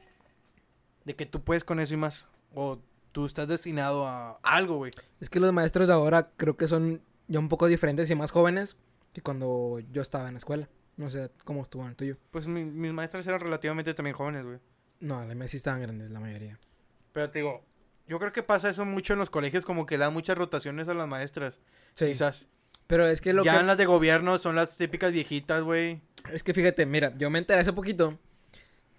de 1.03 1.15
que 1.15 1.25
tú 1.25 1.41
puedes 1.43 1.63
con 1.63 1.79
eso 1.79 1.93
y 1.93 1.97
más. 1.97 2.27
O 2.53 2.79
tú 3.11 3.25
estás 3.25 3.47
destinado 3.47 4.07
a 4.07 4.39
algo, 4.43 4.77
güey. 4.77 4.91
Es 5.19 5.29
que 5.29 5.39
los 5.39 5.51
maestros 5.51 5.87
de 5.89 5.93
ahora 5.93 6.29
creo 6.37 6.55
que 6.55 6.67
son 6.67 7.01
ya 7.27 7.39
un 7.39 7.49
poco 7.49 7.67
diferentes 7.67 8.09
y 8.09 8.15
más 8.15 8.31
jóvenes 8.31 8.77
que 9.13 9.21
cuando 9.21 9.79
yo 9.91 10.01
estaba 10.01 10.27
en 10.27 10.35
la 10.35 10.37
escuela. 10.37 10.69
No 10.97 11.09
sé 11.09 11.31
cómo 11.43 11.61
estuvo 11.63 11.83
en 11.83 11.89
el 11.89 11.95
tuyo. 11.95 12.17
Pues 12.31 12.47
mi- 12.47 12.63
mis 12.65 12.93
maestras 12.93 13.25
eran 13.27 13.39
relativamente 13.41 13.93
también 13.93 14.15
jóvenes, 14.15 14.43
güey. 14.45 14.59
No, 14.99 15.25
la 15.25 15.33
mía 15.35 15.47
sí 15.47 15.57
estaban 15.57 15.81
grandes, 15.81 16.11
la 16.11 16.19
mayoría. 16.19 16.59
Pero 17.11 17.29
te 17.29 17.39
digo, 17.39 17.63
yo 18.11 18.19
creo 18.19 18.33
que 18.33 18.43
pasa 18.43 18.67
eso 18.67 18.83
mucho 18.83 19.13
en 19.13 19.19
los 19.19 19.29
colegios, 19.29 19.63
como 19.63 19.85
que 19.85 19.97
le 19.97 20.03
dan 20.03 20.11
muchas 20.13 20.37
rotaciones 20.37 20.89
a 20.89 20.93
las 20.93 21.07
maestras. 21.07 21.61
Sí. 21.93 22.07
Quizás. 22.07 22.49
Pero 22.85 23.07
es 23.07 23.21
que 23.21 23.31
lo 23.31 23.41
ya 23.45 23.53
que... 23.53 23.59
en 23.61 23.67
las 23.67 23.77
de 23.77 23.85
gobierno 23.85 24.37
son 24.37 24.57
las 24.57 24.75
típicas 24.75 25.13
viejitas, 25.13 25.63
güey. 25.63 26.01
Es 26.29 26.43
que 26.43 26.53
fíjate, 26.53 26.85
mira, 26.85 27.13
yo 27.17 27.29
me 27.29 27.39
enteré 27.39 27.61
hace 27.61 27.71
poquito. 27.71 28.19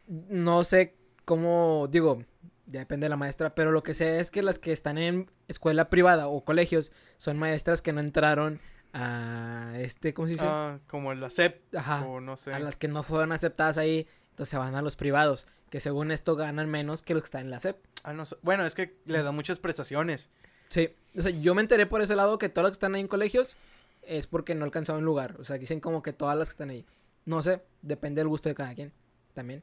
No 0.06 0.64
sé 0.64 0.96
cómo, 1.26 1.88
digo, 1.90 2.24
ya 2.64 2.80
depende 2.80 3.04
de 3.04 3.10
la 3.10 3.18
maestra, 3.18 3.54
pero 3.54 3.70
lo 3.70 3.82
que 3.82 3.92
sé 3.92 4.18
es 4.18 4.30
que 4.30 4.40
las 4.40 4.58
que 4.58 4.72
están 4.72 4.96
en 4.96 5.30
escuela 5.46 5.90
privada 5.90 6.28
o 6.28 6.42
colegios 6.42 6.90
son 7.18 7.38
maestras 7.38 7.82
que 7.82 7.92
no 7.92 8.00
entraron 8.00 8.60
a 8.94 9.74
este, 9.76 10.14
¿cómo 10.14 10.26
se 10.26 10.32
dice? 10.32 10.46
Ah, 10.48 10.78
como 10.86 11.12
la 11.12 11.28
CEP 11.28 11.74
Ajá. 11.76 12.06
o 12.06 12.22
no 12.22 12.38
sé. 12.38 12.54
A 12.54 12.60
las 12.60 12.78
que 12.78 12.88
no 12.88 13.02
fueron 13.02 13.32
aceptadas 13.32 13.76
ahí 13.76 14.06
Entonces 14.32 14.50
se 14.50 14.58
van 14.58 14.74
a 14.74 14.82
los 14.82 14.96
privados, 14.96 15.46
que 15.70 15.80
según 15.80 16.10
esto 16.10 16.36
ganan 16.36 16.68
menos 16.68 17.02
que 17.02 17.14
los 17.14 17.22
que 17.22 17.26
están 17.26 17.42
en 17.42 17.50
la 17.50 17.60
SEP. 17.60 17.76
Ah, 18.02 18.12
no. 18.12 18.24
Bueno, 18.42 18.66
es 18.66 18.74
que 18.74 18.96
le 19.04 19.22
da 19.22 19.30
muchas 19.32 19.58
prestaciones. 19.58 20.30
Sí, 20.68 20.94
o 21.16 21.22
sea, 21.22 21.30
yo 21.30 21.54
me 21.54 21.60
enteré 21.60 21.86
por 21.86 22.00
ese 22.00 22.16
lado 22.16 22.38
que 22.38 22.48
todos 22.48 22.64
los 22.64 22.70
que 22.72 22.76
están 22.76 22.94
ahí 22.94 23.02
en 23.02 23.08
colegios 23.08 23.56
es 24.02 24.26
porque 24.26 24.54
no 24.54 24.64
alcanzaron 24.64 25.04
lugar. 25.04 25.36
O 25.38 25.44
sea, 25.44 25.58
dicen 25.58 25.80
como 25.80 26.02
que 26.02 26.12
todas 26.12 26.36
las 26.36 26.48
que 26.48 26.52
están 26.52 26.70
ahí. 26.70 26.86
No 27.24 27.42
sé, 27.42 27.62
depende 27.82 28.20
del 28.20 28.28
gusto 28.28 28.48
de 28.48 28.54
cada 28.54 28.74
quien. 28.74 28.92
También. 29.34 29.62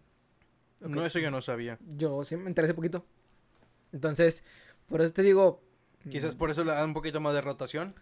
No, 0.79 1.05
eso 1.05 1.19
yo 1.19 1.31
no 1.31 1.41
sabía. 1.41 1.77
Yo 1.97 2.23
sí 2.23 2.37
me 2.37 2.47
enteré 2.47 2.65
hace 2.65 2.73
poquito. 2.73 3.05
Entonces, 3.91 4.43
por 4.87 5.01
eso 5.01 5.13
te 5.13 5.23
digo. 5.23 5.61
Quizás 6.09 6.35
mm, 6.35 6.37
por 6.37 6.51
eso 6.51 6.63
le 6.63 6.71
dan 6.71 6.89
un 6.89 6.93
poquito 6.93 7.19
más 7.19 7.33
de 7.33 7.41
rotación. 7.41 7.95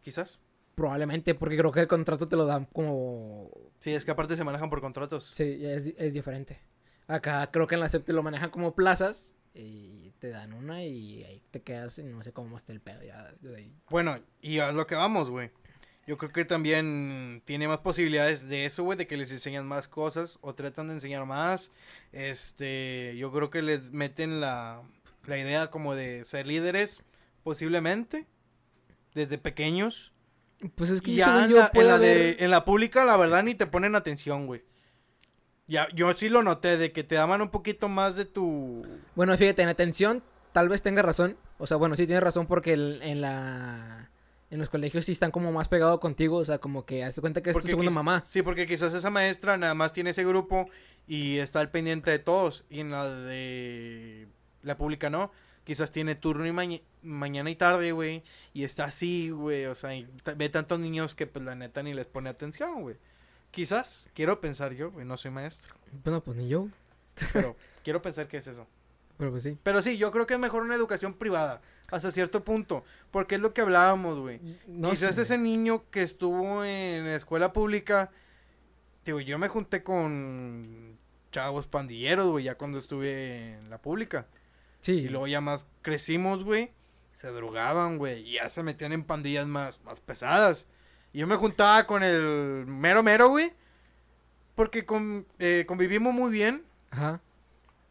Quizás. 0.00 0.38
Probablemente, 0.74 1.34
porque 1.34 1.56
creo 1.56 1.72
que 1.72 1.80
el 1.80 1.88
contrato 1.88 2.28
te 2.28 2.36
lo 2.36 2.46
dan 2.46 2.66
como. 2.66 3.50
Sí, 3.78 3.92
es 3.92 4.04
que 4.04 4.10
aparte 4.10 4.36
se 4.36 4.44
manejan 4.44 4.70
por 4.70 4.80
contratos. 4.80 5.30
Sí, 5.34 5.58
es, 5.64 5.92
es 5.98 6.14
diferente. 6.14 6.60
Acá 7.06 7.50
creo 7.50 7.66
que 7.66 7.74
en 7.74 7.80
la 7.80 7.88
SEP 7.88 8.04
te 8.04 8.12
lo 8.12 8.22
manejan 8.22 8.50
como 8.50 8.74
plazas. 8.74 9.34
Y 9.54 10.12
te 10.18 10.30
dan 10.30 10.54
una 10.54 10.82
y 10.82 11.24
ahí 11.24 11.42
te 11.50 11.60
quedas 11.60 11.98
y 11.98 12.04
no 12.04 12.22
sé 12.22 12.32
cómo 12.32 12.56
está 12.56 12.72
el 12.72 12.80
pedo 12.80 13.02
ya 13.02 13.34
de 13.42 13.56
ahí. 13.56 13.74
Bueno, 13.90 14.18
y 14.40 14.60
a 14.60 14.72
lo 14.72 14.86
que 14.86 14.94
vamos, 14.94 15.28
güey. 15.28 15.50
Yo 16.06 16.16
creo 16.16 16.32
que 16.32 16.44
también 16.44 17.42
tiene 17.44 17.68
más 17.68 17.78
posibilidades 17.78 18.48
de 18.48 18.64
eso, 18.64 18.82
güey, 18.82 18.98
de 18.98 19.06
que 19.06 19.16
les 19.16 19.30
enseñan 19.30 19.66
más 19.68 19.88
cosas 19.88 20.38
o 20.40 20.54
tratan 20.54 20.88
de 20.88 20.94
enseñar 20.94 21.26
más. 21.26 21.70
Este, 22.12 23.14
yo 23.18 23.30
creo 23.30 23.50
que 23.50 23.62
les 23.62 23.92
meten 23.92 24.40
la, 24.40 24.82
la 25.26 25.38
idea 25.38 25.68
como 25.68 25.94
de 25.94 26.24
ser 26.24 26.46
líderes, 26.46 27.00
posiblemente, 27.44 28.26
desde 29.14 29.38
pequeños. 29.38 30.12
Pues 30.74 30.90
es 30.90 31.02
que 31.02 31.14
ya 31.14 31.44
en, 31.44 31.50
yo, 31.50 31.58
la, 31.58 31.70
en 31.74 31.86
la 31.88 31.98
de- 31.98 32.36
en 32.40 32.50
la 32.50 32.64
pública, 32.64 33.04
la 33.04 33.16
verdad, 33.16 33.42
ni 33.42 33.54
te 33.54 33.66
ponen 33.66 33.94
atención, 33.94 34.46
güey. 34.46 34.62
Ya, 35.66 35.88
yo 35.94 36.12
sí 36.12 36.28
lo 36.28 36.42
noté, 36.42 36.76
de 36.76 36.92
que 36.92 37.02
te 37.04 37.14
daban 37.14 37.40
un 37.40 37.48
poquito 37.50 37.88
más 37.88 38.14
de 38.16 38.24
tu... 38.24 38.84
Bueno, 39.14 39.36
fíjate, 39.38 39.62
en 39.62 39.68
atención, 39.68 40.22
tal 40.52 40.68
vez 40.68 40.82
tenga 40.82 41.02
razón. 41.02 41.36
O 41.58 41.66
sea, 41.66 41.76
bueno, 41.76 41.96
sí 41.96 42.06
tiene 42.06 42.20
razón 42.20 42.46
porque 42.46 42.72
el- 42.74 43.00
en 43.02 43.20
la... 43.20 44.08
En 44.50 44.58
los 44.58 44.68
colegios 44.68 45.06
sí 45.06 45.12
están 45.12 45.30
como 45.30 45.50
más 45.50 45.68
pegados 45.68 45.98
contigo, 45.98 46.36
o 46.36 46.44
sea, 46.44 46.58
como 46.58 46.84
que 46.84 47.04
hace 47.04 47.22
cuenta 47.22 47.40
que 47.42 47.48
es 47.50 47.54
tu 47.56 47.60
Porque 47.60 47.70
segunda 47.70 47.90
quiz- 47.90 47.94
mamá. 47.94 48.24
Sí, 48.28 48.42
porque 48.42 48.66
quizás 48.66 48.92
esa 48.92 49.08
maestra 49.08 49.56
nada 49.56 49.72
más 49.72 49.94
tiene 49.94 50.10
ese 50.10 50.24
grupo 50.26 50.68
y 51.06 51.38
está 51.38 51.60
al 51.60 51.70
pendiente 51.70 52.10
de 52.10 52.18
todos. 52.18 52.64
Y 52.68 52.80
en 52.80 52.90
la 52.90 53.08
de 53.08 54.28
la 54.60 54.76
pública 54.76 55.08
no. 55.08 55.32
Quizás 55.64 55.92
tiene 55.92 56.14
turno 56.16 56.46
y 56.46 56.52
maña- 56.52 56.80
mañana 57.02 57.48
y 57.50 57.54
tarde, 57.56 57.92
güey. 57.92 58.22
Y 58.52 58.64
está 58.64 58.84
así, 58.84 59.30
güey. 59.30 59.66
O 59.66 59.74
sea, 59.74 59.94
y 59.94 60.08
ve 60.36 60.48
tantos 60.48 60.80
niños 60.80 61.14
que 61.14 61.26
pues 61.26 61.44
la 61.44 61.54
neta 61.54 61.82
ni 61.82 61.94
les 61.94 62.06
pone 62.06 62.28
atención, 62.30 62.82
güey. 62.82 62.96
Quizás, 63.50 64.08
quiero 64.14 64.40
pensar 64.40 64.72
yo, 64.72 64.90
güey, 64.90 65.06
no 65.06 65.16
soy 65.16 65.30
maestro. 65.30 65.74
Bueno, 66.04 66.20
pues 66.22 66.36
ni 66.36 66.48
yo, 66.48 66.68
Pero 67.32 67.56
quiero 67.84 68.00
pensar 68.02 68.26
que 68.26 68.38
es 68.38 68.46
eso. 68.46 68.66
pero 69.18 69.30
pues 69.30 69.42
sí. 69.44 69.56
Pero 69.62 69.82
sí, 69.82 69.98
yo 69.98 70.10
creo 70.10 70.26
que 70.26 70.34
es 70.34 70.40
mejor 70.40 70.62
una 70.62 70.74
educación 70.74 71.14
privada. 71.14 71.60
Hasta 71.90 72.10
cierto 72.10 72.42
punto. 72.42 72.84
Porque 73.10 73.34
es 73.36 73.40
lo 73.42 73.52
que 73.52 73.60
hablábamos, 73.60 74.18
güey. 74.18 74.40
No 74.66 74.90
Quizás 74.90 75.14
sé. 75.16 75.22
ese 75.22 75.38
niño 75.38 75.84
que 75.90 76.02
estuvo 76.02 76.64
en 76.64 77.06
escuela 77.06 77.52
pública, 77.52 78.10
digo, 79.04 79.20
yo 79.20 79.38
me 79.38 79.48
junté 79.48 79.82
con 79.82 80.96
chavos 81.30 81.66
pandilleros, 81.66 82.28
güey, 82.30 82.44
ya 82.46 82.56
cuando 82.56 82.78
estuve 82.78 83.52
en 83.58 83.70
la 83.70 83.78
pública. 83.78 84.26
Sí, 84.82 84.92
Y 84.94 85.08
luego 85.08 85.26
ya 85.28 85.40
más 85.40 85.66
crecimos, 85.80 86.42
güey, 86.44 86.72
se 87.12 87.28
drogaban, 87.28 87.98
güey, 87.98 88.28
y 88.28 88.32
ya 88.34 88.48
se 88.48 88.62
metían 88.64 88.92
en 88.92 89.04
pandillas 89.04 89.46
más, 89.46 89.80
más 89.84 90.00
pesadas. 90.00 90.66
Y 91.12 91.20
yo 91.20 91.26
me 91.28 91.36
juntaba 91.36 91.86
con 91.86 92.02
el 92.02 92.64
mero 92.66 93.02
mero, 93.04 93.28
güey, 93.28 93.52
porque 94.54 94.84
con- 94.84 95.26
eh, 95.38 95.64
convivimos 95.66 96.12
muy 96.12 96.30
bien 96.32 96.64
ajá. 96.90 97.20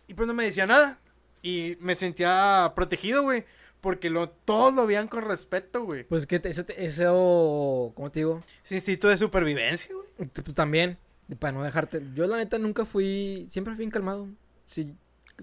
y 0.08 0.14
pues 0.14 0.28
no 0.28 0.34
me 0.34 0.44
decía 0.44 0.66
nada. 0.68 1.00
Y 1.42 1.78
me 1.80 1.96
sentía 1.96 2.74
protegido, 2.76 3.24
güey, 3.24 3.46
porque 3.80 4.10
lo, 4.10 4.30
todos 4.30 4.74
lo 4.74 4.86
veían 4.86 5.08
con 5.08 5.24
respeto, 5.24 5.84
güey. 5.86 6.04
Pues 6.04 6.28
que 6.28 6.40
te- 6.40 6.50
eso, 6.86 7.94
¿cómo 7.96 8.12
te 8.12 8.20
digo? 8.20 8.44
Ese 8.64 8.76
instinto 8.76 9.08
de 9.08 9.18
supervivencia, 9.18 9.96
güey. 9.96 10.30
Pues 10.30 10.56
también, 10.56 10.98
para 11.40 11.54
no 11.54 11.64
dejarte. 11.64 12.02
Yo 12.14 12.28
la 12.28 12.38
neta 12.38 12.60
nunca 12.60 12.86
fui, 12.86 13.48
siempre 13.50 13.74
fui 13.74 13.80
bien 13.80 13.92
calmado. 13.92 14.28
Sí, 14.68 14.94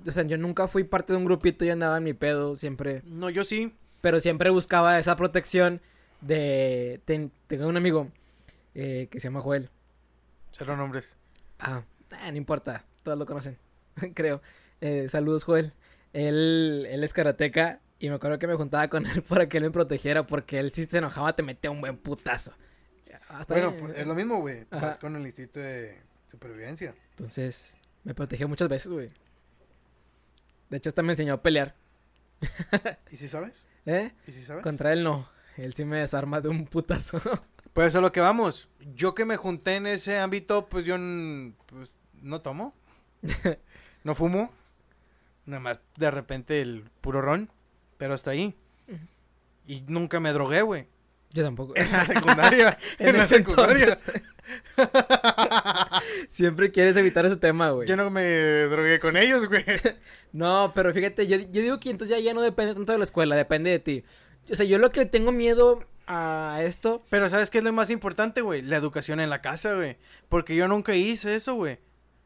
o 0.06 0.12
sea, 0.12 0.22
yo 0.24 0.36
nunca 0.38 0.68
fui 0.68 0.84
parte 0.84 1.12
de 1.12 1.16
un 1.18 1.24
grupito 1.24 1.64
y 1.64 1.70
andaba 1.70 1.96
en 1.98 2.04
mi 2.04 2.12
pedo, 2.14 2.56
siempre. 2.56 3.02
No, 3.04 3.30
yo 3.30 3.44
sí. 3.44 3.74
Pero 4.00 4.20
siempre 4.20 4.50
buscaba 4.50 4.98
esa 4.98 5.16
protección 5.16 5.80
de... 6.20 7.00
ten- 7.04 7.32
tengo 7.46 7.66
un 7.66 7.76
amigo 7.76 8.08
eh, 8.74 9.08
que 9.10 9.20
se 9.20 9.28
llama 9.28 9.40
Joel. 9.40 9.70
Cero 10.52 10.76
nombres. 10.76 11.16
Ah, 11.58 11.82
no 12.30 12.36
importa, 12.36 12.84
todos 13.02 13.18
lo 13.18 13.26
conocen, 13.26 13.56
creo. 14.14 14.40
Eh, 14.80 15.08
saludos, 15.08 15.44
Joel. 15.44 15.72
Él, 16.12 16.86
él 16.88 17.04
es 17.04 17.12
karateca 17.12 17.80
y 17.98 18.08
me 18.08 18.14
acuerdo 18.14 18.38
que 18.38 18.46
me 18.46 18.54
juntaba 18.54 18.88
con 18.88 19.06
él 19.06 19.22
para 19.28 19.48
que 19.48 19.58
él 19.58 19.64
me 19.64 19.70
protegiera 19.70 20.26
porque 20.26 20.58
él 20.58 20.72
si 20.72 20.84
se 20.86 20.98
enojaba 20.98 21.34
te 21.34 21.42
metía 21.42 21.70
un 21.70 21.80
buen 21.80 21.96
putazo. 21.96 22.52
Hasta 23.28 23.52
Bueno, 23.54 23.70
ahí, 23.70 23.76
pues, 23.80 23.98
es 23.98 24.06
lo 24.06 24.14
mismo, 24.14 24.40
güey. 24.40 24.64
Vas 24.70 24.96
con 24.96 25.14
el 25.16 25.26
instinto 25.26 25.58
de 25.60 25.98
supervivencia. 26.30 26.94
Entonces, 27.10 27.76
me 28.04 28.14
protegió 28.14 28.48
muchas 28.48 28.68
veces, 28.68 28.90
güey. 28.90 29.10
De 30.70 30.76
hecho, 30.76 30.88
hasta 30.90 31.02
me 31.02 31.12
enseñó 31.12 31.34
a 31.34 31.42
pelear. 31.42 31.74
¿Y 33.10 33.16
si 33.16 33.28
sabes? 33.28 33.66
¿Eh? 33.86 34.12
¿Y 34.26 34.32
si 34.32 34.42
sabes? 34.42 34.62
Contra 34.62 34.92
él 34.92 35.02
no. 35.02 35.28
Él 35.56 35.74
sí 35.74 35.84
me 35.84 35.98
desarma 35.98 36.40
de 36.40 36.48
un 36.48 36.66
putazo. 36.66 37.20
Pues 37.74 37.94
a 37.94 38.00
lo 38.00 38.10
que 38.10 38.18
vamos. 38.18 38.68
Yo 38.96 39.14
que 39.14 39.24
me 39.24 39.36
junté 39.36 39.76
en 39.76 39.86
ese 39.86 40.18
ámbito, 40.18 40.68
pues 40.68 40.84
yo 40.84 40.96
pues, 41.66 41.92
no 42.14 42.40
tomo. 42.40 42.74
no 44.02 44.16
fumo. 44.16 44.52
Nada 45.46 45.60
más 45.60 45.78
de 45.96 46.10
repente 46.10 46.60
el 46.60 46.90
puro 47.00 47.22
ron. 47.22 47.50
Pero 47.96 48.14
hasta 48.14 48.32
ahí. 48.32 48.56
Y 49.68 49.82
nunca 49.82 50.18
me 50.18 50.32
drogué, 50.32 50.62
güey. 50.62 50.88
Yo 51.32 51.44
tampoco. 51.44 51.76
En 51.76 51.92
la 51.92 52.04
secundaria. 52.06 52.78
en, 52.98 53.16
la 53.16 53.24
ese 53.24 53.36
secundaria. 53.36 53.96
Siempre 56.28 56.70
quieres 56.70 56.96
evitar 56.96 57.26
ese 57.26 57.36
tema, 57.36 57.70
güey. 57.70 57.86
Yo 57.88 57.96
no 57.96 58.10
me 58.10 58.22
drogué 58.24 58.98
con 59.00 59.16
ellos, 59.16 59.46
güey. 59.48 59.64
No, 60.30 60.72
pero 60.74 60.92
fíjate, 60.92 61.26
yo, 61.26 61.38
yo 61.38 61.62
digo 61.62 61.80
que 61.80 61.88
entonces 61.88 62.14
ya, 62.18 62.22
ya 62.22 62.34
no 62.34 62.42
depende 62.42 62.74
tanto 62.74 62.92
de 62.92 62.98
la 62.98 63.04
escuela, 63.04 63.34
depende 63.34 63.70
de 63.70 63.78
ti. 63.78 64.04
O 64.50 64.54
sea, 64.54 64.66
yo 64.66 64.78
lo 64.78 64.92
que 64.92 65.06
tengo 65.06 65.32
miedo 65.32 65.82
a 66.06 66.58
esto, 66.62 67.02
Pero 67.08 67.30
¿sabes 67.30 67.48
qué 67.50 67.58
es 67.58 67.64
lo 67.64 67.72
más 67.72 67.88
importante, 67.88 68.42
güey? 68.42 68.60
La 68.60 68.76
educación 68.76 69.20
en 69.20 69.30
la 69.30 69.40
casa, 69.40 69.74
güey. 69.74 69.96
Porque 70.28 70.54
yo 70.54 70.68
nunca 70.68 70.94
hice 70.94 71.34
eso, 71.34 71.54
güey. 71.54 71.78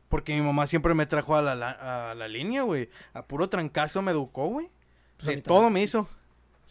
Porque 0.08 0.34
mi 0.34 0.40
mamá 0.42 0.66
siempre 0.66 0.94
me 0.94 1.06
trajo 1.06 1.36
a 1.36 1.42
la, 1.42 1.54
la- 1.54 2.10
a 2.10 2.14
la 2.16 2.26
línea, 2.26 2.62
güey. 2.62 2.90
A 3.14 3.24
puro 3.26 3.48
trancazo 3.48 4.02
me 4.02 4.10
educó, 4.10 4.46
güey. 4.46 4.68
Pues 5.18 5.28
De 5.36 5.42
todo 5.42 5.70
me 5.70 5.80
hizo. 5.82 6.08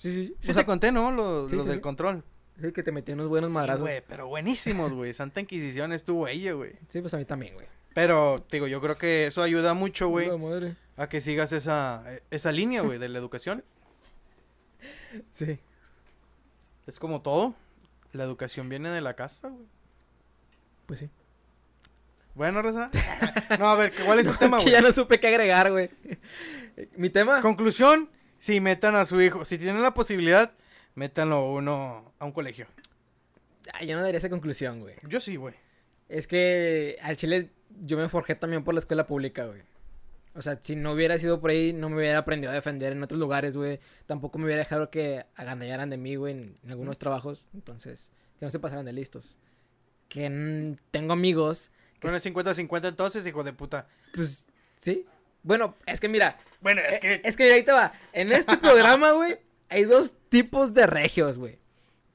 Sí, 0.10 0.12
sí, 0.12 0.36
Sí 0.40 0.52
o 0.52 0.56
te 0.56 0.66
conté, 0.66 0.92
¿no? 0.92 1.12
Lo, 1.12 1.50
Sí, 1.50 1.56
lo 1.56 1.64
sí, 1.64 1.68
del 1.70 1.78
sí. 1.78 1.82
control. 1.82 2.24
sí, 2.62 2.72
que 2.72 2.84
te 2.84 2.92
metí 2.92 3.12
unos 3.14 3.30
buenos 3.30 3.50
madrazos. 3.50 3.82
güey, 3.82 4.02
pero 4.08 4.28
buenísimos, 4.28 4.92
güey. 4.94 5.14
Santa 5.14 5.42
Inquisición 5.42 5.94
estuvo 5.94 6.28
ella, 6.28 6.54
güey. 6.54 6.74
Sí, 6.90 7.02
pues 7.02 7.14
a 7.14 7.18
mí 7.18 7.26
también, 7.26 7.54
güey. 7.54 7.68
Pero, 7.94 8.44
digo, 8.50 8.68
yo 8.68 8.80
creo 8.82 8.98
que 8.98 9.28
eso 9.28 9.42
ayuda 9.42 9.74
mucho, 9.74 10.08
güey, 10.08 10.30
a 10.98 11.10
que 11.10 11.20
sigas 11.22 11.52
esa, 11.52 12.04
esa 12.30 12.52
línea, 12.52 12.82
güey, 12.82 12.98
de 13.00 13.10
la 13.10 13.20
educación. 13.20 13.64
Sí. 15.32 15.60
Es 16.88 17.00
como 17.00 17.22
todo. 17.22 17.54
La 18.14 18.24
educación 18.24 18.70
viene 18.70 18.90
de 18.90 19.02
la 19.02 19.16
casa, 19.16 19.50
güey. 19.50 19.66
Pues 20.86 21.00
sí. 21.00 21.10
Bueno, 22.36 22.62
Reza. 22.62 22.90
No, 23.60 23.68
a 23.68 23.76
ver, 23.76 23.94
¿cuál 24.06 24.20
es 24.20 24.28
tu 24.28 24.34
tema, 24.40 24.58
Es 24.60 24.64
que 24.66 24.72
güey? 24.72 24.82
ya 24.82 24.88
no 24.88 24.94
supe 24.94 25.20
qué 25.20 25.28
agregar, 25.28 25.70
güey. 25.72 25.90
Mi 26.96 27.10
tema. 27.10 27.42
Conclusión, 27.42 28.10
si 28.42 28.60
metan 28.60 28.96
a 28.96 29.06
su 29.06 29.22
hijo, 29.22 29.46
si 29.46 29.60
tienen 29.60 29.84
la 29.84 29.94
posibilidad, 29.94 30.52
métanlo 30.96 31.52
uno 31.52 32.12
a 32.18 32.26
un 32.26 32.32
colegio. 32.32 32.66
Ay, 33.72 33.86
yo 33.86 33.96
no 33.96 34.02
daría 34.02 34.18
esa 34.18 34.32
conclusión, 34.32 34.80
güey. 34.80 34.96
Yo 35.08 35.20
sí, 35.20 35.36
güey. 35.36 35.54
Es 36.10 36.26
que 36.26 36.98
al 37.04 37.18
chile 37.18 37.52
yo 37.82 37.98
me 37.98 38.10
forjé 38.10 38.34
también 38.34 38.64
por 38.64 38.74
la 38.74 38.80
escuela 38.80 39.06
pública, 39.06 39.46
güey. 39.46 39.62
O 40.34 40.42
sea, 40.42 40.58
si 40.60 40.76
no 40.76 40.94
hubiera 40.94 41.20
sido 41.20 41.40
por 41.40 41.52
ahí, 41.52 41.72
no 41.72 41.90
me 41.90 41.98
hubiera 41.98 42.18
aprendido 42.18 42.52
a 42.52 42.56
defender 42.56 42.94
en 42.94 43.04
otros 43.04 43.20
lugares, 43.20 43.56
güey. 43.56 43.80
Tampoco 44.08 44.40
me 44.40 44.46
hubiera 44.46 44.64
dejado 44.64 44.90
que 44.90 45.24
agandallaran 45.36 45.92
de 45.92 45.98
mí, 45.98 46.16
güey, 46.16 46.34
en, 46.34 46.58
algunos 46.68 46.98
trabajos. 46.98 47.46
Entonces, 47.54 48.12
que 48.40 48.46
no 48.48 48.50
se 48.50 48.58
pasaran 48.58 48.86
de 48.86 48.94
listos. 48.94 49.38
Que 50.10 50.76
tengo 50.90 51.14
amigos, 51.14 51.70
Bueno, 52.02 52.18
es 52.18 52.26
50-50 52.26 52.88
entonces, 52.88 53.28
hijo 53.28 53.44
de 53.44 53.54
puta. 53.54 53.88
pues, 54.16 54.48
¿sí? 54.78 55.06
Bueno, 55.44 55.76
es 55.86 56.00
que 56.00 56.08
mira, 56.08 56.38
Bueno, 56.62 56.82
es 56.82 56.98
eh, 56.98 57.00
que... 57.00 57.22
es 57.24 57.36
que 57.36 57.44
mira, 57.44 57.56
ahí 57.56 57.64
te 57.64 57.72
va. 57.72 57.94
En 58.14 58.32
este 58.32 58.58
programa, 58.58 59.12
güey, 59.14 59.38
hay 59.70 59.84
dos 59.86 60.14
tipos 60.30 60.74
de 60.74 60.86
regios, 60.88 61.38
güey. 61.38 61.60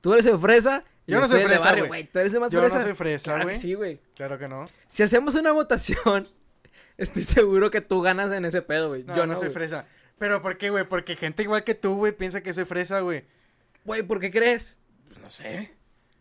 Tú 0.01 0.13
eres 0.13 0.27
el 0.27 0.39
fresa. 0.39 0.85
y 1.07 1.13
Yo 1.13 1.21
no 1.21 1.27
soy 1.29 1.43
fresa, 1.43 1.65
barrio, 1.65 1.87
güey. 1.89 2.05
Tú 2.05 2.19
eres 2.21 2.33
el 2.35 2.41
más 2.41 2.53
Yo 2.53 2.61
no 2.61 2.69
fresa. 2.69 2.85
soy 2.85 2.95
fresa, 2.95 3.25
Claro 3.25 3.41
que 3.41 3.45
güey. 3.47 3.61
sí, 3.61 3.75
güey. 3.75 4.01
Claro 4.15 4.39
que 4.39 4.49
no. 4.49 4.67
Si 4.89 5.03
hacemos 5.03 5.35
una 5.35 5.53
votación, 5.53 6.29
estoy 6.97 7.23
seguro 7.23 7.71
que 7.71 7.81
tú 7.81 8.01
ganas 8.03 8.33
en 8.33 8.45
ese 8.45 8.63
pedo, 8.63 8.89
güey. 8.89 9.03
No, 9.05 9.17
Yo 9.17 9.27
no, 9.27 9.33
no, 9.33 9.39
soy 9.39 9.49
güey. 9.49 9.55
fresa. 9.55 9.87
¿Pero 10.19 10.41
por 10.43 10.57
qué, 10.59 10.71
güey? 10.71 10.85
Porque 10.85 11.17
gente 11.17 11.43
igual 11.43 11.65
que 11.65 11.75
tú, 11.75 11.97
güey, 11.97 12.13
piensa 12.13 12.41
que 12.43 12.55
soy 12.55 12.65
fresa, 12.65 13.01
güey. 13.01 13.25
Güey, 13.85 14.03
¿por 14.03 14.21
qué 14.21 14.31
crees? 14.31 14.79
Pues 15.09 15.21
no 15.21 15.31
sé. 15.31 15.73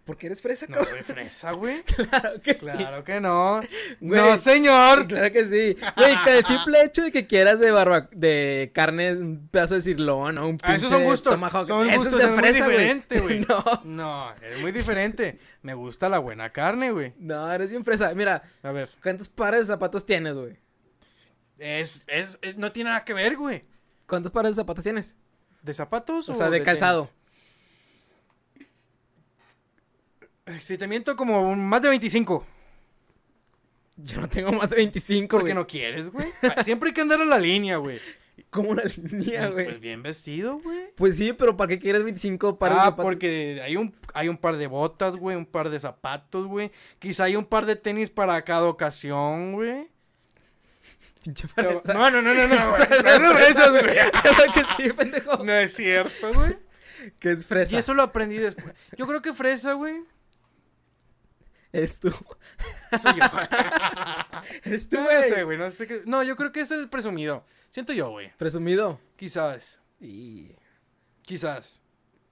Porque 0.06 0.28
eres 0.28 0.40
fresa, 0.40 0.68
No 0.70 0.78
soy 0.78 1.02
fresa, 1.02 1.52
güey. 1.54 1.82
Claro 2.10 2.40
que 2.42 2.54
sí. 2.54 2.60
Claro 2.60 3.04
que 3.04 3.20
no. 3.20 3.62
Güey. 4.00 4.22
No, 4.22 4.38
señor. 4.38 5.08
Claro 5.08 5.34
que 5.34 5.50
sí. 5.50 5.76
Güey, 5.98 6.16
con 6.24 6.34
el 6.34 6.46
simple 6.46 6.84
hecho 6.84 7.02
de 7.02 7.12
que 7.12 7.26
quieras 7.26 7.60
de 7.60 7.72
barba 7.72 8.08
de 8.12 8.70
carne, 8.74 9.14
un 9.14 9.48
pedazo 9.50 9.74
de 9.74 9.82
cirlón 9.82 10.38
o 10.38 10.48
un 10.48 10.60
Ah, 10.62 10.76
esos 10.76 10.90
son 10.92 11.00
pinche 11.00 11.12
gustos. 11.12 11.34
tomahawk, 11.34 11.66
Son 11.68 11.90
eso 11.90 11.98
gustos, 11.98 12.20
es 12.20 12.24
es, 12.24 12.26
de 12.30 12.32
muy 12.36 12.40
fresa, 12.44 12.66
güey. 12.66 12.78
diferente, 12.78 13.20
güey. 13.20 13.40
No, 13.50 13.64
No, 13.84 14.34
es 14.44 14.62
muy 14.62 14.72
diferente. 14.72 15.40
Me 15.64 15.74
gusta 15.74 16.08
la 16.08 16.20
buena 16.20 16.52
carne, 16.52 16.92
güey. 16.92 17.14
no, 17.18 17.52
eres 17.52 17.72
bien 17.72 17.84
fresa. 17.84 18.14
Mira, 18.14 18.44
A 18.62 18.72
ver, 18.72 18.88
¿cuántos 19.02 19.28
pares 19.28 19.62
de 19.62 19.74
zapatos 19.74 20.06
tienes, 20.06 20.36
güey? 20.36 20.58
es, 21.58 22.04
es, 22.08 22.38
es- 22.42 22.58
no 22.58 22.72
tiene 22.72 22.90
nada 22.92 23.04
que 23.06 23.14
ver, 23.16 23.36
güey. 23.38 23.64
¿Cuántos 24.08 24.32
pares 24.32 24.52
de 24.56 24.62
zapatos 24.62 24.84
tienes? 24.84 25.16
¿De 25.64 25.74
zapatos 25.74 26.30
O 26.30 26.36
sea, 26.36 26.50
de 26.52 26.62
calzado. 26.62 27.10
Si 30.62 30.78
te 30.78 30.88
miento 30.88 31.16
como 31.16 31.42
un- 31.50 31.68
más 31.68 31.82
de 31.82 31.90
25. 31.90 32.46
Yo 33.98 34.22
no 34.22 34.28
tengo 34.30 34.52
más 34.52 34.70
de 34.70 34.76
25, 34.78 35.28
¿Por 35.30 35.42
güey. 35.42 35.52
qué 35.52 35.56
no 35.56 35.66
quieres, 35.68 36.10
güey? 36.12 36.28
Ah, 36.44 36.62
Siempre 36.64 36.90
hay 36.90 36.94
que 36.94 37.02
andar 37.02 37.22
a 37.22 37.26
la 37.26 37.40
línea, 37.40 37.78
güey. 37.78 38.00
Como 38.50 38.70
una 38.72 38.84
línea, 38.84 39.48
güey. 39.48 39.66
Pues 39.66 39.80
bien 39.80 40.04
vestido, 40.04 40.60
güey. 40.60 40.92
Pues 40.96 41.16
sí, 41.18 41.32
pero 41.34 41.56
¿para 41.56 41.70
qué 41.70 41.80
quieres 41.80 42.04
25 42.04 42.60
pares 42.60 42.76
de 42.76 42.82
Ah, 42.82 42.86
zapatos? 42.86 43.06
porque 43.06 43.62
hay 43.64 43.78
un, 43.78 43.96
hay 44.14 44.28
un 44.28 44.38
par 44.38 44.58
de 44.58 44.68
botas, 44.68 45.16
güey, 45.16 45.38
un 45.38 45.46
par 45.46 45.70
de 45.70 45.80
zapatos, 45.80 46.46
güey. 46.46 46.72
Quizá 47.00 47.24
hay 47.24 47.38
un 47.38 47.46
par 47.46 47.66
de 47.66 47.78
tenis 47.78 48.10
para 48.10 48.42
cada 48.44 48.66
ocasión, 48.68 49.54
güey. 49.54 49.88
Pinche 51.24 51.48
Pero- 51.56 51.80
fresa. 51.82 51.94
No, 51.98 52.12
no, 52.12 52.22
no, 52.22 52.34
no, 52.34 52.48
no. 52.48 52.56
No 52.66 52.72
güey. 52.72 52.88
Claro 52.88 53.34
que 54.54 54.64
sí, 54.84 54.92
pendejo. 54.94 55.44
No 55.44 55.54
es 55.54 55.74
cierto, 55.74 56.34
güey. 56.34 56.58
Que 57.20 57.32
es 57.32 57.46
fresa. 57.46 57.74
Y 57.74 57.78
eso 57.78 57.94
lo 57.94 58.04
aprendí 58.04 58.38
después. 58.38 58.76
Yo 58.98 59.08
creo 59.08 59.22
que 59.22 59.34
fresa, 59.34 59.74
güey. 59.74 59.96
Es 61.76 62.00
tú. 62.00 62.10
Soy 62.98 63.20
yo. 63.20 63.26
Es 64.64 64.88
tú, 64.88 64.98
No 64.98 65.22
sé, 65.24 65.44
güey. 65.44 65.58
No 65.58 65.70
sé 65.72 65.88
qué. 65.88 66.04
No, 66.06 66.24
yo 66.24 66.38
creo 66.38 66.52
que 66.54 66.62
es 66.62 66.72
el 66.72 66.88
presumido. 66.88 67.44
Siento 67.70 67.92
yo, 67.92 68.12
güey. 68.12 68.32
Presumido. 68.38 69.00
Quizás. 69.18 69.82
Y... 70.00 70.56
Quizás. 71.22 71.84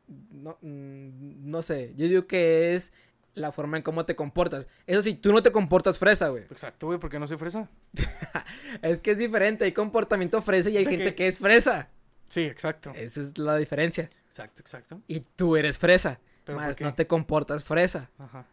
No, 0.07 0.57
mm, 0.61 1.49
no 1.49 1.61
sé. 1.61 1.93
Yo 1.97 2.07
digo 2.07 2.25
que 2.25 2.73
es 2.73 2.93
la 3.33 3.51
forma 3.51 3.75
en 3.75 3.83
cómo 3.83 4.05
te 4.05 4.15
comportas. 4.15 4.67
Eso 4.87 5.01
sí, 5.01 5.15
tú 5.15 5.33
no 5.33 5.43
te 5.43 5.51
comportas 5.51 5.97
fresa, 5.97 6.29
güey. 6.29 6.43
Exacto, 6.43 6.87
güey. 6.87 6.99
¿Por 6.99 7.09
qué 7.09 7.19
no 7.19 7.27
soy 7.27 7.37
fresa? 7.37 7.69
Es 8.81 9.01
que 9.01 9.11
es 9.11 9.17
diferente. 9.17 9.65
Hay 9.65 9.73
comportamiento 9.73 10.41
fresa 10.41 10.69
y 10.69 10.77
hay 10.77 10.85
¿De 10.85 10.91
gente 10.91 11.15
que 11.15 11.27
es 11.27 11.37
fresa. 11.37 11.89
Sí, 12.27 12.43
exacto. 12.43 12.91
Esa 12.95 13.19
es 13.19 13.37
la 13.37 13.57
diferencia. 13.57 14.09
Exacto, 14.27 14.61
exacto. 14.61 15.01
Y 15.07 15.19
tú 15.19 15.57
eres 15.57 15.77
fresa. 15.77 16.21
¿Pero 16.45 16.57
más 16.57 16.79
no 16.79 16.93
te 16.93 17.07
comportas 17.07 17.63
fresa. 17.63 18.09
Ajá. 18.17 18.45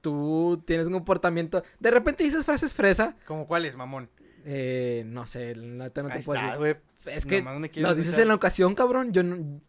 Tú 0.00 0.62
tienes 0.66 0.86
un 0.86 0.92
comportamiento. 0.94 1.62
De 1.80 1.90
repente 1.90 2.24
dices 2.24 2.44
frases 2.44 2.74
fresa. 2.74 3.16
¿Cómo 3.26 3.46
cuál 3.46 3.64
es, 3.64 3.76
mamón? 3.76 4.08
Eh, 4.44 5.02
no 5.06 5.26
sé, 5.26 5.54
la 5.56 5.84
neta 5.84 6.02
no 6.02 6.08
te 6.08 6.18
Ahí 6.18 6.22
puedo 6.22 6.38
está, 6.40 6.58
decir. 6.58 6.58
güey. 7.04 7.14
Es 7.16 7.26
que 7.26 7.38
Nomás 7.42 7.60
me 7.60 7.68
quieres 7.68 7.90
lo 7.90 7.94
dices 7.96 8.18
en 8.18 8.28
la 8.28 8.34
ocasión, 8.34 8.74
cabrón. 8.74 9.12
Yo 9.12 9.22
no, 9.22 9.60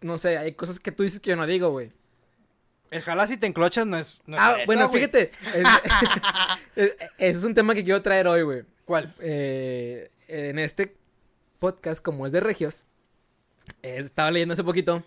no 0.00 0.18
sé, 0.18 0.38
hay 0.38 0.52
cosas 0.52 0.78
que 0.78 0.92
tú 0.92 1.02
dices 1.02 1.20
que 1.20 1.30
yo 1.30 1.36
no 1.36 1.46
digo, 1.46 1.70
güey. 1.70 1.92
El 2.90 3.02
jalas 3.02 3.30
y 3.32 3.36
te 3.36 3.46
enclochas 3.46 3.86
no 3.86 3.96
es. 3.96 4.20
No 4.26 4.36
es 4.36 4.42
ah, 4.42 4.56
bueno, 4.66 4.88
fíjate. 4.90 5.32
es- 5.54 5.66
es- 6.76 6.96
ese 7.18 7.38
es 7.38 7.44
un 7.44 7.54
tema 7.54 7.74
que 7.74 7.82
quiero 7.84 8.02
traer 8.02 8.28
hoy, 8.28 8.42
güey. 8.42 8.62
¿Cuál? 8.84 9.12
Eh, 9.20 10.10
en 10.28 10.58
este 10.58 10.94
podcast, 11.58 12.02
como 12.04 12.26
es 12.26 12.32
de 12.32 12.40
Regios, 12.40 12.84
eh, 13.82 13.96
estaba 13.98 14.30
leyendo 14.30 14.52
hace 14.52 14.62
poquito 14.62 15.02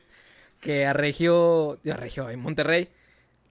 que 0.59 0.85
a 0.87 0.93
Regio, 0.93 1.79
a 1.89 1.93
Regio, 1.95 2.29
en 2.29 2.39
Monterrey, 2.41 2.89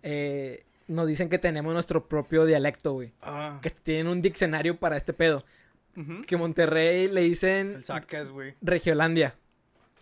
eh, 0.03 0.66
nos 0.89 1.07
dicen 1.07 1.29
que 1.29 1.39
tenemos 1.39 1.73
nuestro 1.73 2.09
propio 2.09 2.45
dialecto, 2.45 2.93
güey. 2.93 3.13
Ah. 3.23 3.59
Que 3.63 3.71
tienen 3.71 4.09
un 4.09 4.23
diccionario 4.23 4.79
para 4.79 4.97
este 4.97 5.13
pedo. 5.13 5.45
Que 6.27 6.37
Monterrey 6.37 7.09
le 7.09 7.23
dicen 7.23 7.73
El 7.77 7.85
sacas, 7.85 8.31
güey. 8.31 8.55
Regiolandia. 8.61 9.35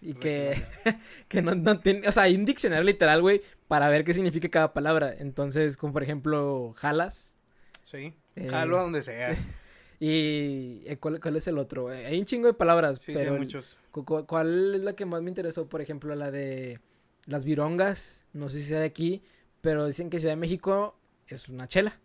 Y 0.03 0.15
que, 0.15 0.61
que 1.29 1.41
no, 1.41 1.55
no 1.55 1.79
tiene, 1.81 2.07
o 2.09 2.13
sea, 2.13 2.25
hay 2.25 2.35
un 2.35 2.45
diccionario 2.45 2.85
literal, 2.85 3.23
güey, 3.23 3.41
para 3.69 3.89
ver 3.89 4.05
qué 4.05 4.13
significa 4.13 4.49
cada 4.49 4.73
palabra. 4.73 5.15
Entonces, 5.19 5.77
como 5.77 5.93
por 5.93 6.03
ejemplo, 6.03 6.75
jalas. 6.77 7.39
Sí. 7.85 8.13
Eh, 8.37 8.49
Jalo 8.51 8.79
a 8.79 8.83
donde 8.83 9.03
sea. 9.03 9.37
Y 10.01 10.83
eh, 10.87 10.97
¿cuál, 10.99 11.21
cuál 11.21 11.37
es 11.37 11.47
el 11.47 11.57
otro? 11.57 11.93
Eh, 11.93 12.05
hay 12.07 12.19
un 12.19 12.27
chingo 12.27 12.49
de 12.49 12.53
palabras, 12.55 12.99
Sí, 13.01 13.15
sí, 13.15 13.19
hay 13.21 13.31
muchos. 13.31 13.79
cu- 13.93 14.05
cu- 14.05 14.27
¿cuál 14.27 14.75
es 14.75 14.81
la 14.83 14.95
que 14.95 15.07
más 15.07 15.23
me 15.23 15.31
interesó? 15.31 15.67
Por 15.69 15.81
ejemplo, 15.81 16.15
la 16.15 16.31
de 16.31 16.81
las 17.27 17.45
virongas. 17.45 18.23
No 18.33 18.49
sé 18.49 18.61
si 18.61 18.67
sea 18.69 18.81
de 18.81 18.87
aquí, 18.87 19.23
pero 19.65 19.87
dicen 19.87 20.11
que 20.11 20.19
Ciudad 20.19 20.33
de 20.33 20.41
México 20.41 20.95
es 21.27 21.49
una 21.49 21.67
chela. 21.67 21.99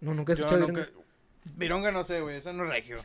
No, 0.00 0.14
nunca 0.14 0.32
he 0.32 0.36
Yo 0.36 0.44
escuchado 0.44 0.68
nunca... 0.68 0.82
virongas. 0.82 1.04
Vironga 1.56 1.90
no 1.90 2.04
sé, 2.04 2.20
güey. 2.20 2.36
Eso 2.36 2.52
no 2.52 2.62
es 2.64 2.70
regio. 2.70 2.96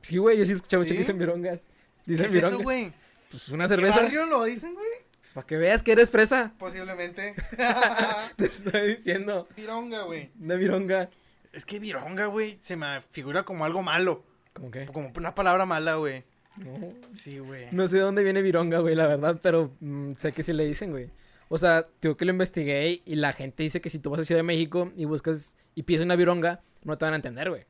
Sí, 0.00 0.16
güey, 0.16 0.38
yo 0.38 0.46
sí 0.46 0.52
he 0.52 0.54
escuchado 0.54 0.82
mucho 0.82 0.88
¿Sí? 0.88 0.94
que 0.94 1.00
dicen 1.00 1.18
virongas. 1.18 1.66
¿Qué 2.06 2.12
Dicen 2.12 2.26
es 2.26 2.34
eso, 2.36 2.58
güey? 2.58 2.94
Pues 3.30 3.50
una 3.50 3.64
¿Qué 3.64 3.74
cerveza. 3.74 4.00
barrio 4.00 4.24
lo 4.24 4.44
dicen, 4.44 4.72
güey? 4.72 4.88
Para 5.34 5.46
que 5.46 5.58
veas 5.58 5.82
que 5.82 5.92
eres 5.92 6.10
fresa. 6.10 6.54
Posiblemente. 6.58 7.34
Te 8.36 8.46
estoy 8.46 8.96
diciendo. 8.96 9.46
Vironga, 9.54 10.04
güey. 10.04 10.30
Una 10.40 10.54
vironga. 10.54 11.10
Es 11.52 11.66
que 11.66 11.78
vironga, 11.78 12.26
güey, 12.26 12.56
se 12.62 12.76
me 12.76 13.02
figura 13.10 13.42
como 13.42 13.66
algo 13.66 13.82
malo. 13.82 14.24
¿Cómo 14.54 14.70
qué? 14.70 14.86
Como 14.86 15.12
una 15.14 15.34
palabra 15.34 15.66
mala, 15.66 15.96
güey. 15.96 16.24
No. 16.56 16.94
Sí, 17.12 17.40
güey. 17.40 17.66
No 17.72 17.86
sé 17.88 17.96
de 17.96 18.02
dónde 18.02 18.24
viene 18.24 18.40
vironga, 18.40 18.78
güey, 18.78 18.94
la 18.94 19.06
verdad, 19.06 19.38
pero 19.42 19.76
mm, 19.80 20.12
sé 20.14 20.32
que 20.32 20.42
sí 20.42 20.54
le 20.54 20.64
dicen, 20.64 20.92
güey. 20.92 21.10
O 21.48 21.58
sea, 21.58 21.86
digo 22.02 22.16
que 22.16 22.24
lo 22.24 22.32
investigué 22.32 23.02
y 23.04 23.14
la 23.14 23.32
gente 23.32 23.62
dice 23.62 23.80
que 23.80 23.90
si 23.90 23.98
tú 23.98 24.10
vas 24.10 24.20
a 24.20 24.24
Ciudad 24.24 24.40
de 24.40 24.44
México 24.44 24.92
y 24.96 25.04
buscas 25.04 25.56
y 25.74 25.84
pides 25.84 26.02
una 26.02 26.16
vironga, 26.16 26.60
no 26.84 26.98
te 26.98 27.04
van 27.04 27.14
a 27.14 27.16
entender, 27.16 27.50
güey. 27.50 27.64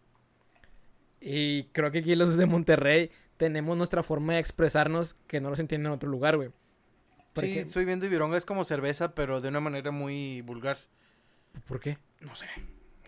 Y 1.21 1.65
creo 1.73 1.91
que 1.91 1.99
aquí 1.99 2.15
los 2.15 2.37
de 2.37 2.47
Monterrey 2.47 3.11
tenemos 3.37 3.77
nuestra 3.77 4.03
forma 4.03 4.35
de 4.35 4.41
expresarnos 4.41 5.15
que 5.27 5.41
no 5.41 5.51
los 5.51 5.59
entienden 5.59 5.87
en 5.91 5.97
otro 5.97 6.09
lugar, 6.09 6.37
güey. 6.37 6.51
Sí, 7.37 7.59
estoy 7.59 7.85
viendo 7.85 8.07
y 8.07 8.09
vironga 8.09 8.39
es 8.39 8.47
como 8.47 8.65
cerveza, 8.65 9.15
pero 9.15 9.43
de 9.43 9.49
una 9.49 9.61
manera 9.61 9.91
muy 9.91 10.41
vulgar. 10.41 10.79
¿Por 11.69 11.81
qué? 11.81 11.99
No 12.21 12.35
sé. 12.35 12.47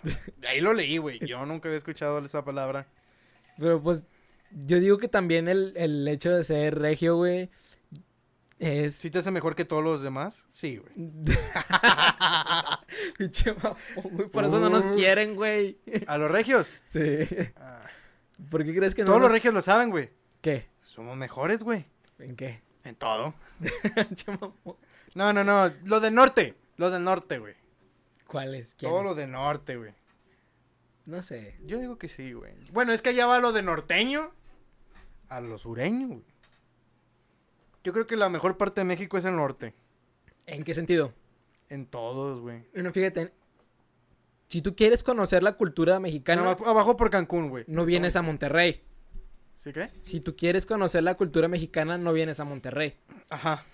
Ahí 0.49 0.61
lo 0.61 0.75
leí, 0.75 0.99
güey. 0.99 1.19
Yo 1.27 1.45
nunca 1.47 1.69
había 1.69 1.79
escuchado 1.79 2.19
esa 2.19 2.45
palabra. 2.45 2.87
Pero 3.57 3.83
pues 3.83 4.05
yo 4.67 4.81
digo 4.81 4.99
que 4.99 5.09
también 5.09 5.49
el, 5.49 5.73
el 5.77 6.07
hecho 6.09 6.31
de 6.31 6.45
ser 6.45 6.79
regio, 6.79 7.17
güey, 7.17 7.49
es... 8.59 8.95
¿Sí 8.97 9.11
te 9.11 9.19
hace 9.19 9.31
mejor 9.31 9.55
que 9.57 9.65
todos 9.65 9.83
los 9.85 10.03
demás? 10.03 10.47
Sí, 10.53 10.79
güey. 10.79 10.93
Pinche 13.17 13.55
Por 14.33 14.45
eso 14.45 14.59
no 14.61 14.69
nos 14.71 14.87
Uh. 14.87 14.95
quieren, 14.95 15.35
güey. 15.35 15.79
¿A 16.07 16.19
los 16.19 16.31
regios? 16.31 16.73
Sí. 16.87 17.01
Ah, 17.57 17.85
¿Por 18.51 18.65
qué 18.65 18.75
crees 18.75 18.95
que 18.95 19.03
no 19.03 19.07
todos 19.07 19.21
los 19.21 19.29
nos- 19.29 19.33
regios 19.35 19.55
lo 19.55 19.63
saben, 19.63 19.91
güey. 19.91 20.11
¿Qué? 20.41 20.69
Somos 20.83 21.17
mejores, 21.17 21.63
güey. 21.63 21.85
¿En 22.19 22.37
qué? 22.37 22.63
En 22.85 22.95
todo. 22.97 23.35
No, 25.15 25.33
no, 25.33 25.43
no. 25.43 25.73
Lo 25.85 25.99
del 26.01 26.15
norte. 26.15 26.55
Lo 26.77 26.91
del 26.91 27.03
norte, 27.03 27.39
güey. 27.39 27.55
¿Cuál 28.27 28.55
es? 28.55 28.77
Todo 28.77 29.03
lo 29.03 29.15
del 29.17 29.33
norte, 29.33 29.77
güey. 29.77 29.93
No 31.07 31.23
sé. 31.23 31.57
Yo 31.65 31.79
digo 31.81 31.97
que 31.99 32.07
sí, 32.09 32.33
güey. 32.35 32.53
Bueno, 32.73 32.93
es 32.93 33.03
que 33.03 33.09
allá 33.09 33.27
va 33.27 33.41
lo 33.41 33.53
de 33.53 33.63
norteño 33.63 34.31
a 35.29 35.41
lo 35.41 35.59
sureño, 35.59 36.07
güey. 36.09 36.23
Yo 37.89 37.95
creo 37.95 38.07
que 38.07 38.17
la 38.17 38.29
mejor 38.29 38.59
parte 38.59 38.83
de 38.83 38.85
México 38.85 39.17
es 39.17 39.25
el 39.25 39.35
norte. 39.35 39.73
¿En 40.45 40.63
qué 40.63 40.75
sentido? 40.75 41.15
En 41.71 41.87
todos, 41.87 42.39
güey. 42.39 42.67
Bueno, 42.75 42.93
fíjate. 42.93 43.33
Si 44.47 44.61
tú 44.61 44.77
quieres 44.77 45.03
conocer 45.03 45.43
la 45.43 45.55
cultura 45.55 45.99
mexicana, 45.99 46.51
abajo 46.51 46.99
por 46.99 47.09
Cancún, 47.09 47.49
güey. 47.49 47.65
no 47.67 47.87
vienes 47.87 48.15
a 48.17 48.21
Monterrey. 48.21 48.83
¿Sí 49.55 49.73
qué? 49.73 49.89
Si 50.03 50.21
tú 50.21 50.37
quieres 50.37 50.67
conocer 50.67 51.03
la 51.03 51.15
cultura 51.15 51.49
mexicana, 51.49 51.97
no 51.97 52.13
vienes 52.13 52.41
a 52.41 52.45
Monterrey. 52.45 52.95
Ajá. 53.31 53.65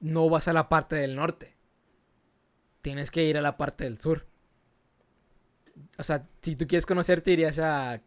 No 0.00 0.28
vas 0.28 0.46
a 0.46 0.52
la 0.52 0.68
parte 0.68 0.96
del 0.96 1.16
norte. 1.16 1.56
Tienes 2.82 3.10
que 3.10 3.24
ir 3.24 3.38
a 3.38 3.40
la 3.40 3.56
parte 3.56 3.84
del 3.84 3.98
sur. 3.98 4.26
O 5.96 6.02
sea, 6.02 6.28
si 6.42 6.54
tú 6.54 6.66
quieres 6.66 6.84
conocer, 6.84 7.22
te 7.22 7.30
irías 7.30 7.58
a. 7.60 8.02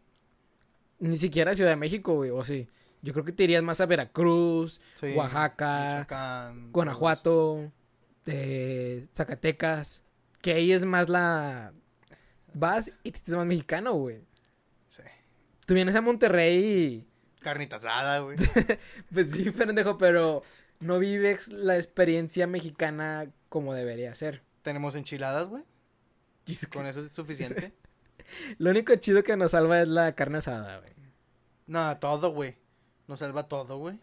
Ni 1.00 1.16
siquiera 1.16 1.50
a 1.50 1.54
Ciudad 1.56 1.70
de 1.70 1.76
México, 1.76 2.14
güey. 2.14 2.30
O 2.30 2.44
sí. 2.44 2.68
Yo 3.02 3.12
creo 3.12 3.24
que 3.24 3.32
te 3.32 3.44
irías 3.44 3.62
más 3.62 3.80
a 3.80 3.86
Veracruz, 3.86 4.80
Sí. 4.94 5.12
Oaxaca, 5.14 5.98
Michoacán, 6.08 6.72
Guanajuato, 6.72 7.72
eh, 8.26 9.04
Zacatecas. 9.12 10.04
Que 10.40 10.52
ahí 10.54 10.72
es 10.72 10.84
más 10.84 11.08
la. 11.08 11.72
Vas 12.54 12.92
y 13.02 13.10
te 13.12 13.18
sientes 13.18 13.34
más 13.36 13.46
mexicano, 13.46 13.92
güey. 13.94 14.20
Sí. 14.88 15.02
Tú 15.66 15.74
vienes 15.74 15.94
a 15.94 16.00
Monterrey 16.00 16.64
y. 16.64 17.08
Carnita 17.40 17.76
asada, 17.76 18.20
güey. 18.20 18.36
Pues 19.12 19.30
sí, 19.32 19.50
pendejo, 19.50 19.98
pero 19.98 20.42
no 20.80 20.98
vives 20.98 21.48
la 21.48 21.76
experiencia 21.76 22.46
mexicana 22.46 23.26
como 23.48 23.74
debería 23.74 24.14
ser. 24.14 24.42
Tenemos 24.62 24.94
enchiladas, 24.94 25.48
güey. 25.48 25.64
Con 26.72 26.86
eso 26.86 27.04
es 27.04 27.12
suficiente. 27.12 27.72
Lo 28.58 28.70
único 28.70 28.94
chido 28.96 29.22
que 29.22 29.36
nos 29.36 29.52
salva 29.52 29.80
es 29.80 29.88
la 29.88 30.14
carne 30.14 30.38
asada, 30.38 30.78
güey. 30.78 30.92
no, 31.66 31.96
todo, 31.98 32.32
güey. 32.32 32.56
Nos 33.12 33.18
salva 33.18 33.42
todo, 33.42 33.76
güey. 33.76 34.00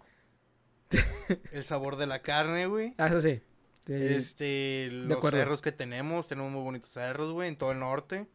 El 1.52 1.66
sabor 1.66 1.96
de 1.96 2.06
la 2.06 2.22
carne, 2.22 2.68
güey. 2.68 2.94
Ah, 3.00 3.08
eso 3.08 3.20
sí. 3.22 3.42
Sí. 3.88 3.94
Este, 3.96 4.90
los 4.92 5.18
acuerdo. 5.18 5.40
cerros 5.40 5.64
que 5.64 5.72
tenemos, 5.72 6.28
tenemos 6.28 6.52
muy 6.52 6.62
bonitos 6.62 6.92
cerros, 6.92 7.32
güey, 7.32 7.50
en 7.50 7.56
todo 7.56 7.72
el 7.72 7.80
norte. 7.80 8.28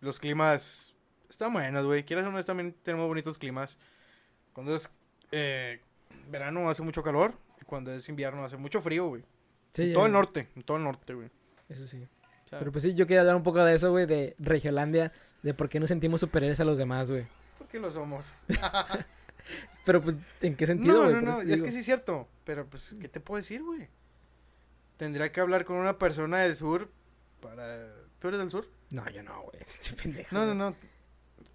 Los 0.00 0.18
climas 0.18 0.94
están 1.30 1.54
buenos, 1.54 1.86
güey. 1.86 2.04
Quieras 2.04 2.26
o 2.26 2.30
no, 2.30 2.44
también 2.44 2.76
tenemos 2.82 3.08
bonitos 3.08 3.38
climas. 3.38 3.78
Cuando 4.52 4.76
es 4.76 4.90
eh, 5.32 5.80
verano 6.30 6.68
hace 6.68 6.82
mucho 6.82 7.02
calor 7.02 7.32
y 7.58 7.64
cuando 7.64 7.94
es 7.94 8.06
invierno 8.10 8.44
hace 8.44 8.58
mucho 8.58 8.82
frío, 8.82 9.08
güey. 9.08 9.24
Sí, 9.72 9.84
en 9.84 9.94
todo 9.94 10.04
el 10.04 10.12
norte, 10.12 10.50
en 10.54 10.64
todo 10.64 10.76
el 10.76 10.84
norte, 10.84 11.14
güey. 11.14 11.30
Eso 11.70 11.86
sí. 11.86 12.06
Pero 12.50 12.70
pues 12.70 12.82
sí, 12.82 12.92
yo 12.92 13.06
quería 13.06 13.22
hablar 13.22 13.36
un 13.36 13.42
poco 13.42 13.64
de 13.64 13.74
eso, 13.74 13.90
güey, 13.90 14.04
de 14.04 14.36
Regiolandia, 14.38 15.14
de 15.42 15.54
por 15.54 15.70
qué 15.70 15.80
nos 15.80 15.88
sentimos 15.88 16.20
superiores 16.20 16.60
a 16.60 16.64
los 16.66 16.76
demás, 16.76 17.10
güey. 17.10 17.26
¿Por 17.56 17.68
qué 17.68 17.78
lo 17.78 17.90
somos? 17.90 18.34
Pero 19.84 20.02
pues, 20.02 20.16
¿en 20.40 20.56
qué 20.56 20.66
sentido, 20.66 20.94
no, 21.04 21.10
güey? 21.10 21.14
no, 21.14 21.20
no, 21.20 21.36
te 21.38 21.42
es 21.44 21.48
digo. 21.50 21.64
que 21.64 21.70
sí 21.70 21.78
es 21.78 21.84
cierto. 21.84 22.28
Pero 22.44 22.66
pues, 22.66 22.96
¿qué 23.00 23.08
te 23.08 23.20
puedo 23.20 23.38
decir, 23.38 23.62
güey? 23.62 23.88
Tendría 24.96 25.30
que 25.30 25.40
hablar 25.40 25.64
con 25.64 25.76
una 25.76 25.98
persona 25.98 26.38
del 26.38 26.56
sur 26.56 26.90
para... 27.40 27.92
¿Tú 28.18 28.28
eres 28.28 28.40
del 28.40 28.50
sur? 28.50 28.68
No, 28.90 29.08
yo 29.10 29.22
no, 29.22 29.42
güey. 29.42 29.56
Este 29.60 29.92
pendejo. 29.92 30.34
No, 30.34 30.46
no, 30.46 30.54
no. 30.54 30.76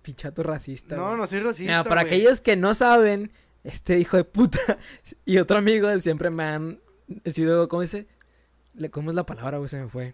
Pichato 0.01 0.43
racista. 0.43 0.95
No, 0.95 1.15
no 1.15 1.27
soy 1.27 1.41
racista, 1.41 1.79
Mira, 1.79 1.83
para 1.83 2.01
aquellos 2.01 2.41
que 2.41 2.55
no 2.55 2.73
saben, 2.73 3.31
este 3.63 3.99
hijo 3.99 4.17
de 4.17 4.23
puta 4.23 4.59
y 5.25 5.37
otro 5.37 5.57
amigo 5.57 5.99
siempre 5.99 6.29
me 6.29 6.43
han 6.43 6.79
sido, 7.25 7.67
¿cómo 7.67 7.81
dice? 7.81 8.07
¿Cómo 8.91 9.11
es 9.11 9.15
la 9.15 9.25
palabra, 9.25 9.57
güey? 9.57 9.69
Se 9.69 9.79
me 9.79 9.89
fue. 9.89 10.13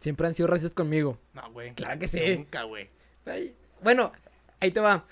Siempre 0.00 0.26
han 0.26 0.34
sido 0.34 0.48
racistas 0.48 0.74
conmigo. 0.74 1.18
No, 1.32 1.50
güey. 1.52 1.74
Claro 1.74 1.98
que 1.98 2.08
sí. 2.08 2.20
Nunca, 2.36 2.64
güey. 2.64 2.90
Bueno, 3.82 4.12
ahí 4.60 4.70
te 4.70 4.80
va. 4.80 5.06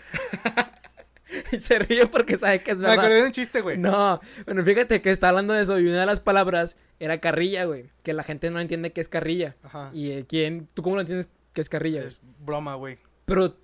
Y 1.52 1.60
se 1.60 1.78
ríe 1.78 2.06
porque 2.06 2.36
sabe 2.36 2.62
que 2.62 2.72
es 2.72 2.78
Me 2.78 2.88
verdad. 2.88 3.04
acordé 3.04 3.20
de 3.20 3.26
un 3.26 3.32
chiste, 3.32 3.60
güey. 3.60 3.78
No, 3.78 4.20
bueno, 4.44 4.64
fíjate 4.64 5.00
que 5.02 5.10
está 5.10 5.28
hablando 5.28 5.54
de 5.54 5.62
eso 5.62 5.78
y 5.78 5.86
una 5.88 6.00
de 6.00 6.06
las 6.06 6.20
palabras 6.20 6.76
era 7.00 7.20
carrilla, 7.20 7.64
güey. 7.64 7.90
Que 8.02 8.12
la 8.12 8.22
gente 8.22 8.50
no 8.50 8.60
entiende 8.60 8.92
qué 8.92 9.00
es 9.00 9.08
carrilla. 9.08 9.56
Ajá. 9.62 9.90
Y 9.92 10.10
eh, 10.12 10.26
quién, 10.28 10.68
¿tú 10.74 10.82
cómo 10.82 10.96
lo 10.96 11.00
entiendes 11.02 11.30
que 11.52 11.60
es 11.60 11.68
carrilla? 11.68 12.00
güey? 12.00 12.12
Es 12.12 12.18
broma, 12.44 12.74
güey. 12.74 12.98
Pero, 13.24 13.56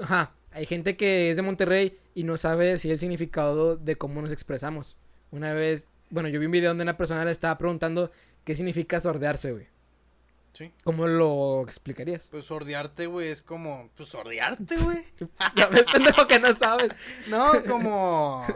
ajá, 0.00 0.32
hay 0.50 0.66
gente 0.66 0.96
que 0.96 1.30
es 1.30 1.36
de 1.36 1.42
Monterrey 1.42 1.98
y 2.14 2.24
no 2.24 2.36
sabe 2.36 2.66
decir 2.66 2.90
el 2.92 2.98
significado 2.98 3.76
de 3.76 3.96
cómo 3.96 4.22
nos 4.22 4.32
expresamos. 4.32 4.96
Una 5.30 5.52
vez, 5.52 5.88
bueno, 6.10 6.28
yo 6.28 6.38
vi 6.40 6.46
un 6.46 6.52
video 6.52 6.70
donde 6.70 6.82
una 6.82 6.96
persona 6.96 7.24
le 7.24 7.30
estaba 7.30 7.58
preguntando 7.58 8.10
qué 8.44 8.54
significa 8.56 9.00
sordearse, 9.00 9.52
güey. 9.52 9.66
Sí. 10.54 10.72
¿Cómo 10.84 11.06
lo 11.06 11.62
explicarías? 11.64 12.28
Pues 12.30 12.44
sordearte, 12.46 13.06
güey, 13.06 13.28
es 13.28 13.42
como... 13.42 13.90
Pues 13.96 14.08
sordearte, 14.08 14.76
güey. 14.76 15.04
ya 15.56 15.66
ves, 15.66 15.84
pendejo, 15.92 16.26
que 16.26 16.38
no 16.38 16.54
sabes. 16.54 16.92
No, 17.28 17.50
como... 17.66 18.46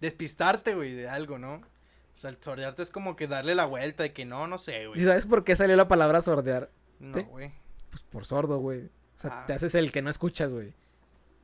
Despistarte, 0.00 0.74
güey, 0.74 0.92
de 0.92 1.08
algo, 1.08 1.38
¿no? 1.38 1.54
O 1.54 1.60
sea, 2.20 2.30
el 2.30 2.38
sordearte 2.40 2.82
es 2.82 2.90
como 2.90 3.16
que 3.16 3.26
darle 3.26 3.54
la 3.54 3.64
vuelta 3.64 4.02
de 4.04 4.12
que 4.12 4.24
no, 4.24 4.46
no 4.46 4.58
sé, 4.58 4.82
¿Y 4.82 4.86
güey. 4.86 5.00
sabes 5.00 5.26
por 5.26 5.44
qué 5.44 5.56
salió 5.56 5.76
la 5.76 5.88
palabra 5.88 6.20
sordear? 6.20 6.70
No, 7.00 7.22
güey. 7.24 7.52
Pues 7.90 8.02
por 8.02 8.26
sordo, 8.26 8.58
güey. 8.58 8.84
O 8.86 9.20
sea, 9.20 9.30
Ah. 9.42 9.46
te 9.46 9.54
haces 9.54 9.74
el 9.74 9.90
que 9.92 10.02
no 10.02 10.10
escuchas, 10.10 10.52
güey. 10.52 10.72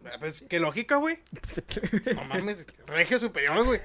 Ah, 0.05 0.17
Pues, 0.21 0.45
qué 0.49 0.61
lógica, 0.61 0.97
güey. 0.97 1.19
No 2.15 2.25
mames, 2.25 2.67
regio 2.87 3.19
superior, 3.19 3.65
güey. 3.65 3.81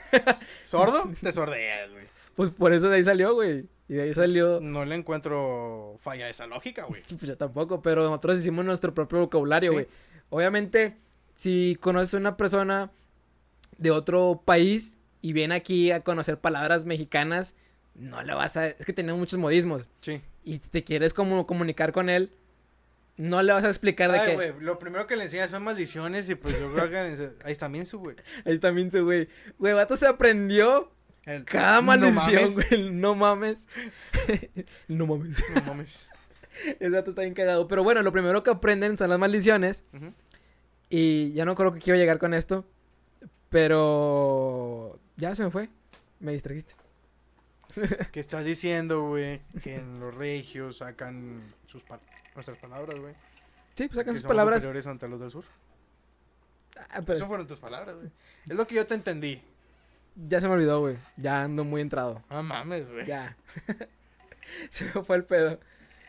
¿Sordo? 0.63 1.10
Te 1.22 1.32
sordeas, 1.32 1.89
güey. 1.92 2.06
Pues 2.39 2.52
por 2.52 2.71
eso 2.71 2.88
de 2.88 2.95
ahí 2.95 3.04
salió, 3.04 3.34
güey. 3.34 3.65
Y 3.89 3.95
de 3.95 4.04
ahí 4.04 4.13
salió... 4.13 4.62
No 4.62 4.86
le 4.86 4.95
encuentro 4.95 5.97
falla 5.99 6.28
a 6.28 6.30
esa 6.30 6.47
lógica, 6.47 6.86
güey. 6.86 7.02
Pues 7.10 7.23
yo 7.23 7.36
tampoco, 7.36 7.82
pero 7.82 8.04
nosotros 8.06 8.39
hicimos 8.39 8.63
nuestro 8.63 8.93
propio 8.93 9.19
vocabulario, 9.19 9.71
Sí. 9.71 9.73
güey. 9.73 9.88
Obviamente, 10.30 10.95
si 11.36 11.78
conoces 11.82 12.13
a 12.13 12.17
una 12.17 12.38
persona 12.38 12.91
de 13.78 13.91
otro 13.91 14.41
país 14.45 14.95
y 15.21 15.34
viene 15.34 15.54
aquí 15.54 15.91
a 15.91 15.99
conocer 15.99 16.39
palabras 16.39 16.86
mexicanas, 16.86 17.58
no 17.93 18.23
le 18.23 18.34
vas 18.34 18.56
a... 18.56 18.67
Es 18.67 18.86
que 18.86 18.93
tenemos 18.93 19.19
muchos 19.19 19.38
modismos. 19.38 19.86
Sí. 19.99 20.21
Y 20.45 20.60
te 20.60 20.86
quieres 20.86 21.13
como 21.13 21.45
comunicar 21.45 21.91
con 21.91 22.08
él, 22.10 22.32
no 23.17 23.43
le 23.43 23.52
vas 23.52 23.65
a 23.65 23.67
explicar 23.67 24.13
de 24.13 24.19
Ay, 24.19 24.28
que... 24.30 24.36
güey, 24.36 24.54
lo 24.62 24.80
primero 24.80 25.08
que 25.08 25.17
le 25.17 25.25
enseñas 25.25 25.52
son 25.52 25.63
maldiciones 25.63 26.30
y 26.30 26.36
pues 26.36 26.58
yo 26.58 26.71
creo 26.73 26.89
que 26.89 26.97
ahí 27.43 27.52
está 27.52 27.67
Minsu, 27.67 27.99
güey. 27.99 28.15
Ahí 28.45 28.58
también 28.60 28.93
se, 28.93 29.02
güey. 29.02 29.28
Güey, 29.58 29.73
vato 29.73 29.97
se 29.97 30.08
aprendió 30.08 30.89
El- 31.30 31.46
cada 31.46 31.78
No 31.78 31.82
maldición, 31.84 32.36
mames. 32.52 32.56
güey. 32.56 32.89
No 32.92 33.15
mames. 33.15 33.68
no 34.88 35.06
mames. 35.08 35.44
No 35.56 35.62
mames. 35.63 36.10
Vato 36.92 37.12
está 37.12 37.22
bien 37.22 37.34
cagado. 37.34 37.68
Pero 37.68 37.84
bueno, 37.84 38.02
lo 38.02 38.12
primero 38.12 38.42
que 38.44 38.50
aprenden 38.50 38.98
son 38.98 39.10
las 39.10 39.20
maldiciones. 39.20 39.84
Y 40.89 41.32
ya 41.34 41.46
no 41.46 41.56
creo 41.56 41.72
que 41.74 41.80
quiero 41.80 42.00
llegar 42.00 42.18
con 42.20 42.34
esto. 42.34 42.65
Pero 43.50 45.00
ya 45.18 45.36
se 45.36 45.44
me 45.44 45.52
fue. 45.52 45.70
Me 46.20 46.32
distrajiste. 46.34 46.74
¿Qué 48.12 48.20
estás 48.20 48.44
diciendo, 48.46 49.04
güey? 49.10 49.42
Que 49.62 49.76
en 49.76 50.00
los 50.00 50.13
regios 50.15 50.78
sacan 50.78 51.44
sus 51.68 51.84
pa- 51.84 52.00
nuestras 52.36 52.58
palabras, 52.58 53.00
güey. 53.00 53.13
Sí, 53.76 53.88
pues 53.88 53.98
sacan 53.98 54.13
Que 54.13 54.15
sus 54.18 54.22
somos 54.24 54.36
palabras. 54.36 54.62
superiores 54.62 54.88
ante 54.88 55.08
los 55.08 55.20
del 55.20 55.30
sur. 55.32 55.46
Ah, 56.89 57.02
pero 57.06 57.18
Eso 57.18 57.28
fueron 57.28 57.46
tus 57.48 57.60
palabras, 57.60 57.96
güey. 57.96 58.10
Es 58.48 58.56
lo 58.56 58.65
que 58.65 58.76
yo 58.76 58.88
te 58.88 58.96
entendí. 58.96 59.42
Ya 60.27 60.41
se 60.41 60.47
me 60.47 60.53
olvidó, 60.53 60.79
güey. 60.82 60.97
Ya 61.17 61.43
ando 61.43 61.63
muy 61.63 61.82
entrado. 61.82 62.21
No 62.29 62.43
mames, 62.43 62.89
güey. 62.91 63.05
Ya. 63.05 63.36
se 64.69 64.86
me 64.86 65.03
fue 65.03 65.17
el 65.17 65.23
pedo. 65.23 65.60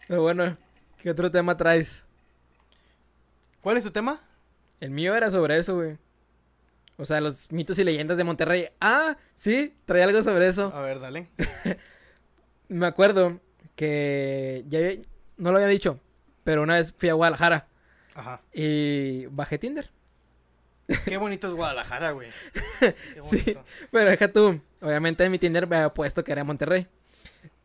Pero 0.08 0.22
bueno, 0.22 0.56
¿qué 1.02 1.10
otro 1.10 1.30
tema 1.30 1.56
traes? 1.56 2.04
¿Cuál 3.60 3.76
es 3.76 3.84
tu 3.84 3.90
tema? 3.90 4.18
El 4.80 4.90
mío 4.90 5.14
era 5.14 5.30
sobre 5.30 5.58
eso, 5.58 5.76
güey. 5.76 5.98
O 6.96 7.04
sea, 7.04 7.20
los 7.20 7.50
mitos 7.52 7.78
y 7.78 7.84
leyendas 7.84 8.18
de 8.18 8.24
Monterrey. 8.24 8.68
Ah, 8.80 9.16
sí, 9.34 9.74
traía 9.84 10.04
algo 10.04 10.22
sobre 10.22 10.48
eso. 10.48 10.72
A 10.74 10.80
ver, 10.82 11.00
dale. 11.00 11.28
Me 12.68 12.86
acuerdo 12.86 13.40
que 13.76 14.64
ya 14.68 14.80
no 15.36 15.50
lo 15.50 15.56
había 15.56 15.68
dicho, 15.68 15.98
pero 16.44 16.62
una 16.62 16.74
vez 16.74 16.92
fui 16.92 17.08
a 17.08 17.14
Guadalajara 17.14 17.66
Ajá. 18.14 18.42
y 18.52 19.26
bajé 19.26 19.58
Tinder. 19.58 19.90
Qué 21.04 21.16
bonito 21.16 21.48
es 21.48 21.54
Guadalajara, 21.54 22.10
güey. 22.12 22.30
Qué 22.80 22.94
Sí. 23.22 23.36
bonito. 23.42 23.64
Pero 23.90 24.10
deja 24.10 24.28
tú, 24.32 24.60
obviamente 24.80 25.24
en 25.24 25.30
mi 25.32 25.38
Tinder 25.38 25.66
me 25.66 25.76
había 25.76 25.94
puesto 25.94 26.24
que 26.24 26.32
era 26.32 26.44
Monterrey. 26.44 26.86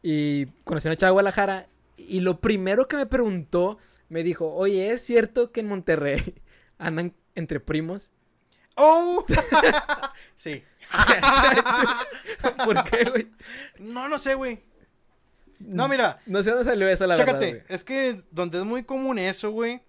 Y 0.01 0.45
conocí 0.63 0.87
a 0.87 0.91
una 0.91 0.97
chava 0.97 1.09
de 1.09 1.13
Guadalajara 1.13 1.67
y 1.97 2.19
lo 2.19 2.39
primero 2.39 2.87
que 2.87 2.95
me 2.97 3.05
preguntó, 3.05 3.77
me 4.09 4.21
dijo, 4.23 4.53
oye, 4.53 4.91
¿es 4.91 5.01
cierto 5.01 5.51
que 5.51 5.61
en 5.61 5.67
Monterrey 5.67 6.35
andan 6.77 7.13
entre 7.33 7.59
primos? 7.59 8.11
¡Oh! 8.75 9.25
sí. 10.35 10.63
¿Por 12.65 12.83
qué, 12.83 13.09
güey? 13.09 13.27
No, 13.79 14.07
no 14.09 14.19
sé, 14.19 14.35
güey. 14.35 14.59
No, 15.59 15.87
mira. 15.87 16.19
No 16.25 16.43
sé 16.43 16.51
dónde 16.51 16.65
salió 16.65 16.87
eso, 16.87 17.07
la 17.07 17.15
Chécate, 17.15 17.53
verdad. 17.53 17.65
es 17.69 17.83
que 17.83 18.21
donde 18.31 18.59
es 18.59 18.65
muy 18.65 18.83
común 18.83 19.17
eso, 19.17 19.51
güey, 19.51 19.81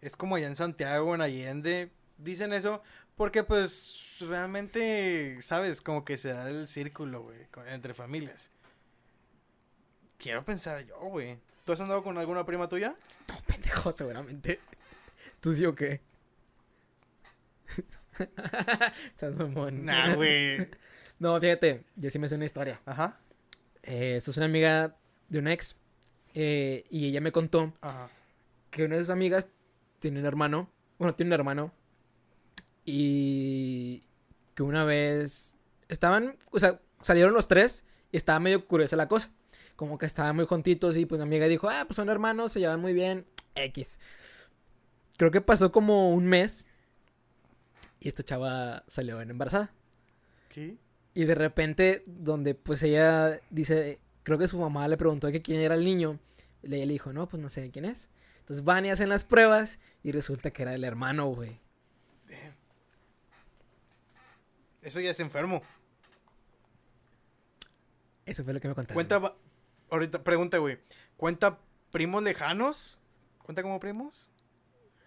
es 0.00 0.16
como 0.16 0.34
allá 0.36 0.48
en 0.48 0.56
Santiago, 0.56 1.14
en 1.14 1.20
Allende, 1.20 1.90
dicen 2.22 2.52
eso, 2.52 2.82
porque 3.16 3.42
pues 3.44 3.98
realmente, 4.20 5.38
sabes, 5.42 5.80
como 5.80 6.04
que 6.04 6.16
se 6.18 6.32
da 6.32 6.48
el 6.50 6.68
círculo, 6.68 7.22
güey, 7.22 7.38
entre 7.68 7.94
familias. 7.94 8.50
Quiero 10.18 10.44
pensar 10.44 10.84
yo, 10.84 10.98
güey. 11.00 11.38
¿Tú 11.64 11.72
has 11.72 11.80
andado 11.80 12.02
con 12.02 12.18
alguna 12.18 12.44
prima 12.44 12.68
tuya? 12.68 12.94
No, 13.28 13.40
pendejo, 13.46 13.92
seguramente. 13.92 14.60
¿Tú 15.40 15.52
sí 15.52 15.64
o 15.64 15.74
qué? 15.74 16.00
Estás 19.06 19.36
mamón. 19.36 19.84
Nah, 19.84 20.14
güey. 20.14 20.68
No, 21.20 21.38
fíjate, 21.38 21.84
yo 21.96 22.08
sí 22.08 22.18
me 22.18 22.28
sé 22.30 22.36
una 22.36 22.46
historia. 22.46 22.80
Ajá, 22.86 23.20
Eh, 23.82 24.16
esta 24.16 24.30
es 24.30 24.36
una 24.38 24.46
amiga 24.46 24.96
de 25.28 25.38
un 25.38 25.48
ex. 25.48 25.76
eh, 26.32 26.84
y 26.88 27.08
ella 27.08 27.20
me 27.20 27.30
contó 27.30 27.74
ajá. 27.82 28.08
que 28.70 28.84
una 28.84 28.96
de 28.96 29.02
sus 29.02 29.10
amigas 29.10 29.46
tiene 29.98 30.18
un 30.20 30.24
hermano. 30.24 30.70
Bueno, 30.98 31.14
tiene 31.14 31.28
un 31.28 31.34
hermano. 31.34 31.72
Y 32.84 34.02
que 34.54 34.62
una 34.62 34.84
vez 34.84 35.56
estaban, 35.88 36.36
o 36.50 36.58
sea, 36.58 36.80
salieron 37.02 37.34
los 37.34 37.48
tres 37.48 37.84
y 38.12 38.16
estaba 38.16 38.40
medio 38.40 38.66
curiosa 38.66 38.96
la 38.96 39.08
cosa. 39.08 39.30
Como 39.76 39.98
que 39.98 40.06
estaban 40.06 40.36
muy 40.36 40.46
juntitos 40.46 40.96
y 40.96 41.06
pues 41.06 41.18
mi 41.20 41.24
amiga 41.24 41.46
dijo, 41.46 41.68
ah, 41.68 41.84
pues 41.86 41.96
son 41.96 42.08
hermanos, 42.08 42.52
se 42.52 42.60
llevan 42.60 42.80
muy 42.80 42.92
bien. 42.92 43.26
X. 43.54 43.98
Creo 45.16 45.30
que 45.30 45.40
pasó 45.40 45.72
como 45.72 46.14
un 46.14 46.26
mes 46.26 46.66
y 48.00 48.08
esta 48.08 48.22
chava 48.22 48.84
salió 48.88 49.20
en 49.20 49.30
embarazada. 49.30 49.72
¿Qué? 50.48 50.76
Y 51.14 51.24
de 51.24 51.34
repente, 51.34 52.02
donde 52.06 52.54
pues 52.54 52.82
ella 52.82 53.40
dice, 53.50 53.98
creo 54.22 54.38
que 54.38 54.48
su 54.48 54.58
mamá 54.58 54.88
le 54.88 54.96
preguntó 54.96 55.30
que 55.30 55.42
quién 55.42 55.60
era 55.60 55.74
el 55.74 55.84
niño. 55.84 56.18
Y 56.62 56.74
ella 56.74 56.86
le 56.86 56.92
dijo, 56.92 57.12
no, 57.12 57.28
pues 57.28 57.42
no 57.42 57.48
sé 57.48 57.70
quién 57.70 57.84
es. 57.84 58.08
Entonces 58.40 58.64
van 58.64 58.86
y 58.86 58.90
hacen 58.90 59.08
las 59.08 59.24
pruebas 59.24 59.78
y 60.02 60.12
resulta 60.12 60.50
que 60.50 60.62
era 60.62 60.74
el 60.74 60.84
hermano, 60.84 61.26
güey. 61.26 61.60
Eso 64.82 65.00
ya 65.00 65.10
es 65.10 65.20
enfermo. 65.20 65.62
Eso 68.26 68.44
fue 68.44 68.52
lo 68.54 68.60
que 68.60 68.68
me 68.68 68.74
contaron. 68.74 68.94
Cuenta, 68.94 69.34
ahorita 69.90 70.22
pregunta, 70.22 70.58
güey. 70.58 70.78
¿Cuenta 71.16 71.58
primos 71.90 72.22
lejanos? 72.22 72.98
¿Cuenta 73.42 73.62
como 73.62 73.80
primos? 73.80 74.30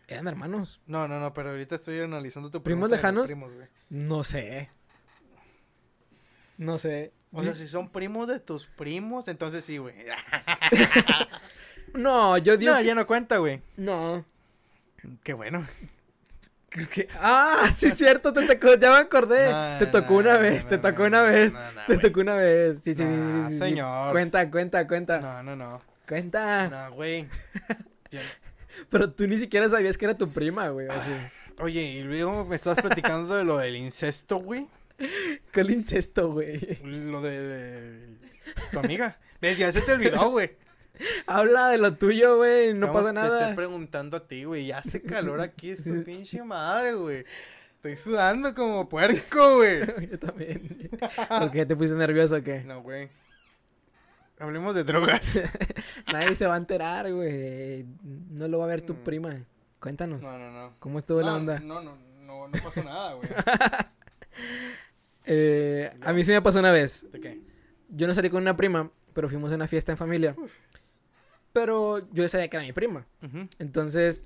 Eran 0.07 0.27
hermanos. 0.27 0.81
No, 0.85 1.07
no, 1.07 1.19
no, 1.19 1.33
pero 1.33 1.51
ahorita 1.51 1.75
estoy 1.75 1.99
analizando 2.01 2.51
tu 2.51 2.61
¿Primos 2.61 2.89
lejanos? 2.89 3.27
primos. 3.27 3.51
No 3.89 4.23
sé. 4.23 4.69
No 6.57 6.77
sé. 6.77 7.13
O 7.31 7.43
sea, 7.43 7.55
si 7.55 7.67
son 7.67 7.89
primos 7.89 8.27
de 8.27 8.39
tus 8.39 8.67
primos, 8.67 9.27
entonces 9.27 9.63
sí, 9.65 9.77
güey. 9.77 9.95
No, 11.95 12.39
yo 12.39 12.57
digo 12.57 12.71
No, 12.73 12.79
que- 12.79 12.85
ya 12.85 12.95
no 12.95 13.05
cuenta, 13.05 13.37
güey. 13.37 13.61
No. 13.77 14.25
Qué 15.23 15.33
bueno. 15.33 15.63
Ah, 17.19 17.69
sí 17.75 17.91
cierto, 17.91 18.33
te 18.33 18.45
tocó, 18.47 18.75
ya 18.75 18.91
me 18.91 18.97
acordé. 18.97 19.51
No, 19.51 19.79
te 19.79 19.85
tocó 19.87 20.13
no, 20.13 20.19
una 20.19 20.37
vez, 20.37 20.63
no, 20.63 20.69
te 20.69 20.77
tocó 20.77 21.03
una 21.03 21.21
vez. 21.21 21.53
te 21.87 21.97
tocó 21.97 22.21
una 22.21 22.35
vez. 22.35 22.79
Sí, 22.83 22.95
sí, 22.95 23.03
sí, 23.03 23.43
sí, 23.49 23.59
señor. 23.59 24.11
Cuenta, 24.11 24.49
cuenta, 24.49 24.87
cuenta. 24.87 25.19
No, 25.19 25.43
no, 25.43 25.55
no. 25.55 25.81
Cuenta. 26.07 26.67
No, 26.69 26.93
güey. 26.93 27.27
Pero 28.89 29.11
tú 29.11 29.27
ni 29.27 29.37
siquiera 29.37 29.69
sabías 29.69 29.97
que 29.97 30.05
era 30.05 30.15
tu 30.15 30.29
prima, 30.29 30.69
güey. 30.69 30.87
Así. 30.89 31.11
Oye, 31.59 31.83
y 31.83 32.03
luego 32.03 32.45
me 32.45 32.55
estabas 32.55 32.81
platicando 32.81 33.35
de 33.35 33.43
lo 33.43 33.57
del 33.57 33.75
incesto, 33.75 34.37
güey. 34.37 34.67
¿Qué 35.51 35.61
incesto, 35.61 36.31
güey? 36.31 36.79
Lo 36.83 37.21
de 37.21 38.17
tu 38.71 38.79
amiga. 38.79 39.17
¿Ves? 39.41 39.57
Ya 39.57 39.71
se 39.71 39.81
te 39.81 39.93
olvidó, 39.93 40.29
güey. 40.31 40.55
Habla 41.27 41.69
de 41.69 41.77
lo 41.79 41.95
tuyo, 41.95 42.37
güey. 42.37 42.73
No 42.73 42.87
Vamos, 42.87 43.01
pasa 43.03 43.13
Te 43.13 43.19
estoy 43.21 43.39
nada. 43.41 43.55
preguntando 43.55 44.17
a 44.17 44.27
ti, 44.27 44.43
güey. 44.43 44.67
Ya 44.67 44.77
hace 44.79 45.01
calor 45.01 45.41
aquí, 45.41 45.69
es 45.71 45.83
tu 45.83 46.03
pinche 46.03 46.43
madre, 46.43 46.93
güey. 46.93 47.25
Estoy 47.75 47.97
sudando 47.97 48.53
como 48.55 48.87
puerco, 48.87 49.57
güey. 49.57 49.81
Yo 50.11 50.19
también. 50.19 50.89
¿Por 51.27 51.51
qué 51.51 51.65
te 51.65 51.75
pusiste 51.75 51.97
nervioso 51.97 52.37
o 52.37 52.41
qué? 52.43 52.61
No, 52.63 52.81
güey. 52.81 53.09
Hablemos 54.39 54.73
de 54.75 54.83
drogas. 54.83 55.39
Nadie 56.11 56.35
se 56.35 56.45
va 56.47 56.55
a 56.55 56.57
enterar, 56.57 57.11
güey. 57.11 57.85
No 58.31 58.47
lo 58.47 58.59
va 58.59 58.65
a 58.65 58.67
ver 58.69 58.81
tu 58.81 58.93
Mm. 58.93 59.03
prima. 59.03 59.43
Cuéntanos. 59.79 60.21
No, 60.21 60.37
no, 60.37 60.51
no. 60.51 60.73
¿Cómo 60.79 60.99
estuvo 60.99 61.21
la 61.21 61.33
onda? 61.33 61.59
No, 61.59 61.81
no, 61.81 61.97
no, 62.25 62.47
no 62.47 62.63
pasó 62.63 62.83
nada, 62.83 63.13
güey. 63.13 63.29
Eh, 65.25 65.91
a 66.01 66.13
mí 66.13 66.23
sí 66.23 66.31
me 66.31 66.41
pasó 66.41 66.59
una 66.59 66.71
vez. 66.71 67.09
¿De 67.11 67.19
qué? 67.19 67.41
Yo 67.89 68.07
no 68.07 68.13
salí 68.13 68.29
con 68.29 68.41
una 68.41 68.55
prima, 68.57 68.89
pero 69.13 69.29
fuimos 69.29 69.51
a 69.51 69.55
una 69.55 69.67
fiesta 69.67 69.91
en 69.91 69.97
familia. 69.97 70.35
Pero 71.53 72.09
yo 72.11 72.27
sabía 72.27 72.49
que 72.49 72.57
era 72.57 72.65
mi 72.65 72.73
prima. 72.73 73.07
Entonces, 73.59 74.25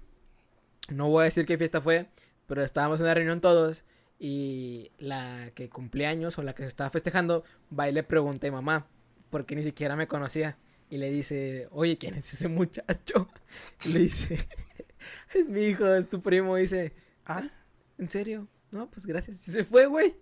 no 0.90 1.10
voy 1.10 1.22
a 1.22 1.26
decir 1.26 1.46
qué 1.46 1.58
fiesta 1.58 1.82
fue, 1.82 2.08
pero 2.48 2.64
estábamos 2.64 3.00
en 3.02 3.06
una 3.06 3.14
reunión 3.14 3.42
todos 3.42 3.84
y 4.20 4.92
la 4.98 5.52
que 5.54 5.70
cumplía 5.70 6.10
años 6.10 6.38
o 6.38 6.44
la 6.44 6.56
que 6.56 6.64
se 6.64 6.70
estaba 6.70 6.90
festejando, 6.90 7.44
va 7.78 7.88
y 7.90 7.92
le 7.92 8.04
pregunté 8.04 8.48
a 8.48 8.52
mamá, 8.52 8.88
porque 9.30 9.56
ni 9.56 9.64
siquiera 9.64 9.96
me 9.96 10.08
conocía. 10.08 10.58
Y 10.90 10.98
le 10.98 11.12
dice, 11.12 11.68
oye, 11.72 11.98
¿quién 11.98 12.16
es 12.16 12.34
ese 12.34 12.48
muchacho? 12.48 13.28
Y 13.86 13.90
le 13.90 14.00
dice, 14.00 14.48
es 15.36 15.50
mi 15.50 15.64
hijo, 15.66 15.86
es 15.94 16.10
tu 16.10 16.22
primo. 16.22 16.56
dice, 16.56 16.94
Ah, 17.26 17.50
¿en 17.98 18.10
serio? 18.10 18.48
No, 18.72 18.90
pues 18.90 19.06
gracias. 19.06 19.46
Y 19.48 19.52
se 19.52 19.66
fue, 19.66 19.86
güey. 19.86 20.16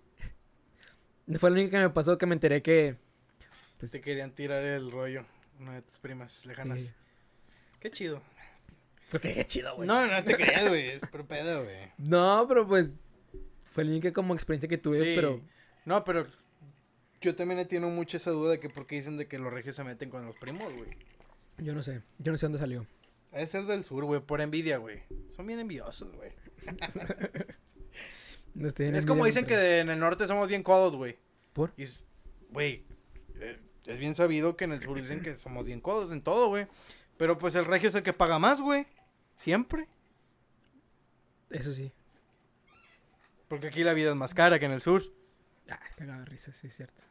Fue 1.38 1.50
lo 1.50 1.54
único 1.54 1.70
que 1.70 1.78
me 1.78 1.90
pasó 1.90 2.18
que 2.18 2.26
me 2.26 2.34
enteré 2.34 2.62
que... 2.62 2.96
Pues, 3.78 3.92
te 3.92 4.00
querían 4.00 4.32
tirar 4.32 4.62
el 4.64 4.90
rollo. 4.90 5.24
Una 5.60 5.74
de 5.74 5.82
tus 5.82 5.98
primas 5.98 6.44
lejanas. 6.46 6.80
Sí. 6.80 6.92
Qué 7.80 7.90
chido. 7.90 8.22
porque 9.10 9.34
qué 9.34 9.46
chido, 9.46 9.74
güey. 9.76 9.86
No, 9.86 10.06
no 10.06 10.24
te 10.24 10.34
creas, 10.36 10.68
güey. 10.68 10.90
Es 10.90 11.02
por 11.02 11.26
pedo, 11.26 11.64
güey. 11.64 11.92
No, 11.98 12.46
pero 12.48 12.66
pues 12.66 12.90
fue 13.72 13.84
la 13.84 13.90
única 13.90 14.12
como 14.12 14.34
experiencia 14.34 14.68
que 14.68 14.78
tuve, 14.78 14.98
Sí. 14.98 15.12
pero... 15.14 15.40
No, 15.84 16.02
pero 16.04 16.26
yo 17.20 17.34
también 17.36 17.60
he 17.60 17.64
tenido 17.64 17.88
mucha 17.90 18.16
esa 18.16 18.30
duda 18.32 18.52
de 18.52 18.60
que 18.60 18.68
por 18.68 18.86
qué 18.86 18.96
dicen 18.96 19.16
de 19.16 19.26
que 19.28 19.38
los 19.38 19.52
regios 19.52 19.76
se 19.76 19.84
meten 19.84 20.10
con 20.10 20.24
los 20.26 20.36
primos, 20.36 20.72
güey. 20.72 20.90
Yo 21.58 21.74
no 21.74 21.82
sé, 21.82 22.02
yo 22.18 22.32
no 22.32 22.38
sé 22.38 22.46
dónde 22.46 22.58
salió. 22.58 22.86
Ha 23.32 23.38
de 23.38 23.46
ser 23.46 23.64
del 23.66 23.84
sur, 23.84 24.04
güey, 24.04 24.20
por 24.20 24.40
envidia, 24.40 24.78
güey. 24.78 25.02
Son 25.34 25.46
bien 25.46 25.58
envidiosos, 25.60 26.12
güey. 26.14 26.32
Es 28.78 29.04
como 29.06 29.26
dicen 29.26 29.44
que 29.44 29.56
de- 29.56 29.80
en 29.80 29.90
el 29.90 29.98
norte 29.98 30.26
somos 30.26 30.48
bien 30.48 30.62
codos, 30.62 30.96
güey. 30.96 31.18
¿Por? 31.52 31.74
Güey, 32.50 32.84
eh, 33.34 33.58
es 33.86 33.98
bien 33.98 34.14
sabido 34.14 34.56
que 34.56 34.64
en 34.64 34.72
el 34.72 34.82
sur 34.82 34.96
dicen 35.00 35.22
que 35.22 35.36
somos 35.36 35.64
bien 35.64 35.80
codos 35.80 36.12
en 36.12 36.22
todo, 36.22 36.48
güey. 36.48 36.66
Pero 37.16 37.38
pues 37.38 37.54
el 37.54 37.64
regio 37.64 37.88
es 37.88 37.94
el 37.94 38.02
que 38.02 38.12
paga 38.12 38.38
más, 38.38 38.60
güey. 38.60 38.86
Siempre. 39.36 39.88
Eso 41.50 41.72
sí. 41.72 41.92
Porque 43.48 43.68
aquí 43.68 43.84
la 43.84 43.92
vida 43.94 44.10
es 44.10 44.16
más 44.16 44.34
cara 44.34 44.58
que 44.58 44.66
en 44.66 44.72
el 44.72 44.80
sur. 44.80 45.02
Ah, 45.70 45.78
cagada 45.96 46.20
de 46.20 46.24
risa, 46.26 46.52
sí, 46.52 46.66
es 46.66 46.74
cierto. 46.76 47.04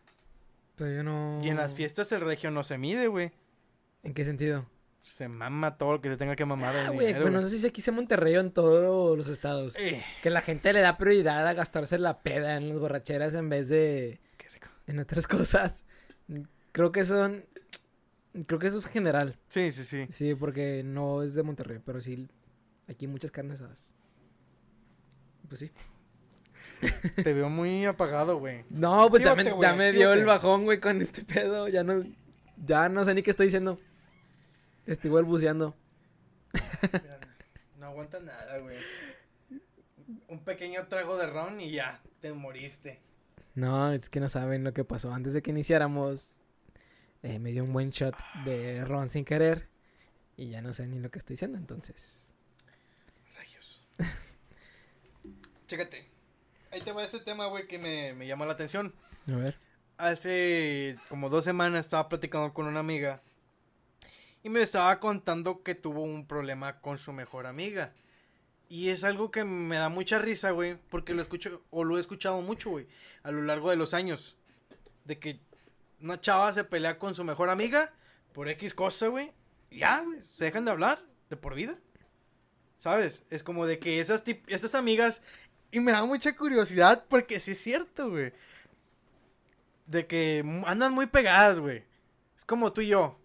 Pero 0.76 0.92
yo 0.92 1.04
no... 1.04 1.42
Y 1.44 1.50
en 1.50 1.58
las 1.58 1.74
fiestas 1.74 2.12
el 2.12 2.22
regio 2.22 2.52
no 2.52 2.64
se 2.64 2.78
mide, 2.78 3.08
güey. 3.08 3.32
¿En 4.04 4.14
qué 4.14 4.26
sentido? 4.26 4.66
Se 5.02 5.28
mama 5.28 5.78
todo 5.78 5.94
lo 5.94 6.02
que 6.02 6.10
se 6.10 6.18
tenga 6.18 6.36
que 6.36 6.46
mamar 6.46 6.76
Ah, 6.76 6.90
güey, 6.90 7.14
bueno, 7.14 7.40
no 7.42 7.48
sé 7.48 7.60
si 7.60 7.68
aquí 7.68 7.82
se 7.82 7.92
Monterrey 7.92 8.36
o 8.36 8.42
en 8.42 8.52
todos 8.52 9.18
los 9.18 9.28
estados. 9.30 9.78
Eh, 9.78 10.04
Que 10.24 10.30
la 10.30 10.42
gente 10.42 10.74
le 10.74 10.82
da 10.82 10.98
prioridad 10.98 11.48
a 11.48 11.54
gastarse 11.54 11.98
la 12.00 12.22
peda 12.24 12.58
en 12.58 12.70
las 12.70 12.80
borracheras 12.80 13.36
en 13.36 13.48
vez 13.50 13.70
de 13.70 14.20
qué 14.38 14.50
rico. 14.50 14.68
en 14.88 15.00
otras 15.00 15.28
cosas. 15.28 15.86
Creo 16.76 16.92
que 16.92 17.06
son... 17.06 17.46
Creo 18.48 18.60
que 18.60 18.68
eso 18.68 18.80
es 18.80 18.86
general. 18.86 19.40
Sí, 19.48 19.72
sí, 19.72 19.86
sí. 19.86 20.10
Sí, 20.12 20.36
porque 20.36 20.84
no 20.84 21.24
es 21.24 21.34
de 21.34 21.42
Monterrey, 21.42 21.80
pero 21.86 22.02
sí, 22.02 22.28
aquí 22.90 23.06
hay 23.06 23.12
muchas 23.14 23.32
carnes 23.32 23.62
asadas. 23.62 23.94
Pues 25.48 25.62
sí. 25.62 25.72
Te 27.24 27.32
veo 27.32 27.48
muy 27.48 27.86
apagado, 27.86 28.40
güey. 28.40 28.66
No, 28.70 29.10
pues 29.10 29.24
ya 29.24 29.36
me, 29.36 29.46
ya 29.46 29.74
me 29.74 29.94
dio 29.94 30.12
el 30.12 30.26
bajón, 30.26 30.66
güey, 30.66 30.82
con 30.82 31.02
este 31.02 31.24
pedo. 31.24 31.70
Ya 31.70 31.86
no, 31.86 32.04
ya 32.58 32.90
no 32.90 33.06
sé 33.06 33.14
ni 33.14 33.24
qué 33.24 33.32
estoy 33.32 33.46
diciendo. 33.46 33.80
Estoy 34.86 35.12
balbuceando. 35.12 35.78
Mira, 36.92 37.22
no 37.80 37.86
aguantas 37.86 38.22
nada, 38.22 38.58
güey. 38.58 38.80
Un 40.28 40.44
pequeño 40.44 40.86
trago 40.88 41.16
de 41.16 41.28
ron 41.28 41.62
y 41.62 41.72
ya, 41.72 42.02
te 42.20 42.34
moriste. 42.34 43.00
No, 43.54 43.94
es 43.94 44.10
que 44.10 44.20
no 44.20 44.28
saben 44.28 44.66
lo 44.66 44.74
que 44.74 44.84
pasó. 44.84 45.14
Antes 45.14 45.32
de 45.32 45.42
que 45.42 45.52
iniciáramos, 45.52 46.36
eh, 47.26 47.40
me 47.40 47.52
dio 47.52 47.64
un 47.64 47.74
buen 47.74 47.90
shot 47.90 48.16
de 48.44 48.86
ron 48.86 49.10
sin 49.10 49.26
querer. 49.26 49.68
Y 50.38 50.50
ya 50.50 50.62
no 50.62 50.76
sé 50.76 50.86
ni 50.86 51.00
lo 51.00 51.10
que 51.10 51.18
estoy 51.18 51.34
diciendo, 51.34 51.58
entonces. 51.58 52.30
Rayos. 53.36 53.82
Chécate. 55.66 56.08
Ahí 56.72 56.82
te 56.82 56.92
voy 56.92 57.02
a 57.02 57.06
ese 57.06 57.20
tema, 57.20 57.48
güey, 57.48 57.68
que 57.68 57.80
me, 57.80 58.14
me 58.14 58.28
llama 58.28 58.46
la 58.46 58.54
atención. 58.54 58.94
A 59.28 59.36
ver. 59.38 59.58
Hace 59.98 60.98
como 61.10 61.30
dos 61.30 61.44
semanas 61.44 61.86
estaba 61.86 62.10
platicando 62.10 62.54
con 62.54 62.68
una 62.68 62.82
amiga. 62.82 63.24
Y 64.44 64.50
me 64.50 64.62
estaba 64.62 65.00
contando 65.00 65.64
que 65.64 65.74
tuvo 65.74 66.04
un 66.04 66.28
problema 66.28 66.80
con 66.80 67.00
su 67.00 67.12
mejor 67.12 67.48
amiga. 67.48 67.94
Y 68.70 68.90
es 68.90 69.04
algo 69.04 69.32
que 69.32 69.44
me 69.46 69.78
da 69.78 69.90
mucha 69.90 70.20
risa, 70.20 70.52
güey. 70.52 70.78
Porque 70.92 71.16
lo 71.16 71.24
escucho, 71.24 71.64
o 71.72 71.84
lo 71.84 71.98
he 71.98 72.02
escuchado 72.02 72.40
mucho, 72.42 72.70
güey. 72.70 72.88
A 73.24 73.32
lo 73.32 73.42
largo 73.42 73.72
de 73.72 73.78
los 73.78 73.96
años. 73.96 74.38
De 75.06 75.18
que 75.18 75.40
una 76.02 76.20
chava 76.20 76.52
se 76.54 76.64
pelea 76.64 76.98
con 76.98 77.16
su 77.16 77.24
mejor 77.24 77.50
amiga. 77.50 77.92
Por 78.34 78.50
X 78.50 78.74
cosa, 78.74 79.08
güey. 79.08 79.32
Ya, 79.72 80.02
güey. 80.02 80.22
Se 80.22 80.46
dejan 80.46 80.66
de 80.66 80.72
hablar. 80.72 81.00
De 81.30 81.38
por 81.38 81.56
vida. 81.56 81.78
¿Sabes? 82.78 83.24
Es 83.30 83.44
como 83.44 83.66
de 83.66 83.80
que 83.80 84.00
esas, 84.00 84.24
esas 84.48 84.76
amigas. 84.76 85.22
Y 85.72 85.80
me 85.80 85.92
da 85.92 86.04
mucha 86.06 86.36
curiosidad 86.36 87.06
porque 87.08 87.40
sí 87.40 87.52
es 87.52 87.60
cierto, 87.60 88.10
güey. 88.10 88.34
De 89.86 90.06
que 90.08 90.44
andan 90.66 90.94
muy 90.94 91.06
pegadas, 91.08 91.60
güey. 91.60 91.84
Es 92.38 92.46
como 92.46 92.74
tú 92.74 92.82
y 92.82 92.88
yo. 92.88 93.20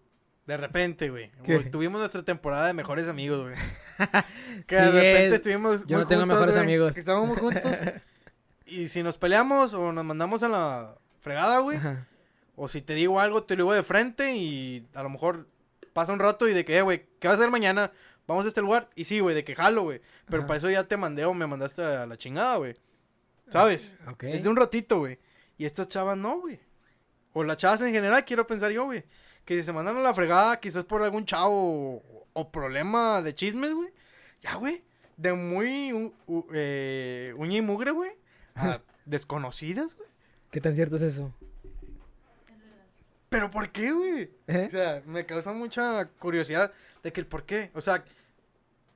De 0.47 0.57
repente, 0.57 1.09
güey. 1.09 1.31
Tuvimos 1.69 1.99
nuestra 1.99 2.23
temporada 2.23 2.67
de 2.67 2.73
mejores 2.73 3.07
amigos, 3.07 3.41
güey. 3.41 3.55
que 4.67 4.75
Sí 4.75 4.81
de 4.81 4.91
repente 4.91 5.27
es. 5.27 5.33
estuvimos. 5.33 5.85
Yo 5.85 5.97
muy 5.97 6.03
no 6.03 6.07
tengo 6.07 6.25
mejores 6.25 6.55
güey, 6.55 6.63
amigos. 6.63 6.97
Estábamos 6.97 7.37
juntos. 7.37 7.77
y 8.65 8.87
si 8.87 9.03
nos 9.03 9.17
peleamos 9.17 9.73
o 9.73 9.91
nos 9.91 10.03
mandamos 10.03 10.41
a 10.43 10.49
la 10.49 10.97
fregada, 11.19 11.59
güey. 11.59 11.77
Ajá. 11.77 12.07
O 12.55 12.67
si 12.67 12.81
te 12.81 12.93
digo 12.93 13.19
algo, 13.19 13.43
te 13.43 13.55
lo 13.55 13.63
digo 13.63 13.73
de 13.73 13.83
frente 13.83 14.35
y 14.35 14.87
a 14.93 15.03
lo 15.03 15.09
mejor 15.09 15.47
pasa 15.93 16.13
un 16.13 16.19
rato 16.19 16.47
y 16.47 16.53
de 16.53 16.63
que, 16.65 16.77
eh, 16.77 16.81
güey, 16.81 17.05
¿qué 17.19 17.27
vas 17.27 17.37
a 17.37 17.39
hacer 17.39 17.51
mañana? 17.51 17.91
Vamos 18.27 18.45
a 18.45 18.47
este 18.49 18.61
lugar. 18.61 18.89
Y 18.95 19.05
sí, 19.05 19.19
güey, 19.19 19.35
de 19.35 19.43
que 19.43 19.55
jalo, 19.55 19.83
güey. 19.83 20.01
Pero 20.27 20.39
Ajá. 20.43 20.47
para 20.47 20.57
eso 20.57 20.69
ya 20.69 20.83
te 20.85 20.95
mandé 20.97 21.25
o 21.25 21.33
me 21.33 21.47
mandaste 21.47 21.81
a 21.83 22.05
la 22.05 22.17
chingada, 22.17 22.57
güey. 22.57 22.73
¿Sabes? 23.49 23.95
Ok. 24.09 24.23
Es 24.25 24.43
de 24.43 24.49
un 24.49 24.55
ratito, 24.55 24.99
güey. 24.99 25.19
Y 25.57 25.65
estas 25.65 25.87
chavas 25.87 26.17
no, 26.17 26.39
güey. 26.39 26.59
O 27.33 27.43
las 27.43 27.57
chavas 27.57 27.81
en 27.81 27.91
general, 27.91 28.23
quiero 28.25 28.45
pensar 28.47 28.71
yo, 28.71 28.85
güey. 28.85 29.03
Que 29.45 29.55
si 29.55 29.63
se 29.63 29.73
mandan 29.73 29.97
a 29.97 30.01
la 30.01 30.13
fregada, 30.13 30.59
quizás 30.59 30.83
por 30.85 31.01
algún 31.01 31.25
chavo 31.25 31.95
o, 31.97 32.27
o 32.33 32.51
problema 32.51 33.21
de 33.21 33.33
chismes, 33.33 33.73
güey. 33.73 33.89
Ya, 34.41 34.55
güey. 34.55 34.83
De 35.17 35.33
muy 35.33 35.91
u- 35.93 36.13
u- 36.27 36.45
eh, 36.53 37.33
uña 37.37 37.57
y 37.57 37.61
mugre, 37.61 37.91
güey. 37.91 38.11
A 38.55 38.79
desconocidas, 39.05 39.95
güey. 39.95 40.07
¿Qué 40.51 40.61
tan 40.61 40.75
cierto 40.75 40.95
es 40.97 41.01
eso? 41.01 41.33
¿Pero 43.31 43.49
por 43.49 43.71
qué, 43.71 43.93
güey? 43.93 44.29
¿Eh? 44.47 44.65
O 44.67 44.69
sea, 44.69 45.01
me 45.05 45.25
causa 45.25 45.53
mucha 45.53 46.05
curiosidad 46.19 46.73
de 47.01 47.13
que 47.13 47.21
el 47.21 47.27
por 47.27 47.45
qué. 47.45 47.71
O 47.73 47.79
sea, 47.79 48.03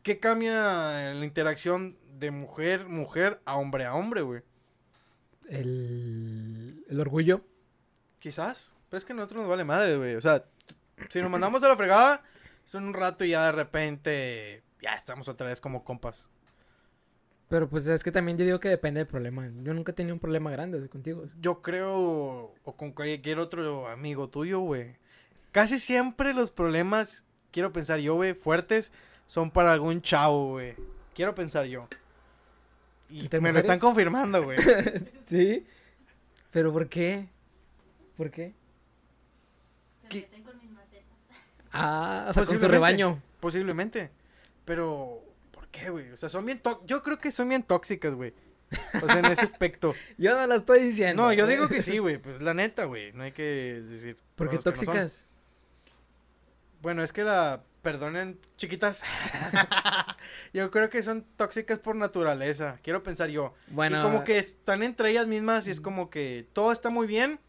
¿qué 0.03 0.19
cambia 0.19 1.13
la 1.13 1.23
interacción 1.23 1.97
de 2.19 2.31
mujer, 2.31 2.89
mujer 2.89 3.39
a 3.45 3.55
hombre 3.55 3.85
a 3.85 3.93
hombre, 3.93 4.23
güey? 4.23 4.41
El, 5.47 6.83
el 6.89 6.99
orgullo. 6.99 7.45
Quizás. 8.19 8.73
Pero 8.89 8.97
es 8.97 9.05
que 9.05 9.13
a 9.13 9.15
nosotros 9.15 9.39
nos 9.39 9.49
vale 9.49 9.63
madre, 9.63 9.95
güey. 9.95 10.15
O 10.15 10.21
sea, 10.21 10.43
si 11.07 11.21
nos 11.21 11.31
mandamos 11.31 11.63
a 11.63 11.69
la 11.69 11.77
fregada, 11.77 12.21
son 12.65 12.83
un 12.83 12.93
rato 12.93 13.23
y 13.23 13.29
ya 13.29 13.45
de 13.45 13.53
repente 13.53 14.63
ya 14.81 14.95
estamos 14.95 15.29
otra 15.29 15.47
vez 15.47 15.61
como 15.61 15.85
compas. 15.85 16.29
Pero 17.47 17.69
pues 17.69 17.85
es 17.87 18.03
que 18.03 18.11
también 18.11 18.37
yo 18.37 18.45
digo 18.45 18.59
que 18.59 18.69
depende 18.69 18.99
del 18.99 19.07
problema. 19.07 19.47
Yo 19.63 19.73
nunca 19.73 19.91
he 19.91 19.95
tenido 19.95 20.15
un 20.15 20.19
problema 20.19 20.49
grande 20.51 20.87
contigo. 20.89 21.25
Yo 21.39 21.61
creo, 21.61 22.53
o 22.63 22.75
con 22.75 22.91
cualquier 22.91 23.39
otro 23.39 23.87
amigo 23.87 24.29
tuyo, 24.29 24.59
güey. 24.61 24.95
Casi 25.51 25.79
siempre 25.79 26.33
los 26.33 26.49
problemas, 26.49 27.23
quiero 27.51 27.71
pensar 27.71 27.99
yo, 27.99 28.15
güey, 28.15 28.33
fuertes, 28.33 28.91
son 29.27 29.51
para 29.51 29.73
algún 29.73 30.01
chavo, 30.01 30.51
güey. 30.53 30.75
Quiero 31.13 31.35
pensar 31.35 31.65
yo. 31.65 31.87
Y 33.09 33.21
¿Entre 33.21 33.39
me 33.39 33.53
lo 33.53 33.59
están 33.59 33.79
confirmando, 33.79 34.43
güey. 34.43 34.57
¿Sí? 35.25 35.65
¿Pero 36.51 36.73
por 36.73 36.89
qué? 36.89 37.29
¿Por 38.17 38.31
qué? 38.31 38.53
Se 40.01 40.07
¿Qué? 40.07 40.21
meten 40.21 40.43
con 40.43 40.57
mis 40.59 40.71
macetas. 40.71 41.05
Ah, 41.71 42.25
o 42.29 42.33
sea, 42.33 42.45
con 42.45 42.59
su 42.59 42.67
rebaño. 42.67 43.21
Posiblemente. 43.39 44.09
Pero, 44.63 45.21
¿por 45.23 45.24
qué, 45.75 45.89
güey? 45.89 46.11
O 46.11 46.17
sea, 46.17 46.29
son 46.29 46.45
bien 46.45 46.61
Yo 46.85 47.03
creo 47.03 47.19
que 47.19 47.31
son 47.31 47.49
bien 47.49 47.63
tóxicas, 47.63 48.13
güey. 48.13 48.33
O 49.01 49.07
sea, 49.07 49.19
en 49.19 49.25
ese 49.25 49.41
aspecto. 49.41 49.93
Yo 50.17 50.35
no 50.35 50.47
lo 50.47 50.55
estoy 50.55 50.83
diciendo. 50.83 51.23
No, 51.23 51.33
yo 51.33 51.45
digo 51.47 51.67
que 51.67 51.81
sí, 51.81 51.99
güey. 51.99 52.17
Pues 52.21 52.41
la 52.41 52.53
neta, 52.53 52.85
güey. 52.85 53.13
No 53.13 53.23
hay 53.23 53.31
que 53.31 53.43
decir. 53.43 54.17
¿Por 54.35 54.49
qué 54.49 54.55
no 54.55 54.61
tóxicas? 54.61 55.25
Bueno, 56.81 57.03
es 57.03 57.13
que 57.13 57.23
la. 57.23 57.63
Perdonen, 57.81 58.39
chiquitas. 58.57 59.03
yo 60.53 60.71
creo 60.71 60.89
que 60.89 61.03
son 61.03 61.23
tóxicas 61.37 61.77
por 61.77 61.95
naturaleza. 61.95 62.79
Quiero 62.81 63.03
pensar 63.03 63.29
yo. 63.29 63.53
Bueno, 63.67 63.99
Y 63.99 64.01
como 64.01 64.23
que 64.23 64.39
están 64.39 64.81
entre 64.81 65.11
ellas 65.11 65.27
mismas 65.27 65.67
y 65.67 65.71
es 65.71 65.79
como 65.79 66.09
que 66.09 66.47
todo 66.53 66.71
está 66.71 66.89
muy 66.89 67.05
bien. 67.05 67.39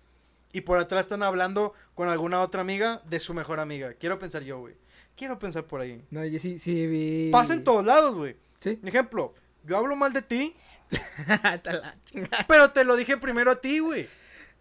Y 0.52 0.60
por 0.60 0.78
atrás 0.78 1.02
están 1.02 1.22
hablando 1.22 1.72
con 1.94 2.10
alguna 2.10 2.42
otra 2.42 2.60
amiga 2.60 3.00
de 3.06 3.18
su 3.18 3.32
mejor 3.32 3.60
amiga. 3.60 3.94
Quiero 3.94 4.18
pensar 4.18 4.42
yo, 4.42 4.58
güey. 4.58 4.74
Quiero 5.16 5.38
pensar 5.38 5.64
por 5.64 5.80
ahí. 5.80 6.04
No, 6.10 6.24
yo 6.24 6.38
sí, 6.38 6.58
sí 6.58 6.86
vi... 6.86 7.30
Pasa 7.30 7.54
en 7.54 7.64
todos 7.64 7.84
lados, 7.84 8.14
güey. 8.14 8.36
¿Sí? 8.56 8.78
Ejemplo, 8.84 9.34
yo 9.64 9.76
hablo 9.76 9.96
mal 9.96 10.12
de 10.12 10.22
ti, 10.22 10.54
pero 12.48 12.70
te 12.70 12.84
lo 12.84 12.96
dije 12.96 13.16
primero 13.16 13.50
a 13.50 13.60
ti, 13.60 13.78
güey. 13.78 14.08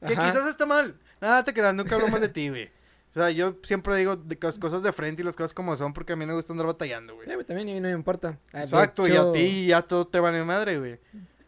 Que 0.06 0.14
Ajá. 0.14 0.28
quizás 0.28 0.48
está 0.48 0.66
mal. 0.66 0.96
Nada, 1.22 1.44
te 1.44 1.54
creas, 1.54 1.74
nunca 1.74 1.96
hablo 1.96 2.08
mal 2.08 2.22
de 2.22 2.30
ti, 2.30 2.50
güey. 2.50 2.66
O 3.12 3.14
sea, 3.14 3.30
yo 3.30 3.56
siempre 3.64 3.96
digo 3.96 4.18
de 4.18 4.38
las 4.42 4.60
cosas 4.60 4.84
de 4.84 4.92
frente 4.92 5.22
y 5.22 5.26
las 5.26 5.38
cosas 5.38 5.54
como 5.54 5.76
son 5.78 5.94
porque 5.94 6.14
a 6.14 6.16
mí 6.18 6.26
me 6.26 6.34
gusta 6.34 6.52
andar 6.52 6.68
batallando, 6.68 7.16
güey. 7.16 7.30
Eh, 7.30 7.36
güey, 7.36 7.46
también 7.46 7.70
a 7.70 7.72
mí 7.72 7.80
no 7.80 7.88
me 7.88 7.94
importa. 7.94 8.38
Ah, 8.52 8.64
Exacto, 8.64 9.08
y 9.08 9.16
a 9.16 9.32
ti 9.32 9.68
ya 9.68 9.82
todo 9.82 10.06
te 10.06 10.20
vale 10.20 10.44
madre, 10.44 10.80
güey. 10.80 11.00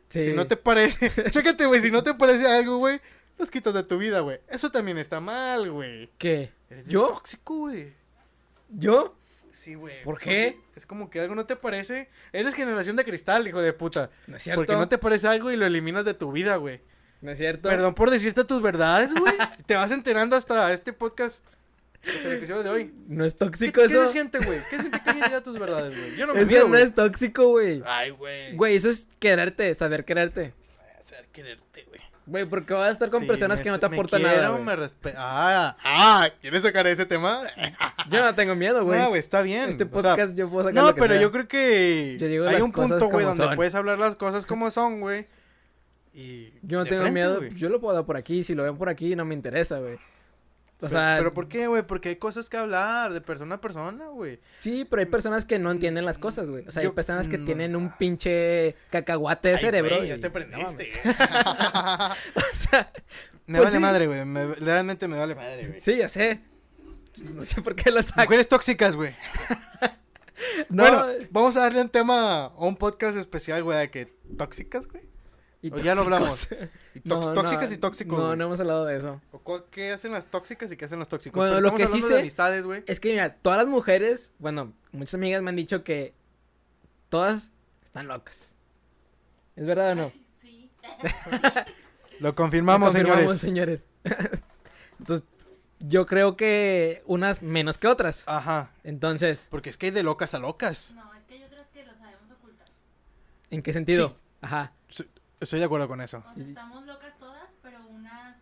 Sí. 0.08 0.26
Si 0.26 0.34
no 0.34 0.48
te 0.48 0.56
parece, 0.56 1.12
chécate, 1.30 1.66
güey, 1.66 1.82
si 1.82 1.92
no 1.92 2.04
te 2.04 2.14
parece 2.14 2.48
algo, 2.48 2.78
güey, 2.78 3.02
los 3.38 3.52
quitas 3.52 3.74
de 3.74 3.84
tu 3.84 3.98
vida, 3.98 4.22
güey. 4.22 4.40
Eso 4.48 4.72
también 4.72 4.98
está 4.98 5.20
mal, 5.20 5.70
güey. 5.70 6.10
¿Qué? 6.18 6.52
Eres 6.70 6.86
¿Yo? 6.86 7.08
tóxico, 7.08 7.58
güey. 7.58 7.94
¿Yo? 8.70 9.18
Sí, 9.52 9.74
güey. 9.74 10.04
¿Por 10.04 10.20
qué? 10.20 10.60
Es 10.76 10.86
como 10.86 11.10
que 11.10 11.20
algo 11.20 11.34
no 11.34 11.46
te 11.46 11.56
parece. 11.56 12.10
Eres 12.32 12.54
generación 12.54 12.96
de 12.96 13.04
cristal, 13.04 13.48
hijo 13.48 13.62
de 13.62 13.74
puta. 13.74 14.12
No 14.28 14.38
es 14.38 14.44
cierto. 14.44 14.60
Porque 14.62 14.74
no 14.74 14.88
te 14.88 14.98
parece 15.00 15.28
algo 15.28 15.52
y 15.52 15.56
lo 15.56 15.66
eliminas 15.66 16.06
de 16.06 16.14
tu 16.14 16.32
vida, 16.32 16.58
güey. 16.58 16.80
No 17.22 17.32
es 17.32 17.40
cierto. 17.40 17.68
Perdón 17.68 17.96
por 17.96 18.12
decirte 18.12 18.44
tus 18.44 18.62
verdades, 18.62 19.14
güey. 19.14 19.34
te 19.66 19.76
vas 19.76 19.92
enterando 19.92 20.36
hasta 20.36 20.72
este 20.74 20.94
podcast, 20.94 21.44
hasta 22.06 22.28
el 22.30 22.38
episodio 22.38 22.64
de 22.64 22.70
hoy. 22.70 22.94
No 23.08 23.26
es 23.26 23.34
¿Qué, 23.34 23.40
tóxico 23.40 23.82
qué 23.82 23.88
eso. 23.88 24.06
se 24.06 24.12
siente, 24.12 24.38
güey? 24.40 24.62
¿Qué 24.70 24.78
siente 24.78 25.02
que 25.02 25.10
alguien 25.10 25.28
diga 25.28 25.42
tus 25.42 25.58
verdades, 25.58 25.98
güey? 25.98 26.16
Yo 26.16 26.28
no 26.28 26.36
me 26.36 26.42
eso 26.42 26.68
no 26.68 26.78
es 26.78 26.94
tóxico, 26.94 27.48
güey. 27.48 27.82
Ay, 27.86 28.12
güey. 28.12 28.56
Güey, 28.56 28.76
eso 28.76 28.90
es 28.90 29.08
quererte, 29.18 29.74
saber 29.74 30.06
quererte. 30.06 30.54
Hacer 31.00 31.26
quererte, 31.32 31.64
güey. 32.28 32.46
Porque 32.46 32.74
vas 32.74 32.90
a 32.90 32.92
estar 32.92 33.10
con 33.10 33.22
Sí, 33.22 33.26
personas 33.28 33.58
me- 33.60 33.64
que 33.64 33.70
no 33.72 33.80
te 33.80 33.90
me 33.90 33.96
aportan 33.96 34.22
quiero, 34.22 34.42
nada. 34.42 34.58
me 34.60 34.76
respe- 34.76 35.14
Ah, 35.18 35.76
ah, 35.84 36.30
¿quieres 36.42 36.62
sacar 36.64 36.86
ese 36.88 37.06
tema? 37.06 37.42
Yo 38.10 38.24
no 38.24 38.36
tengo 38.36 38.56
miedo, 38.56 38.84
güey. 38.86 39.00
No, 39.00 39.10
güey, 39.10 39.20
está 39.20 39.42
bien. 39.42 39.70
este 39.70 39.84
o 39.86 39.88
sea, 39.88 40.12
podcast 40.14 40.38
yo 40.38 40.48
puedo 40.48 40.64
sacar 40.70 40.76
no, 40.82 40.88
lo 40.90 40.96
que 40.96 41.02
pero 41.02 41.14
sea. 41.16 41.22
yo 41.22 41.32
creo 41.32 41.48
que 41.48 42.18
Yo 42.20 42.28
digo 42.28 42.48
hay 42.48 42.62
un 42.62 42.72
punto, 42.72 43.10
güey, 43.10 43.26
donde 43.26 43.44
son. 43.44 43.56
puedes 43.56 43.74
hablar 43.76 43.98
las 44.00 44.16
cosas 44.16 44.46
como 44.46 44.70
son, 44.72 45.02
güey. 45.02 45.26
Y 46.14 46.52
Yo 46.64 46.80
no 46.80 46.86
tengo 46.86 47.02
frente, 47.04 47.12
miedo. 47.12 47.42
Yo 47.56 47.70
lo 47.70 47.80
puedo 47.80 47.94
dar 47.96 48.06
por 48.06 48.18
aquí. 48.18 48.44
Si 48.44 48.56
lo 48.56 48.64
ven 48.64 48.78
por 48.78 48.90
aquí, 48.90 49.16
no 49.16 49.24
me 49.26 49.34
interesa, 49.36 49.80
güey. 49.80 49.98
O 50.78 50.82
Pero- 50.82 50.92
sea, 50.92 51.16
pero 51.18 51.34
¿por 51.34 51.48
qué, 51.48 51.66
güey? 51.66 51.82
Porque 51.82 52.10
hay 52.10 52.16
cosas 52.18 52.50
que 52.50 52.58
hablar 52.58 53.12
de 53.12 53.20
persona 53.22 53.56
a 53.56 53.62
persona, 53.62 54.10
güey. 54.10 54.40
sí, 54.60 54.86
pero 54.88 55.00
hay 55.00 55.08
personas 55.08 55.44
que 55.44 55.58
no 55.58 55.72
entienden 55.72 56.06
las 56.06 56.20
cosas, 56.20 56.52
güey. 56.52 56.68
O 56.68 56.72
sea, 56.72 56.84
hay 56.84 56.90
personas 56.90 57.28
que 57.28 57.40
no. 57.40 57.46
tienen 57.46 57.76
un 57.76 57.98
pinche 57.98 58.76
cacahuate 58.92 59.48
de 59.48 59.54
Ay, 59.56 59.60
cerebro. 59.60 60.04
ya 60.04 60.16
y- 60.18 60.22
te 60.22 60.30
prendiste. 60.30 60.92
o 62.36 62.42
sea, 62.54 62.92
me 63.48 63.58
Pues 63.58 63.70
vale 63.70 63.78
sí. 63.78 63.80
madre, 63.82 64.08
güey. 64.08 64.24
me- 64.26 64.54
realmente 64.56 65.08
me 65.08 65.18
vale 65.18 65.34
madre, 65.34 65.68
güey. 65.68 65.80
sí, 65.82 65.98
ya 65.98 66.10
sé. 66.10 66.42
No 67.24 67.42
sé 67.42 67.62
por 67.64 67.76
qué 67.76 67.92
saco. 68.04 68.22
Mujeres 68.22 68.48
tóxicas, 68.48 68.96
güey. 68.96 69.16
No, 70.70 70.84
Bueno, 70.84 71.04
vamos 71.32 71.58
a 71.58 71.62
darle 71.62 71.82
un 71.82 71.90
tema 71.90 72.46
a 72.46 72.48
un 72.60 72.76
podcast 72.76 73.18
especial, 73.18 73.64
güey, 73.64 73.80
de 73.80 73.90
que 73.90 74.14
tóxicas, 74.38 74.88
güey. 74.88 75.02
Y 75.62 75.72
o 75.74 75.78
ya 75.78 75.96
lo 75.96 76.02
hablamos. 76.02 76.48
Y 76.94 77.02
tóxicas 77.02 77.72
y 77.72 77.78
tóxicos, 77.78 78.18
No, 78.18 78.36
no 78.36 78.46
hemos 78.46 78.60
hablado 78.60 78.86
de 78.86 78.98
eso. 78.98 79.22
¿O 79.32 79.40
cu- 79.40 79.64
¿Qué 79.70 79.92
hacen 79.92 80.12
las 80.12 80.28
tóxicas 80.28 80.72
y 80.72 80.78
qué 80.78 80.86
hacen 80.86 80.98
los 81.00 81.08
tóxicos? 81.08 81.38
Bueno, 81.38 81.56
Pero 81.58 81.70
lo 81.70 81.76
que 81.78 81.86
sí 81.88 82.02
sé- 82.02 82.20
amistades. 82.20 82.66
Es 82.88 83.00
que 83.00 83.10
mira, 83.12 83.36
todas 83.36 83.58
las 83.60 83.68
mujeres, 83.68 84.34
bueno, 84.40 84.74
muchas 84.92 85.14
amigas 85.14 85.42
me 85.44 85.50
han 85.52 85.56
dicho 85.56 85.84
que 85.84 86.14
todas 87.10 87.52
están 87.84 88.08
locas. 88.08 88.56
¿Es 89.56 89.66
verdad 89.66 89.92
o 89.92 89.96
no? 89.96 90.12
Sí. 90.42 90.72
Lo 92.20 92.34
confirmamos, 92.36 92.94
Lo 92.94 93.00
confirmamos, 93.00 93.38
señores. 93.38 93.86
señores. 94.04 94.42
Entonces, 95.00 95.28
yo 95.80 96.08
creo 96.08 96.36
que 96.36 97.04
unas 97.06 97.44
menos 97.44 97.78
que 97.78 97.88
otras. 97.88 98.24
Ajá. 98.28 98.72
Entonces, 98.84 99.48
Porque 99.52 99.70
es 99.70 99.78
que 99.78 99.88
hay 99.88 99.92
de 99.92 100.02
locas 100.04 100.34
a 100.34 100.40
locas. 100.40 100.94
No, 100.96 101.14
es 101.14 101.24
que 101.26 101.36
hay 101.36 101.44
otras 101.44 101.68
que 101.68 101.84
lo 101.86 101.94
sabemos 101.96 102.32
ocultar. 102.32 102.68
¿en 103.52 103.62
qué 103.62 103.72
sentido? 103.74 104.10
Sí. 104.10 104.16
Ajá. 104.42 104.74
Estoy 105.40 105.60
de 105.60 105.66
acuerdo 105.66 105.88
con 105.88 106.02
eso. 106.02 106.18
O 106.30 106.34
sea, 106.36 106.44
estamos 106.44 106.86
locas 106.86 107.18
todas, 107.20 107.44
pero 107.62 107.80
unas 107.88 108.38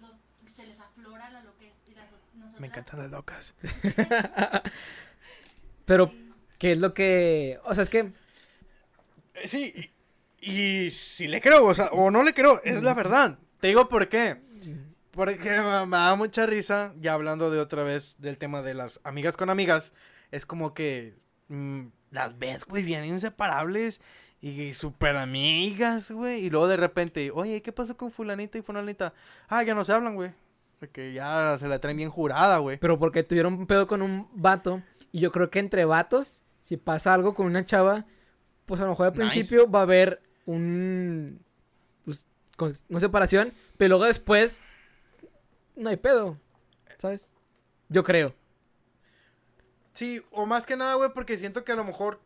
los, 0.00 0.12
se 0.52 0.66
les 0.66 0.78
aflora 0.80 1.30
la 1.30 1.42
loquez 1.42 1.72
y 1.88 1.94
las 1.94 2.06
ot- 2.10 2.34
nosotras... 2.34 2.60
Me 2.60 2.66
encantan 2.68 2.98
las 3.00 3.10
locas. 3.10 3.54
Pero, 5.84 6.12
¿qué 6.58 6.72
es 6.72 6.78
lo 6.78 6.94
que...? 6.94 7.58
O 7.64 7.74
sea, 7.74 7.82
es 7.82 7.90
que... 7.90 7.98
Eh, 8.00 8.12
Sí, 9.48 9.90
y, 10.40 10.84
y 10.86 10.90
si 10.90 11.26
le 11.28 11.40
creo, 11.40 11.64
o 11.66 11.74
sea, 11.74 11.86
o 11.92 12.10
no 12.10 12.22
le 12.22 12.34
creo, 12.34 12.60
es 12.62 12.82
la 12.82 12.94
verdad. 12.94 13.38
Te 13.60 13.68
digo 13.68 13.88
por 13.88 14.08
qué. 14.08 14.40
Porque 15.12 15.50
me, 15.50 15.86
me 15.86 15.96
da 15.96 16.14
mucha 16.14 16.46
risa, 16.46 16.92
ya 17.00 17.14
hablando 17.14 17.50
de 17.50 17.58
otra 17.58 17.82
vez 17.82 18.16
del 18.20 18.38
tema 18.38 18.62
de 18.62 18.74
las 18.74 19.00
amigas 19.02 19.36
con 19.36 19.50
amigas, 19.50 19.92
es 20.30 20.46
como 20.46 20.74
que 20.74 21.14
mm, 21.48 21.86
las 22.10 22.38
ves, 22.38 22.64
güey, 22.64 22.82
bien 22.84 23.04
inseparables 23.04 24.00
y 24.40 24.72
súper 24.72 25.16
amigas, 25.16 26.10
güey, 26.10 26.44
y 26.46 26.50
luego 26.50 26.66
de 26.68 26.76
repente, 26.78 27.30
oye, 27.32 27.60
¿qué 27.62 27.72
pasó 27.72 27.96
con 27.96 28.10
fulanita 28.10 28.56
y 28.58 28.62
fulanita? 28.62 29.12
Ah, 29.48 29.62
ya 29.62 29.74
no 29.74 29.84
se 29.84 29.92
hablan, 29.92 30.14
güey. 30.14 30.32
Porque 30.78 31.12
ya 31.12 31.58
se 31.58 31.68
la 31.68 31.78
traen 31.78 31.98
bien 31.98 32.08
jurada, 32.10 32.56
güey. 32.58 32.78
Pero 32.78 32.98
porque 32.98 33.22
tuvieron 33.22 33.52
un 33.54 33.66
pedo 33.66 33.86
con 33.86 34.00
un 34.00 34.28
vato. 34.32 34.82
Y 35.12 35.20
yo 35.20 35.30
creo 35.30 35.50
que 35.50 35.58
entre 35.58 35.84
vatos, 35.84 36.42
si 36.62 36.78
pasa 36.78 37.12
algo 37.12 37.34
con 37.34 37.44
una 37.46 37.66
chava, 37.66 38.06
pues 38.64 38.80
a 38.80 38.84
lo 38.84 38.90
mejor 38.90 39.08
al 39.08 39.12
Nice. 39.12 39.26
principio 39.30 39.70
va 39.70 39.80
a 39.80 39.82
haber 39.82 40.22
un... 40.46 41.44
Pues, 42.06 42.24
con- 42.56 42.72
una 42.88 43.00
separación. 43.00 43.52
Pero 43.76 43.90
luego 43.90 44.04
después... 44.06 44.60
No 45.76 45.90
hay 45.90 45.96
pedo. 45.98 46.38
¿Sabes? 46.96 47.34
Yo 47.90 48.02
creo. 48.02 48.34
Sí, 49.92 50.22
o 50.30 50.46
más 50.46 50.64
que 50.64 50.76
nada, 50.76 50.94
güey, 50.94 51.12
porque 51.12 51.36
siento 51.36 51.64
que 51.64 51.72
a 51.72 51.76
lo 51.76 51.84
mejor 51.84 52.20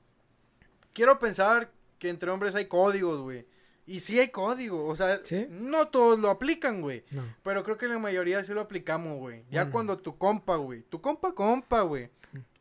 quiero 0.93 1.19
pensar 1.19 1.71
que 1.99 2.09
entre 2.09 2.31
hombres 2.31 2.55
hay 2.55 2.67
códigos, 2.67 3.21
güey. 3.21 3.47
Y 3.87 4.01
sí 4.01 4.19
hay 4.19 4.29
código, 4.29 4.87
o 4.87 4.97
sea, 4.97 5.19
¿Sí? 5.25 5.47
no 5.51 5.89
todos 5.89 6.19
lo 6.19 6.31
aplican, 6.31 6.81
güey. 6.81 7.05
No. 7.11 7.23
Pero 7.43 7.63
creo 7.65 7.77
que 7.77 7.87
la 7.87 7.99
mayoría 7.99 8.43
sí 8.43 8.55
lo 8.55 8.63
aplicamos, 8.63 9.19
güey. 9.19 9.45
Ya 9.51 9.63
Bueno. 9.65 9.73
cuando 9.73 9.99
tu 9.99 10.17
compa, 10.17 10.57
güey, 10.57 10.83
tu 10.85 11.03
compa, 11.03 11.35
compa, 11.35 11.83
güey, 11.83 12.09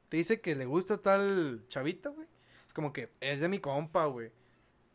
te 0.09 0.17
dice 0.17 0.41
que 0.41 0.53
le 0.55 0.65
gusta 0.65 0.97
tal 0.97 1.63
chavita, 1.67 2.09
güey. 2.09 2.27
Es 2.67 2.73
como 2.73 2.91
que 2.91 3.09
es 3.21 3.39
de 3.39 3.47
mi 3.47 3.59
compa, 3.59 4.05
güey. 4.05 4.31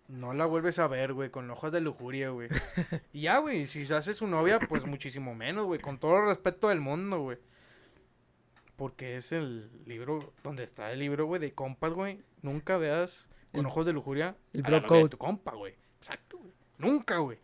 No 0.06 0.32
la 0.34 0.44
vuelves 0.46 0.78
a 0.78 0.86
ver, 0.86 1.12
güey, 1.14 1.30
con 1.30 1.50
ojos 1.50 1.72
de 1.72 1.80
lujuria, 1.80 2.28
güey. 2.30 2.48
y 3.12 3.22
ya, 3.22 3.38
güey, 3.38 3.66
si 3.66 3.86
se 3.86 3.94
hace 3.94 4.12
su 4.12 4.26
novia, 4.26 4.58
pues 4.58 4.84
muchísimo 4.86 5.34
menos, 5.34 5.64
güey, 5.66 5.80
con 5.80 5.98
todo 5.98 6.18
el 6.18 6.26
respeto 6.26 6.68
del 6.68 6.80
mundo, 6.80 7.20
güey. 7.20 7.38
Porque 8.76 9.16
es 9.16 9.32
el 9.32 9.70
libro, 9.86 10.32
donde 10.44 10.62
está 10.64 10.92
el 10.92 11.00
libro, 11.00 11.26
güey, 11.26 11.40
de 11.40 11.52
compas, 11.52 11.92
güey. 11.92 12.22
Nunca 12.42 12.76
veas 12.76 13.28
con 13.52 13.60
El- 13.60 13.66
ojos 13.66 13.86
de 13.86 13.92
lujuria 13.92 14.36
el 14.52 14.64
a 14.64 14.70
la 14.70 14.78
bro 14.80 14.88
novia 14.88 15.02
de 15.04 15.08
tu 15.08 15.18
compa, 15.18 15.54
güey. 15.54 15.74
Exacto, 15.98 16.38
güey. 16.38 16.52
Nunca, 16.78 17.18
güey. 17.18 17.38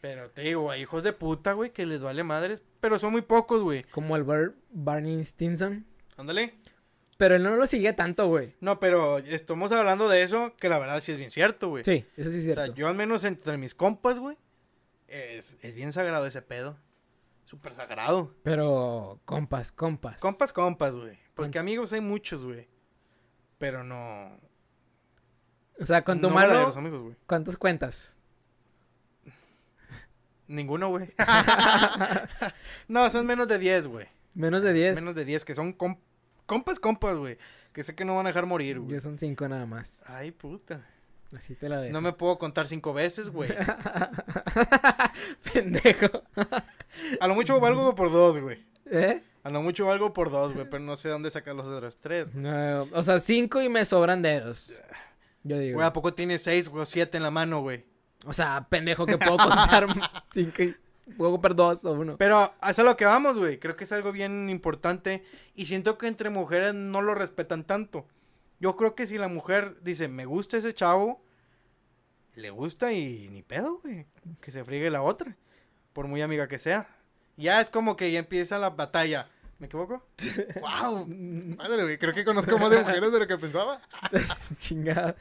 Pero 0.00 0.30
te 0.30 0.42
digo, 0.42 0.70
hay 0.70 0.82
hijos 0.82 1.02
de 1.02 1.12
puta, 1.12 1.52
güey, 1.52 1.72
que 1.72 1.84
les 1.84 2.00
vale 2.00 2.24
madres. 2.24 2.62
Pero 2.80 2.98
son 2.98 3.12
muy 3.12 3.22
pocos, 3.22 3.62
güey. 3.62 3.82
Como 3.84 4.16
el 4.16 4.24
Bar- 4.24 4.54
Barney 4.70 5.22
Stinson. 5.22 5.84
Ándale. 6.16 6.54
Pero 7.18 7.36
él 7.36 7.42
no 7.42 7.54
lo 7.56 7.66
sigue 7.66 7.92
tanto, 7.92 8.26
güey. 8.28 8.54
No, 8.60 8.80
pero 8.80 9.18
estamos 9.18 9.70
hablando 9.72 10.08
de 10.08 10.22
eso, 10.22 10.54
que 10.56 10.70
la 10.70 10.78
verdad 10.78 11.00
sí 11.02 11.12
es 11.12 11.18
bien 11.18 11.30
cierto, 11.30 11.68
güey. 11.68 11.84
Sí, 11.84 12.06
eso 12.16 12.30
sí 12.30 12.38
es 12.38 12.42
o 12.42 12.44
cierto. 12.46 12.64
sea, 12.64 12.74
yo 12.74 12.88
al 12.88 12.94
menos 12.94 13.24
entre 13.24 13.58
mis 13.58 13.74
compas, 13.74 14.18
güey, 14.18 14.38
es, 15.06 15.58
es 15.60 15.74
bien 15.74 15.92
sagrado 15.92 16.26
ese 16.26 16.40
pedo. 16.40 16.78
Súper 17.44 17.74
sagrado. 17.74 18.32
Pero 18.42 19.20
compas, 19.26 19.70
compas. 19.70 20.18
Compas, 20.20 20.52
compas, 20.54 20.96
güey. 20.96 21.18
Porque 21.34 21.58
amigos 21.58 21.92
hay 21.92 22.00
muchos, 22.00 22.42
güey. 22.42 22.68
Pero 23.58 23.84
no. 23.84 24.38
O 25.80 25.86
sea, 25.86 26.04
con 26.04 26.20
tu 26.20 26.28
No 26.28 26.34
mano, 26.34 26.62
los 26.62 26.76
amigos, 26.76 27.02
güey. 27.02 27.16
¿cuántos 27.26 27.56
cuentas? 27.56 28.14
Ninguno, 30.46 30.88
güey. 30.88 31.12
no, 32.88 33.08
son 33.10 33.26
menos 33.26 33.48
de 33.48 33.58
10, 33.58 33.86
güey. 33.86 34.06
Menos 34.34 34.62
de 34.62 34.72
10. 34.72 34.96
Menos 34.96 35.14
de 35.14 35.24
10, 35.24 35.44
que 35.44 35.54
son 35.54 35.72
com- 35.72 35.98
compas, 36.46 36.78
compas, 36.78 37.16
güey. 37.16 37.38
Que 37.72 37.82
sé 37.82 37.94
que 37.94 38.04
no 38.04 38.16
van 38.16 38.26
a 38.26 38.30
dejar 38.30 38.46
morir, 38.46 38.80
güey. 38.80 38.94
Yo 38.94 39.00
son 39.00 39.18
5 39.18 39.48
nada 39.48 39.66
más. 39.66 40.04
Ay, 40.06 40.32
puta. 40.32 40.84
Así 41.36 41.54
te 41.54 41.68
la 41.68 41.80
dejo. 41.80 41.92
No 41.92 42.00
me 42.00 42.12
puedo 42.12 42.38
contar 42.38 42.66
cinco 42.66 42.92
veces, 42.92 43.30
güey. 43.30 43.50
Pendejo. 45.52 46.24
A 47.20 47.28
lo 47.28 47.34
mucho 47.36 47.60
valgo 47.60 47.94
por 47.94 48.10
dos, 48.10 48.38
güey. 48.38 48.64
¿Eh? 48.86 49.22
A 49.44 49.50
lo 49.50 49.62
mucho 49.62 49.86
valgo 49.86 50.12
por 50.12 50.32
dos, 50.32 50.52
güey. 50.54 50.68
Pero 50.68 50.82
no 50.82 50.96
sé 50.96 51.08
dónde 51.08 51.30
sacar 51.30 51.54
los 51.54 51.68
otros 51.68 51.98
tres. 51.98 52.34
No, 52.34 52.82
o 52.92 53.02
sea, 53.04 53.20
5 53.20 53.62
y 53.62 53.68
me 53.68 53.84
sobran 53.84 54.22
dedos. 54.22 54.76
Yo 55.42 55.58
digo. 55.58 55.76
Güey, 55.76 55.86
¿a 55.86 55.92
poco 55.92 56.14
tienes 56.14 56.42
seis 56.42 56.70
o 56.72 56.84
siete 56.84 57.16
en 57.16 57.22
la 57.22 57.30
mano, 57.30 57.60
güey? 57.60 57.84
O 58.26 58.32
sea, 58.32 58.66
pendejo 58.68 59.06
que 59.06 59.18
puedo 59.18 59.38
contar 59.38 59.86
5 60.32 60.62
y 60.62 60.76
puedo 61.16 61.32
comprar 61.32 61.54
2 61.54 61.84
o 61.86 61.92
1. 61.92 62.16
Pero 62.18 62.52
es 62.68 62.78
a 62.78 62.82
lo 62.82 62.96
que 62.96 63.06
vamos, 63.06 63.38
güey. 63.38 63.58
Creo 63.58 63.76
que 63.76 63.84
es 63.84 63.92
algo 63.92 64.12
bien 64.12 64.50
importante. 64.50 65.24
Y 65.54 65.64
siento 65.64 65.96
que 65.96 66.06
entre 66.06 66.28
mujeres 66.30 66.74
no 66.74 67.00
lo 67.00 67.14
respetan 67.14 67.64
tanto. 67.64 68.06
Yo 68.58 68.76
creo 68.76 68.94
que 68.94 69.06
si 69.06 69.16
la 69.16 69.28
mujer 69.28 69.78
dice, 69.82 70.08
me 70.08 70.26
gusta 70.26 70.58
ese 70.58 70.74
chavo, 70.74 71.24
le 72.34 72.50
gusta 72.50 72.92
y 72.92 73.28
ni 73.30 73.42
pedo, 73.42 73.80
güey. 73.82 74.06
Que 74.40 74.50
se 74.50 74.64
friegue 74.64 74.90
la 74.90 75.02
otra. 75.02 75.36
Por 75.94 76.06
muy 76.06 76.20
amiga 76.20 76.46
que 76.46 76.58
sea. 76.58 76.88
Ya 77.36 77.60
es 77.62 77.70
como 77.70 77.96
que 77.96 78.12
ya 78.12 78.18
empieza 78.18 78.58
la 78.58 78.70
batalla. 78.70 79.30
¿Me 79.60 79.66
equivoco? 79.66 80.04
¡Wow! 80.60 81.06
Madre, 81.56 81.82
güey. 81.84 81.98
Creo 81.98 82.12
que 82.14 82.24
conozco 82.24 82.58
más 82.58 82.70
de 82.70 82.78
mujeres 82.78 83.12
de 83.12 83.18
lo 83.20 83.26
que 83.28 83.38
pensaba. 83.38 83.80
Chingada. 84.58 85.14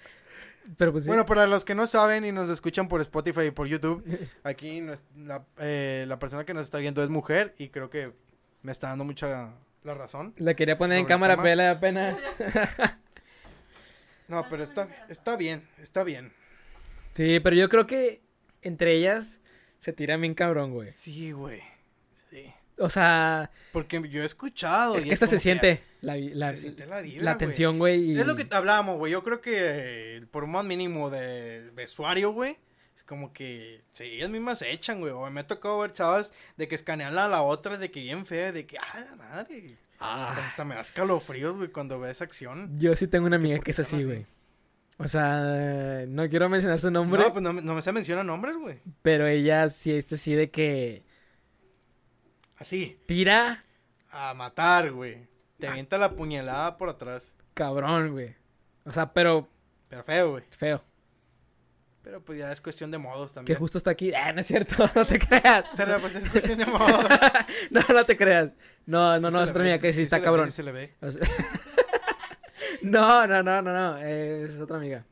Pero 0.78 0.92
pues 0.92 1.04
sí. 1.04 1.10
Bueno, 1.10 1.26
para 1.26 1.46
los 1.48 1.64
que 1.66 1.76
no 1.76 1.86
saben 1.88 2.26
y 2.26 2.32
nos 2.32 2.50
escuchan 2.50 2.88
por 2.88 3.02
Spotify 3.02 3.46
y 3.48 3.52
por 3.52 3.68
YouTube, 3.68 4.04
aquí 4.44 4.82
nos- 4.82 5.04
la, 5.18 5.46
eh, 5.60 6.06
la 6.08 6.20
persona 6.20 6.44
que 6.46 6.54
nos 6.54 6.64
está 6.64 6.78
viendo 6.80 7.04
es 7.04 7.10
mujer 7.10 7.54
y 7.58 7.70
creo 7.70 7.90
que 7.90 8.14
me 8.62 8.72
está 8.72 8.90
dando 8.90 9.04
mucha 9.04 9.54
la 9.84 9.94
razón. 9.94 10.34
la 10.38 10.54
quería 10.54 10.78
poner 10.78 11.00
en 11.00 11.06
cámara, 11.06 11.38
pero 11.42 11.56
le 11.56 11.64
da 11.64 11.80
pena. 11.80 12.18
No, 14.28 14.46
pero 14.50 14.64
está, 14.64 14.88
está 15.10 15.36
bien, 15.38 15.68
está 15.82 16.04
bien. 16.04 16.32
Sí, 17.14 17.40
pero 17.40 17.56
yo 17.56 17.68
creo 17.68 17.88
que 17.88 18.22
entre 18.62 18.94
ellas 18.94 19.42
se 19.80 19.92
tiran 19.92 20.22
bien 20.22 20.36
cabrón, 20.36 20.72
güey. 20.74 20.90
Sí, 20.92 21.32
güey. 21.32 21.62
Sí. 22.30 22.54
O 22.80 22.90
sea, 22.90 23.52
Porque 23.74 24.02
yo 24.10 24.22
he 24.24 24.26
escuchado. 24.26 24.96
es 24.98 25.06
que 25.06 25.14
esta 25.14 25.28
se 25.28 25.38
siente 25.40 25.84
la, 26.02 26.16
la, 26.18 26.52
se 26.52 26.58
siente 26.58 26.88
la 26.88 27.02
vibra, 27.02 27.24
la 27.24 27.38
tensión, 27.38 27.78
güey. 27.78 28.12
y- 28.14 28.20
Es 28.20 28.26
lo 28.26 28.36
que 28.36 28.48
hablábamos, 28.52 28.98
güey. 28.98 29.12
Yo 29.12 29.24
creo 29.24 29.42
que 29.42 29.54
eh, 29.58 30.26
por 30.32 30.46
un 30.46 30.52
más 30.52 30.64
mínimo 30.66 31.10
de 31.10 31.70
vestuario, 31.76 32.32
güey. 32.32 32.58
Es 32.96 33.04
como 33.04 33.34
que 33.34 33.82
sí, 33.94 34.04
ellas 34.06 34.30
mismas 34.30 34.60
se 34.60 34.72
echan, 34.72 35.00
güey. 35.02 35.14
Me 35.32 35.42
ha 35.42 35.48
tocado 35.48 35.80
ver 35.80 35.94
chavas 35.94 36.32
de 36.58 36.68
que 36.68 36.76
escanean 36.76 37.18
a 37.18 37.28
la 37.28 37.42
otra, 37.42 37.78
de 37.78 37.92
que 37.92 38.02
bien 38.02 38.26
fea, 38.26 38.52
de 38.52 38.66
que, 38.66 38.78
ah, 38.78 39.06
la 39.10 39.16
madre. 39.18 39.76
Ah. 40.00 40.34
Hasta 40.48 40.64
me 40.64 40.76
da 40.76 40.82
escalofríos, 40.82 41.58
güey, 41.58 41.68
cuando 41.70 42.00
ves 42.00 42.22
acción. 42.22 42.80
Yo 42.80 42.96
sí 42.96 43.08
tengo 43.08 43.28
una 43.28 43.36
amiga 43.36 43.60
que 43.60 43.72
es 43.72 43.80
así, 43.80 44.04
güey. 44.04 44.26
O 44.98 45.08
sea, 45.08 46.06
no 46.08 46.28
quiero 46.30 46.48
mencionar 46.50 46.80
su 46.80 46.92
nombre, 46.92 47.22
No, 47.24 47.32
pues 47.34 47.42
no, 47.44 47.54
me- 47.54 47.62
no 47.62 47.74
me 47.74 47.82
se 47.82 47.92
menciona 47.92 48.24
nombres, 48.24 48.56
güey. 48.58 48.80
pero 49.02 49.28
ella 49.28 49.70
sí 49.70 49.92
es 49.94 50.12
así 50.14 50.34
de 50.34 50.50
que 50.50 51.04
Así, 52.60 53.00
tira 53.06 53.64
a 54.12 54.34
matar, 54.34 54.92
güey. 54.92 55.28
Te 55.60 55.68
Ah. 55.68 55.72
avienta 55.72 55.98
la 55.98 56.12
puñalada 56.12 56.78
por 56.78 56.90
atrás. 56.90 57.34
cabrón, 57.54 58.12
güey. 58.14 58.36
O 58.86 58.94
sea, 58.94 59.12
pero 59.14 59.50
Pero 59.90 60.04
feo, 60.04 60.32
güey. 60.32 60.44
feo. 60.58 60.84
Pero 62.02 62.24
pues 62.24 62.40
ya 62.40 62.52
es 62.52 62.62
cuestión 62.62 62.90
de 62.92 62.98
modos 62.98 63.32
Que 63.32 63.36
también. 63.36 63.60
justo 63.60 63.78
está 63.78 63.92
aquí. 63.92 64.14
Ah, 64.14 64.32
no 64.32 64.40
es 64.42 64.48
cierto, 64.48 64.76
no 64.96 65.06
te 65.06 65.20
creas. 65.20 65.66
Pero 65.76 66.00
pues 66.00 66.16
es 66.16 66.30
cuestión 66.30 66.58
de 66.60 66.66
modos. 66.66 67.06
No, 67.72 67.82
no 67.94 68.06
te 68.06 68.16
creas. 68.18 68.54
No, 68.86 69.20
no, 69.20 69.28
Sí 69.30 69.34
no, 69.36 69.44
es 69.44 69.50
otra 69.50 69.62
amiga 69.62 69.78
que 69.80 69.92
sí, 69.94 70.04
está 70.04 70.18
ve, 70.20 70.24
cabrón. 70.24 70.46
sí 70.48 70.52
se 70.54 70.64
le 70.64 70.72
ve. 70.72 70.96
O 71.02 71.12
sea- 71.12 71.22
no, 72.82 73.28
no, 73.28 73.44
no, 73.44 73.62
no, 73.62 73.74
no. 73.74 73.98
Es 74.00 74.60
otra 74.60 74.78
amiga. 74.78 75.06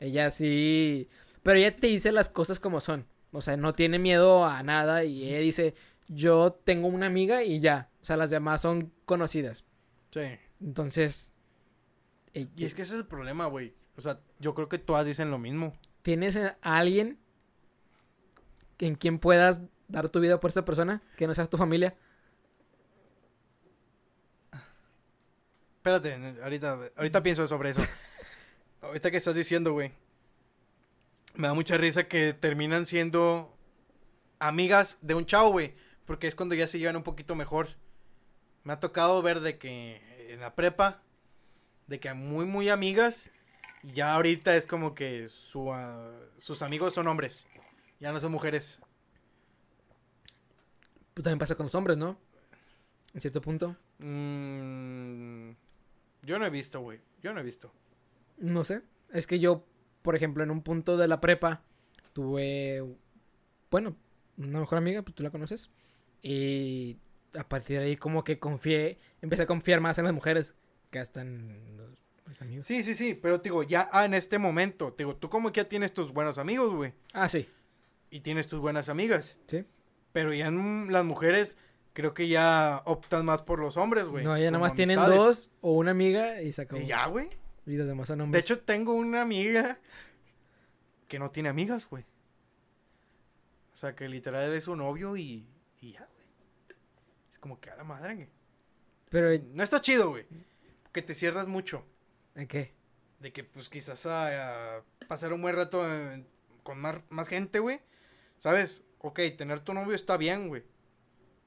Ella 0.00 0.30
sí. 0.30 1.08
Pero 1.42 1.58
ella 1.58 1.76
te 1.76 1.86
dice 1.88 2.12
las 2.12 2.28
cosas 2.28 2.60
como 2.60 2.80
son. 2.80 3.06
O 3.32 3.42
sea, 3.42 3.56
no 3.56 3.74
tiene 3.74 3.98
miedo 3.98 4.44
a 4.46 4.62
nada. 4.62 5.04
Y 5.04 5.28
ella 5.28 5.40
dice: 5.40 5.74
Yo 6.08 6.52
tengo 6.64 6.88
una 6.88 7.06
amiga 7.06 7.42
y 7.42 7.60
ya. 7.60 7.90
O 8.02 8.04
sea, 8.04 8.16
las 8.16 8.30
demás 8.30 8.62
son 8.62 8.92
conocidas. 9.04 9.64
Sí. 10.10 10.20
Entonces. 10.60 11.32
eh, 12.34 12.48
Y 12.56 12.64
es 12.64 12.74
que 12.74 12.82
ese 12.82 12.94
es 12.94 13.00
el 13.00 13.06
problema, 13.06 13.46
güey. 13.46 13.74
O 13.96 14.00
sea, 14.00 14.20
yo 14.38 14.54
creo 14.54 14.68
que 14.68 14.78
todas 14.78 15.04
dicen 15.06 15.30
lo 15.30 15.38
mismo. 15.38 15.72
¿Tienes 16.02 16.36
a 16.36 16.56
alguien 16.62 17.18
en 18.78 18.94
quien 18.94 19.18
puedas 19.18 19.62
dar 19.88 20.08
tu 20.08 20.20
vida 20.20 20.40
por 20.40 20.50
esa 20.50 20.64
persona? 20.64 21.02
Que 21.16 21.26
no 21.26 21.34
sea 21.34 21.46
tu 21.46 21.56
familia. 21.58 21.96
Espérate, 25.76 26.14
ahorita, 26.42 26.78
ahorita 26.96 27.22
pienso 27.22 27.48
sobre 27.48 27.70
eso. 27.70 27.82
ahorita 28.82 29.10
que 29.10 29.16
estás 29.16 29.34
diciendo, 29.34 29.72
güey. 29.72 29.92
Me 31.34 31.46
da 31.48 31.54
mucha 31.54 31.76
risa 31.76 32.08
que 32.08 32.32
terminan 32.34 32.84
siendo 32.84 33.54
amigas 34.38 34.98
de 35.02 35.14
un 35.14 35.24
chavo, 35.26 35.50
güey. 35.50 35.74
Porque 36.08 36.26
es 36.26 36.34
cuando 36.34 36.54
ya 36.54 36.66
se 36.66 36.78
llevan 36.78 36.96
un 36.96 37.02
poquito 37.02 37.34
mejor. 37.34 37.68
Me 38.64 38.72
ha 38.72 38.80
tocado 38.80 39.20
ver 39.20 39.40
de 39.40 39.58
que 39.58 40.32
en 40.32 40.40
la 40.40 40.54
prepa, 40.54 41.02
de 41.86 42.00
que 42.00 42.14
muy, 42.14 42.46
muy 42.46 42.70
amigas. 42.70 43.30
Ya 43.82 44.14
ahorita 44.14 44.56
es 44.56 44.66
como 44.66 44.94
que 44.94 45.28
su, 45.28 45.70
ah, 45.70 46.10
sus 46.38 46.62
amigos 46.62 46.94
son 46.94 47.08
hombres. 47.08 47.46
Ya 48.00 48.10
no 48.10 48.20
son 48.20 48.32
mujeres. 48.32 48.80
Pues 51.12 51.24
también 51.24 51.38
pasa 51.38 51.56
con 51.56 51.66
los 51.66 51.74
hombres, 51.74 51.98
¿no? 51.98 52.18
En 53.12 53.20
cierto 53.20 53.42
punto. 53.42 53.76
Mm, 53.98 55.50
yo 56.22 56.38
no 56.38 56.46
he 56.46 56.50
visto, 56.50 56.80
güey. 56.80 57.00
Yo 57.22 57.34
no 57.34 57.40
he 57.40 57.44
visto. 57.44 57.70
No 58.38 58.64
sé. 58.64 58.80
Es 59.12 59.26
que 59.26 59.40
yo, 59.40 59.62
por 60.00 60.16
ejemplo, 60.16 60.42
en 60.42 60.50
un 60.50 60.62
punto 60.62 60.96
de 60.96 61.06
la 61.06 61.20
prepa, 61.20 61.60
tuve, 62.14 62.82
bueno, 63.70 63.94
una 64.38 64.60
mejor 64.60 64.78
amiga, 64.78 65.02
pues 65.02 65.14
tú 65.14 65.22
la 65.22 65.30
conoces. 65.30 65.70
Y 66.22 66.96
a 67.36 67.48
partir 67.48 67.78
de 67.78 67.84
ahí 67.86 67.96
como 67.96 68.24
que 68.24 68.38
confié, 68.38 68.98
empecé 69.22 69.42
a 69.42 69.46
confiar 69.46 69.80
más 69.80 69.98
en 69.98 70.04
las 70.04 70.14
mujeres 70.14 70.54
que 70.90 70.98
hasta 70.98 71.20
en 71.20 71.76
los, 71.76 71.90
mis 72.26 72.40
amigos. 72.42 72.64
Sí, 72.66 72.82
sí, 72.82 72.94
sí, 72.94 73.14
pero 73.14 73.38
digo, 73.38 73.62
ya 73.62 73.88
ah, 73.92 74.04
en 74.04 74.14
este 74.14 74.38
momento, 74.38 74.94
digo, 74.96 75.16
tú 75.16 75.28
como 75.28 75.52
que 75.52 75.60
ya 75.62 75.68
tienes 75.68 75.92
tus 75.92 76.12
buenos 76.12 76.38
amigos, 76.38 76.74
güey, 76.74 76.92
Ah, 77.12 77.28
sí, 77.28 77.48
y 78.10 78.20
tienes 78.20 78.48
tus 78.48 78.60
buenas 78.60 78.88
amigas, 78.88 79.38
sí. 79.46 79.64
pero 80.12 80.32
ya 80.32 80.46
en 80.46 80.90
las 80.92 81.04
mujeres 81.04 81.58
creo 81.92 82.14
que 82.14 82.28
ya 82.28 82.82
optan 82.86 83.24
más 83.26 83.42
por 83.42 83.58
los 83.60 83.76
hombres, 83.76 84.06
güey. 84.08 84.24
no, 84.24 84.34
ella 84.36 84.50
nada 84.50 84.62
más 84.62 84.74
tienen 84.74 84.96
dos 84.98 85.50
o 85.60 85.72
una 85.72 85.90
amiga 85.90 86.40
y 86.42 86.52
se 86.52 86.62
acabó. 86.62 86.80
Y 86.80 86.86
ya, 86.86 87.06
güey. 87.06 87.28
Y 87.66 87.76
los 87.76 87.86
demás 87.86 88.08
son 88.08 88.18
De 88.18 88.24
hombres. 88.24 88.44
hecho, 88.44 88.60
tengo 88.60 88.94
una 88.94 89.20
amiga 89.20 89.78
que 91.06 91.18
no 91.18 91.30
tiene 91.30 91.50
amigas, 91.50 91.86
güey. 91.88 92.04
O 93.74 93.76
sea, 93.76 93.94
que 93.94 94.08
literal 94.08 94.52
es 94.54 94.64
su 94.64 94.74
novio 94.74 95.16
y, 95.16 95.46
y 95.80 95.92
ya, 95.92 96.06
güey. 96.14 96.26
Es 97.30 97.38
como 97.38 97.60
que 97.60 97.70
a 97.70 97.76
la 97.76 97.84
madre, 97.84 98.14
güey. 98.14 98.28
Pero, 99.10 99.44
No 99.52 99.62
está 99.62 99.80
chido, 99.80 100.10
güey. 100.10 100.26
Que 100.92 101.02
te 101.02 101.14
cierras 101.14 101.46
mucho. 101.46 101.84
¿en 102.34 102.46
qué? 102.46 102.72
De 103.20 103.32
que, 103.32 103.42
pues, 103.44 103.68
quizás 103.68 104.06
a, 104.06 104.76
a 104.78 104.82
pasar 105.08 105.32
un 105.32 105.42
buen 105.42 105.56
rato 105.56 105.84
con 106.62 106.80
más, 106.80 106.98
más 107.10 107.28
gente, 107.28 107.58
güey. 107.58 107.80
¿Sabes? 108.38 108.84
Ok, 108.98 109.20
tener 109.36 109.60
tu 109.60 109.74
novio 109.74 109.94
está 109.94 110.16
bien, 110.16 110.48
güey. 110.48 110.62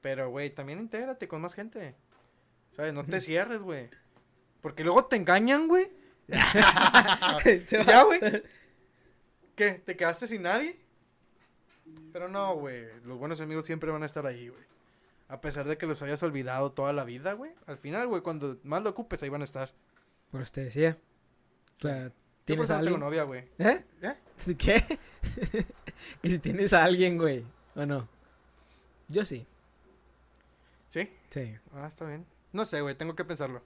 Pero, 0.00 0.30
güey, 0.30 0.50
también 0.50 0.80
intégrate 0.80 1.28
con 1.28 1.40
más 1.40 1.54
gente. 1.54 1.94
¿Sabes? 2.72 2.92
No 2.92 3.04
te 3.04 3.20
cierres, 3.20 3.62
güey. 3.62 3.88
Porque 4.60 4.84
luego 4.84 5.04
te 5.06 5.16
engañan, 5.16 5.68
güey. 5.68 5.90
Se 6.28 6.36
¿Y 7.76 7.76
va. 7.76 7.84
ya, 7.84 8.02
güey? 8.02 8.20
¿Qué? 9.56 9.72
¿Te 9.72 9.96
quedaste 9.96 10.26
sin 10.26 10.42
nadie? 10.42 10.78
Pero 12.12 12.28
no, 12.28 12.54
güey. 12.56 12.86
Los 13.04 13.18
buenos 13.18 13.40
amigos 13.40 13.66
siempre 13.66 13.90
van 13.90 14.02
a 14.02 14.06
estar 14.06 14.26
ahí, 14.26 14.48
güey. 14.48 14.62
A 15.28 15.40
pesar 15.40 15.66
de 15.66 15.78
que 15.78 15.86
los 15.86 16.02
hayas 16.02 16.22
olvidado 16.22 16.72
toda 16.72 16.92
la 16.92 17.04
vida, 17.04 17.32
güey. 17.32 17.52
Al 17.66 17.78
final, 17.78 18.06
güey, 18.06 18.22
cuando 18.22 18.58
más 18.64 18.82
lo 18.82 18.90
ocupes, 18.90 19.22
ahí 19.22 19.28
van 19.28 19.40
a 19.40 19.44
estar. 19.44 19.70
Por 20.30 20.42
eso 20.42 20.52
te 20.52 20.64
decía. 20.64 20.98
O 21.76 21.78
sea, 21.78 22.12
tienes 22.44 22.70
a 22.70 22.78
no 22.78 22.84
tengo 22.84 22.96
alguien. 22.96 23.00
novia, 23.00 23.22
güey. 23.22 23.48
¿Eh? 23.58 23.84
¿Eh? 24.02 24.54
¿Qué? 24.58 24.98
y 26.22 26.30
si 26.30 26.38
tienes 26.38 26.72
a 26.72 26.84
alguien, 26.84 27.16
güey. 27.16 27.44
¿O 27.74 27.86
no? 27.86 28.08
Yo 29.08 29.24
sí. 29.24 29.46
¿Sí? 30.88 31.10
Sí. 31.30 31.54
Ah, 31.74 31.86
está 31.86 32.06
bien. 32.06 32.26
No 32.52 32.64
sé, 32.64 32.80
güey, 32.80 32.94
tengo 32.94 33.14
que 33.14 33.24
pensarlo. 33.24 33.62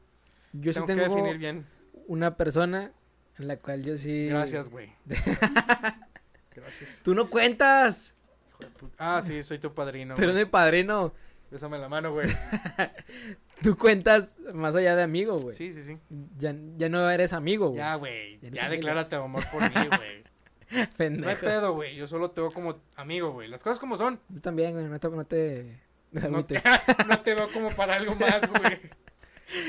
Yo 0.53 0.73
tengo, 0.73 0.87
sí 0.87 0.93
que 0.93 1.01
tengo 1.01 1.15
definir 1.15 1.39
bien. 1.39 1.67
una 2.07 2.37
persona 2.37 2.93
en 3.39 3.49
la 3.49 3.59
cual 3.59 3.83
yo 3.83 3.99
sí. 3.99 4.29
Gracias, 4.29 4.69
güey. 4.69 4.93
Gracias. 6.55 7.03
Tú 7.05 7.15
no 7.15 7.29
cuentas. 7.29 8.15
Hijo 8.59 8.71
de 8.71 8.79
puta. 8.79 9.17
Ah, 9.17 9.23
sí, 9.23 9.43
soy 9.43 9.59
tu 9.59 9.73
padrino. 9.75 10.15
Pero 10.17 10.33
de 10.35 10.47
padrino. 10.47 11.13
Bésame 11.51 11.79
la 11.79 11.89
mano, 11.89 12.13
güey. 12.13 12.29
tú 13.63 13.77
cuentas 13.77 14.37
más 14.53 14.75
allá 14.75 14.97
de 14.97 15.03
amigo, 15.03 15.37
güey. 15.37 15.55
Sí, 15.55 15.73
sí, 15.73 15.83
sí. 15.83 15.99
Ya, 16.39 16.55
ya 16.77 16.89
no 16.89 17.09
eres 17.09 17.33
amigo, 17.33 17.69
güey. 17.69 17.79
Ya, 17.79 17.95
güey. 17.95 18.39
Ya 18.41 18.51
Ya 18.51 18.69
declárate 18.69 19.17
amor 19.17 19.45
por 19.51 19.63
mí, 19.63 19.87
güey. 19.97 20.25
No 20.69 20.81
hay 20.81 20.87
Pendejo. 20.97 21.41
pedo, 21.43 21.75
güey. 21.75 21.95
Yo 21.95 22.09
solo 22.09 22.33
te 22.33 22.41
veo 22.41 22.51
como 22.51 22.81
amigo, 22.97 23.31
güey. 23.31 23.47
Las 23.47 23.63
cosas 23.63 23.79
como 23.79 23.97
son. 23.97 24.19
Yo 24.29 24.41
también, 24.41 24.73
güey. 24.73 24.87
No 24.87 24.99
te, 24.99 25.09
no 25.09 25.25
te 25.25 25.81
No 26.11 26.45
te, 26.45 26.61
no 27.09 27.21
te 27.21 27.35
veo 27.37 27.49
como 27.53 27.71
para 27.71 27.95
algo 27.95 28.17
más, 28.17 28.41
güey. 28.51 28.81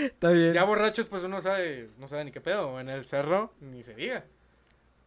Está 0.05 0.31
bien. 0.31 0.53
Ya 0.53 0.63
borrachos, 0.63 1.05
pues 1.05 1.23
uno 1.23 1.39
sabe, 1.39 1.91
no 1.99 2.07
sabe 2.07 2.25
ni 2.25 2.31
qué 2.31 2.41
pedo. 2.41 2.79
En 2.79 2.89
el 2.89 3.05
cerro, 3.05 3.53
ni 3.61 3.83
se 3.83 3.93
diga. 3.93 4.25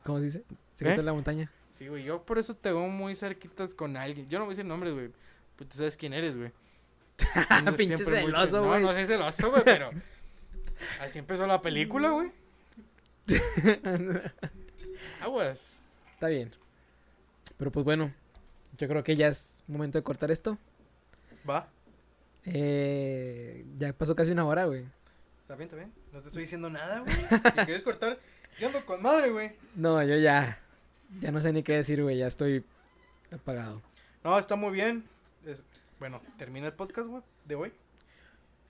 ¿Cómo 0.05 0.21
se 0.21 0.27
dice? 0.27 0.39
¿Eh? 0.39 0.55
Secreto 0.73 1.01
en 1.01 1.07
la 1.07 1.13
montaña. 1.13 1.51
Sí, 1.81 1.89
güey. 1.89 2.05
Yo 2.05 2.23
por 2.23 2.39
eso 2.39 2.55
te 2.55 2.71
veo 2.71 2.87
muy 2.89 3.15
cerquitas 3.15 3.75
con 3.75 3.97
alguien. 3.97 4.29
Yo 4.29 4.39
no 4.39 4.45
voy 4.45 4.51
a 4.51 4.55
decir 4.55 4.67
nombres, 4.67 4.93
güey. 4.93 5.11
Pues 5.57 5.71
tú 5.71 5.79
sabes 5.79 5.97
quién 5.97 6.13
eres, 6.13 6.37
güey. 6.37 6.53
Pinche 7.79 7.97
celoso, 7.97 8.67
güey. 8.67 8.83
No, 8.83 8.89
no 8.89 8.93
soy 8.93 9.07
celoso, 9.07 9.51
güey, 9.51 9.65
pero... 9.65 9.91
Así 11.01 11.19
empezó 11.19 11.47
la 11.47 11.63
película, 11.63 12.11
güey. 12.11 12.33
Aguas. 15.23 15.81
Está 16.13 16.29
bien. 16.29 16.55
Pero 17.57 17.73
pues 17.73 17.83
bueno, 17.83 18.13
yo 18.77 18.87
creo 18.87 19.03
que 19.03 19.17
ya 19.17 19.29
es 19.29 19.65
momento 19.67 19.97
de 19.97 20.05
cortar 20.05 20.31
esto. 20.31 20.59
Va. 21.49 21.67
Eh, 22.45 23.65
ya 23.77 23.95
pasó 23.95 24.15
casi 24.15 24.33
una 24.33 24.45
hora, 24.45 24.67
güey. 24.67 24.85
Está 25.41 25.57
bien, 25.57 25.67
está 25.67 25.77
bien. 25.77 25.93
No 26.13 26.21
te 26.21 26.29
estoy 26.29 26.43
diciendo 26.43 26.69
nada, 26.69 27.01
güey. 27.01 27.15
Si 27.15 27.65
quieres 27.65 27.83
cortar, 27.83 28.19
yo 28.59 28.67
ando 28.67 28.85
con 28.85 29.01
madre, 29.01 29.31
güey. 29.31 29.53
No, 29.75 30.03
yo 30.03 30.19
ya. 30.19 30.61
Ya 31.19 31.33
no 31.33 31.41
sé 31.43 31.53
ni 31.53 31.63
qué 31.63 31.75
decir, 31.75 32.03
güey. 32.03 32.19
Ya 32.19 32.27
estoy 32.29 32.65
apagado. 33.33 33.83
No, 34.23 34.39
está 34.39 34.57
muy 34.57 34.71
bien. 34.73 35.05
Es- 35.45 35.65
Bueno, 35.99 36.23
termina 36.39 36.67
el 36.69 36.73
podcast, 36.73 37.09
güey, 37.09 37.23
de 37.45 37.55
hoy. 37.57 37.73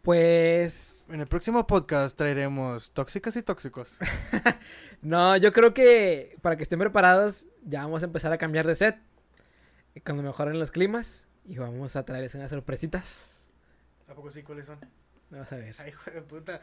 Pues. 0.03 1.07
En 1.11 1.21
el 1.21 1.27
próximo 1.27 1.67
podcast 1.67 2.17
traeremos 2.17 2.91
tóxicas 2.93 3.37
y 3.37 3.43
tóxicos. 3.43 3.99
No, 5.03 5.35
yo 5.39 5.51
creo 5.55 5.73
que 5.73 6.37
para 6.43 6.57
que 6.59 6.63
estén 6.63 6.79
preparados, 6.79 7.47
ya 7.65 7.85
vamos 7.85 8.03
a 8.03 8.05
empezar 8.05 8.35
a 8.35 8.37
cambiar 8.39 8.67
de 8.67 8.75
set. 8.75 8.99
Y 9.95 10.01
Cuando 10.01 10.23
mejoren 10.23 10.59
los 10.59 10.71
climas. 10.71 11.25
Y 11.47 11.57
vamos 11.57 11.97
a 11.97 12.05
traerles 12.05 12.35
unas 12.35 12.51
sorpresitas. 12.51 13.49
¿A 14.09 14.13
poco 14.15 14.31
sí 14.31 14.43
cuáles 14.43 14.67
son? 14.67 14.79
Vamos 15.31 15.51
a 15.53 15.57
ver. 15.57 15.75
Ay, 15.79 15.89
hijo 15.89 16.11
de 16.11 16.21
puta. 16.21 16.61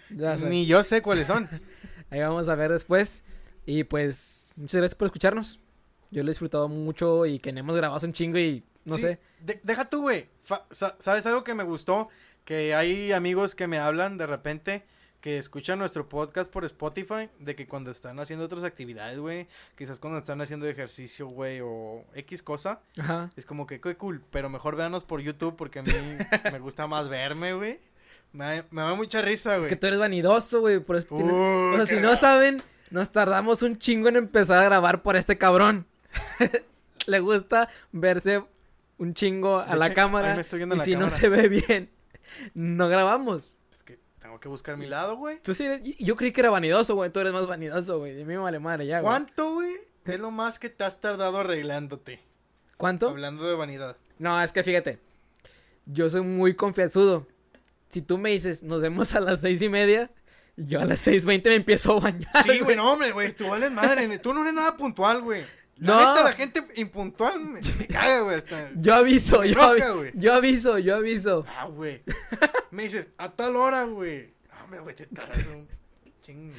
Ni 0.47 0.67
yo 0.67 0.83
sé 0.83 1.01
cuáles 1.01 1.25
son. 1.25 1.49
Ahí 2.11 2.19
vamos 2.19 2.47
a 2.47 2.53
ver 2.53 2.71
después. 2.71 3.23
Y 3.65 3.85
pues, 3.85 4.51
muchas 4.55 4.81
gracias 4.81 4.95
por 4.95 5.07
escucharnos. 5.07 5.59
Yo 6.11 6.23
lo 6.23 6.29
he 6.29 6.31
disfrutado 6.31 6.67
mucho 6.69 7.25
y 7.25 7.39
que 7.39 7.49
hemos 7.49 7.75
grabado 7.75 8.05
un 8.05 8.13
chingo 8.13 8.37
y 8.37 8.63
no 8.85 8.95
Sí, 8.95 9.01
sé. 9.01 9.19
de- 9.41 9.59
deja 9.63 9.89
tú, 9.89 10.01
güey. 10.03 10.27
¿Sabes 10.71 11.25
algo 11.25 11.43
que 11.43 11.53
me 11.53 11.63
gustó? 11.63 12.07
Que 12.45 12.73
hay 12.73 13.11
amigos 13.11 13.55
que 13.55 13.67
me 13.67 13.77
hablan 13.79 14.17
de 14.17 14.25
repente 14.25 14.85
que 15.19 15.37
escuchan 15.39 15.79
nuestro 15.79 16.07
podcast 16.07 16.49
por 16.49 16.63
Spotify, 16.63 17.27
de 17.39 17.55
que 17.55 17.67
cuando 17.67 17.91
están 17.91 18.19
haciendo 18.19 18.45
otras 18.45 18.63
actividades, 18.63 19.19
güey, 19.19 19.47
quizás 19.75 19.99
cuando 19.99 20.19
están 20.19 20.39
haciendo 20.41 20.67
ejercicio, 20.67 21.27
güey, 21.27 21.59
o 21.61 22.05
X 22.13 22.43
cosa, 22.43 22.79
Ajá. 22.97 23.31
es 23.35 23.45
como 23.45 23.65
que 23.67 23.81
qué 23.81 23.97
cool, 23.97 24.23
pero 24.31 24.47
mejor 24.49 24.75
véanos 24.77 25.03
por 25.03 25.19
YouTube 25.19 25.55
porque 25.57 25.79
a 25.79 25.81
mí 25.81 25.89
me 26.53 26.59
gusta 26.59 26.87
más 26.87 27.09
verme, 27.09 27.53
güey. 27.53 27.79
Me, 28.31 28.45
da- 28.45 28.65
me 28.69 28.81
da 28.83 28.93
mucha 28.93 29.21
risa, 29.21 29.53
Es 29.55 29.59
güey. 29.61 29.69
que 29.69 29.75
tú 29.75 29.87
eres 29.87 29.99
vanidoso, 29.99 30.61
güey. 30.61 30.79
Por 30.79 30.95
eso 30.95 31.07
tienes- 31.15 31.33
O 31.33 31.75
sea, 31.75 31.85
si 31.87 31.95
no 31.99 32.15
saben, 32.15 32.61
nos 32.91 33.11
tardamos 33.11 33.63
un 33.63 33.77
chingo 33.79 34.07
en 34.09 34.17
empezar 34.17 34.59
a 34.59 34.63
grabar 34.63 35.01
por 35.01 35.15
este 35.17 35.37
cabrón. 35.37 35.87
Le 37.07 37.19
gusta 37.19 37.69
verse 37.91 38.43
un 38.97 39.13
chingo 39.13 39.59
a 39.59 39.67
De 39.73 39.77
la 39.77 39.87
hecho, 39.87 39.95
cámara. 39.95 40.29
ahí 40.29 40.35
me 40.35 40.41
estoy 40.41 40.57
viendo 40.57 40.75
y 40.75 40.79
la 40.79 40.85
si 40.85 40.95
no 40.95 41.09
se 41.09 41.29
ve 41.29 41.47
bien, 41.47 41.89
no 42.53 42.89
grabamos. 42.89 43.59
Es 43.71 43.83
que 43.83 43.99
tengo 44.19 44.39
que 44.39 44.49
buscar 44.49 44.75
mi 44.77 44.87
lado, 44.87 45.15
güey. 45.17 45.41
Tú 45.41 45.53
sí 45.53 45.65
eres- 45.65 45.81
yo 45.99 46.15
creí 46.15 46.31
que 46.31 46.41
era 46.41 46.49
vanidoso, 46.49 46.95
güey. 46.95 47.11
Tú 47.11 47.19
eres 47.19 47.31
más 47.33 47.47
vanidoso, 47.47 47.99
güey. 47.99 48.13
De 48.13 48.23
mí 48.25 48.33
me 48.33 48.37
vale 48.39 48.59
madre 48.59 48.85
ya, 48.87 48.99
güey. 48.99 49.09
¿Cuánto, 49.11 49.53
güey? 49.53 49.71
Es 50.05 50.19
lo 50.19 50.31
más 50.31 50.59
que 50.59 50.69
te 50.69 50.83
has 50.83 50.99
tardado 50.99 51.37
arreglándote. 51.39 52.19
¿Cuánto? 52.77 53.09
Hablando 53.09 53.47
de 53.47 53.55
vanidad. 53.55 53.97
No, 54.19 54.41
es 54.41 54.51
que 54.51 54.63
fíjate. 54.63 54.99
Yo 55.85 56.09
soy 56.09 56.21
muy 56.21 56.53
confianzudo. 56.55 57.27
Si 57.89 58.01
tú 58.01 58.17
me 58.17 58.31
dices, 58.31 58.63
nos 58.63 58.81
vemos 58.81 59.15
a 59.15 59.19
las 59.21 59.39
seis 59.41 59.61
y 59.61 59.69
media, 59.69 60.11
yo 60.57 60.81
a 60.81 60.85
las 60.85 60.99
seis 60.99 61.25
veinte 61.25 61.49
me 61.49 61.55
empiezo 61.55 61.97
a 61.97 61.99
bañar. 62.01 62.43
Sí, 62.43 62.59
güey, 62.59 62.75
no, 62.75 62.91
hombre, 62.91 63.11
güey, 63.13 63.31
tú 63.33 63.47
vales 63.47 63.71
madre. 63.71 64.19
Tú 64.19 64.33
no 64.33 64.41
eres 64.41 64.53
nada 64.53 64.75
puntual, 64.75 65.21
güey. 65.21 65.43
La 65.79 65.87
No. 65.93 66.09
neta, 66.15 66.23
la 66.23 66.33
gente 66.33 66.63
impuntual 66.75 67.39
me, 67.39 67.59
me 67.61 67.87
caga, 67.87 68.21
güey. 68.21 68.39
Yo 68.77 68.93
aviso, 68.95 69.43
yo, 69.43 69.51
enoja, 69.51 69.93
avi- 69.93 70.11
yo 70.15 70.33
aviso, 70.33 70.77
yo 70.79 70.95
aviso. 70.95 71.45
Ah, 71.47 71.65
güey. 71.65 72.01
Me 72.71 72.83
dices, 72.83 73.07
a 73.17 73.31
tal 73.31 73.55
hora, 73.55 73.83
güey. 73.83 74.33
Ah, 74.51 74.63
Hombre, 74.63 74.79
güey, 74.81 74.95
te 74.95 75.05
tardas 75.07 75.45
un 75.47 75.67
chingo. 76.21 76.53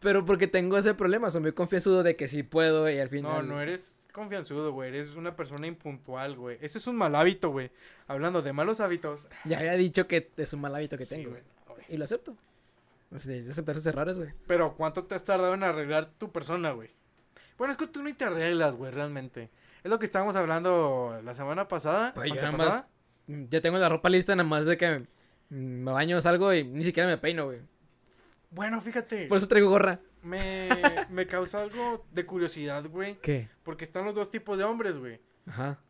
Pero 0.00 0.24
porque 0.24 0.46
tengo 0.46 0.76
ese 0.78 0.94
problema, 0.94 1.30
soy 1.30 1.40
muy 1.40 1.52
confianzudo 1.52 2.02
de 2.02 2.14
que 2.16 2.28
sí 2.28 2.42
puedo 2.42 2.88
y 2.90 2.98
al 2.98 3.06
No, 3.06 3.10
final. 3.10 3.48
no 3.48 3.60
eres 3.60 4.06
confianzudo, 4.12 4.72
güey. 4.72 4.90
Eres 4.90 5.10
una 5.16 5.34
persona 5.36 5.66
impuntual, 5.66 6.36
güey. 6.36 6.58
Ese 6.60 6.78
es 6.78 6.86
un 6.86 6.96
mal 6.96 7.14
hábito, 7.14 7.50
güey. 7.50 7.70
Hablando 8.06 8.42
de 8.42 8.52
malos 8.52 8.80
hábitos. 8.80 9.26
Ya 9.44 9.58
había 9.58 9.72
dicho 9.74 10.06
que 10.06 10.30
es 10.36 10.52
un 10.52 10.60
mal 10.60 10.74
hábito 10.74 10.96
que 10.98 11.04
Sí, 11.04 11.16
tengo. 11.16 11.30
güey, 11.30 11.42
güey. 11.66 11.80
Y 11.88 11.96
lo 11.96 12.04
acepto. 12.04 12.36
O 13.10 13.18
sea, 13.18 13.36
yo 13.38 13.50
aceptar 13.50 13.76
errores, 13.86 14.18
güey. 14.18 14.30
Pero 14.46 14.74
¿cuánto 14.76 15.04
te 15.04 15.14
has 15.14 15.24
tardado 15.24 15.54
en 15.54 15.62
arreglar 15.62 16.10
tu 16.18 16.30
persona, 16.30 16.72
güey? 16.72 16.90
Bueno, 17.58 17.72
es 17.72 17.76
que 17.76 17.88
tú 17.88 18.02
ni 18.02 18.14
te 18.14 18.24
arreglas, 18.24 18.76
güey, 18.76 18.92
realmente. 18.92 19.50
Es 19.82 19.90
lo 19.90 19.98
que 19.98 20.06
estábamos 20.06 20.36
hablando 20.36 21.20
la 21.24 21.34
semana 21.34 21.68
pasada. 21.68 22.14
Pues 22.14 22.30
yo 22.30 22.36
nada 22.36 22.52
más. 22.52 22.84
Ya 23.26 23.60
tengo 23.60 23.78
la 23.78 23.88
ropa 23.88 24.08
lista, 24.08 24.34
nada 24.34 24.48
más 24.48 24.64
de 24.64 24.78
que 24.78 25.06
me 25.50 25.92
baño, 25.92 26.20
salgo 26.20 26.54
y 26.54 26.64
ni 26.64 26.84
siquiera 26.84 27.08
me 27.08 27.18
peino, 27.18 27.46
güey. 27.46 27.60
Bueno, 28.50 28.80
fíjate. 28.80 29.26
Por 29.26 29.38
eso 29.38 29.48
traigo 29.48 29.68
gorra. 29.68 30.00
Me, 30.22 30.68
me 31.10 31.26
causa 31.26 31.60
algo 31.60 32.06
de 32.12 32.24
curiosidad, 32.24 32.86
güey. 32.86 33.18
¿Qué? 33.20 33.48
Porque 33.64 33.84
están 33.84 34.04
los 34.04 34.14
dos 34.14 34.30
tipos 34.30 34.56
de 34.56 34.64
hombres, 34.64 34.96
güey. 34.96 35.20
Ajá. 35.46 35.80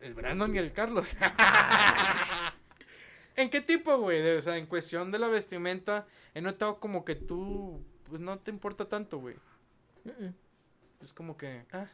El 0.00 0.14
Brandon 0.14 0.54
y 0.54 0.58
el 0.58 0.72
Carlos. 0.72 1.16
¿En 3.36 3.48
qué 3.48 3.60
tipo, 3.60 3.96
güey? 3.98 4.36
O 4.36 4.42
sea, 4.42 4.58
en 4.58 4.66
cuestión 4.66 5.10
de 5.10 5.18
la 5.18 5.28
vestimenta, 5.28 6.06
he 6.34 6.42
notado 6.42 6.78
como 6.78 7.04
que 7.04 7.14
tú, 7.14 7.82
pues 8.04 8.20
no 8.20 8.38
te 8.38 8.50
importa 8.50 8.86
tanto, 8.86 9.18
güey. 9.18 9.36
Es 11.00 11.12
como 11.12 11.36
que, 11.36 11.62
ah, 11.72 11.88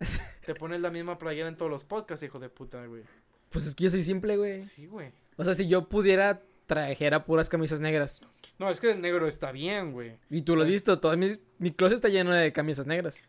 te 0.46 0.54
pones 0.54 0.80
la 0.80 0.90
misma 0.90 1.18
playera 1.18 1.48
en 1.48 1.56
todos 1.56 1.70
los 1.70 1.84
podcasts, 1.84 2.24
hijo 2.24 2.38
de 2.38 2.48
puta, 2.48 2.84
güey. 2.86 3.02
Pues 3.50 3.66
es 3.66 3.74
que 3.74 3.84
yo 3.84 3.90
soy 3.90 4.02
simple, 4.02 4.36
güey. 4.36 4.60
Sí, 4.60 4.86
güey. 4.86 5.12
O 5.36 5.44
sea, 5.44 5.54
si 5.54 5.68
yo 5.68 5.88
pudiera, 5.88 6.42
trajera 6.66 7.24
puras 7.24 7.48
camisas 7.48 7.80
negras. 7.80 8.20
No, 8.58 8.70
es 8.70 8.80
que 8.80 8.90
el 8.90 9.00
negro 9.00 9.26
está 9.26 9.52
bien, 9.52 9.92
güey. 9.92 10.18
Y 10.30 10.42
tú 10.42 10.56
lo 10.56 10.62
has 10.62 10.68
visto, 10.68 10.98
todo 10.98 11.16
mi, 11.16 11.38
mi 11.58 11.70
closet 11.72 11.96
está 11.96 12.08
lleno 12.08 12.32
de 12.32 12.52
camisas 12.52 12.86
negras. 12.86 13.20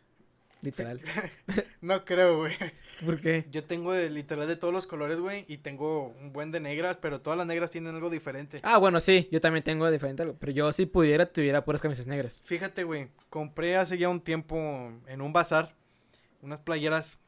Literal. 0.67 1.01
No 1.81 2.03
creo, 2.05 2.37
güey. 2.39 2.53
¿Por 3.05 3.21
qué? 3.21 3.45
Yo 3.51 3.63
tengo 3.63 3.93
de- 3.93 4.09
literal 4.09 4.47
de 4.47 4.55
todos 4.57 4.73
los 4.73 4.87
colores, 4.87 5.19
güey, 5.19 5.45
y 5.47 5.59
tengo 5.59 6.07
un 6.19 6.33
buen 6.33 6.51
de 6.51 6.59
negras, 6.59 6.97
pero 6.97 7.21
todas 7.21 7.37
las 7.37 7.47
negras 7.47 7.71
tienen 7.71 7.93
algo 7.95 8.09
diferente. 8.09 8.59
Ah, 8.63 8.77
bueno, 8.77 8.99
sí, 8.99 9.29
yo 9.31 9.39
también 9.39 9.63
tengo 9.63 9.89
diferente 9.89 10.23
algo. 10.23 10.35
Pero 10.39 10.51
yo 10.51 10.71
si 10.73 10.85
pudiera, 10.87 11.31
tuviera 11.31 11.63
puras 11.63 11.81
camisas 11.81 12.07
negras. 12.07 12.41
Fíjate, 12.43 12.83
güey, 12.83 13.09
compré 13.29 13.77
hace 13.77 13.97
ya 13.97 14.09
un 14.09 14.19
tiempo 14.21 14.57
en 15.07 15.21
un 15.21 15.31
bazar 15.33 15.75
unas 16.41 16.59
playeras 16.61 17.19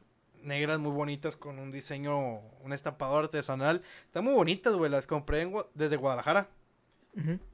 negras 0.42 0.78
muy 0.78 0.92
bonitas 0.92 1.36
con 1.36 1.58
un 1.58 1.70
diseño, 1.70 2.40
un 2.62 2.72
estampado 2.72 3.16
artesanal. 3.18 3.82
Están 4.06 4.24
muy 4.24 4.34
bonitas, 4.34 4.74
güey, 4.74 4.90
las 4.90 5.06
compré 5.06 5.42
en 5.42 5.54
desde 5.74 5.96
Guadalajara. 5.96 6.48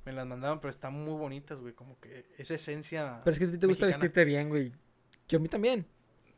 Me 0.04 0.12
las 0.12 0.26
mandaban, 0.26 0.60
pero 0.60 0.70
están 0.70 0.92
muy 0.92 1.14
bonitas, 1.14 1.60
güey, 1.60 1.72
como 1.72 1.98
que 2.00 2.26
esa 2.38 2.54
esencia. 2.54 3.20
Pero 3.24 3.32
es 3.32 3.38
que 3.38 3.44
a 3.46 3.50
ti 3.50 3.58
te 3.58 3.66
gusta 3.66 3.86
mexicana. 3.86 4.02
vestirte 4.02 4.24
bien, 4.24 4.48
güey. 4.48 4.72
Yo 5.28 5.38
a 5.38 5.40
mí 5.40 5.48
también. 5.48 5.86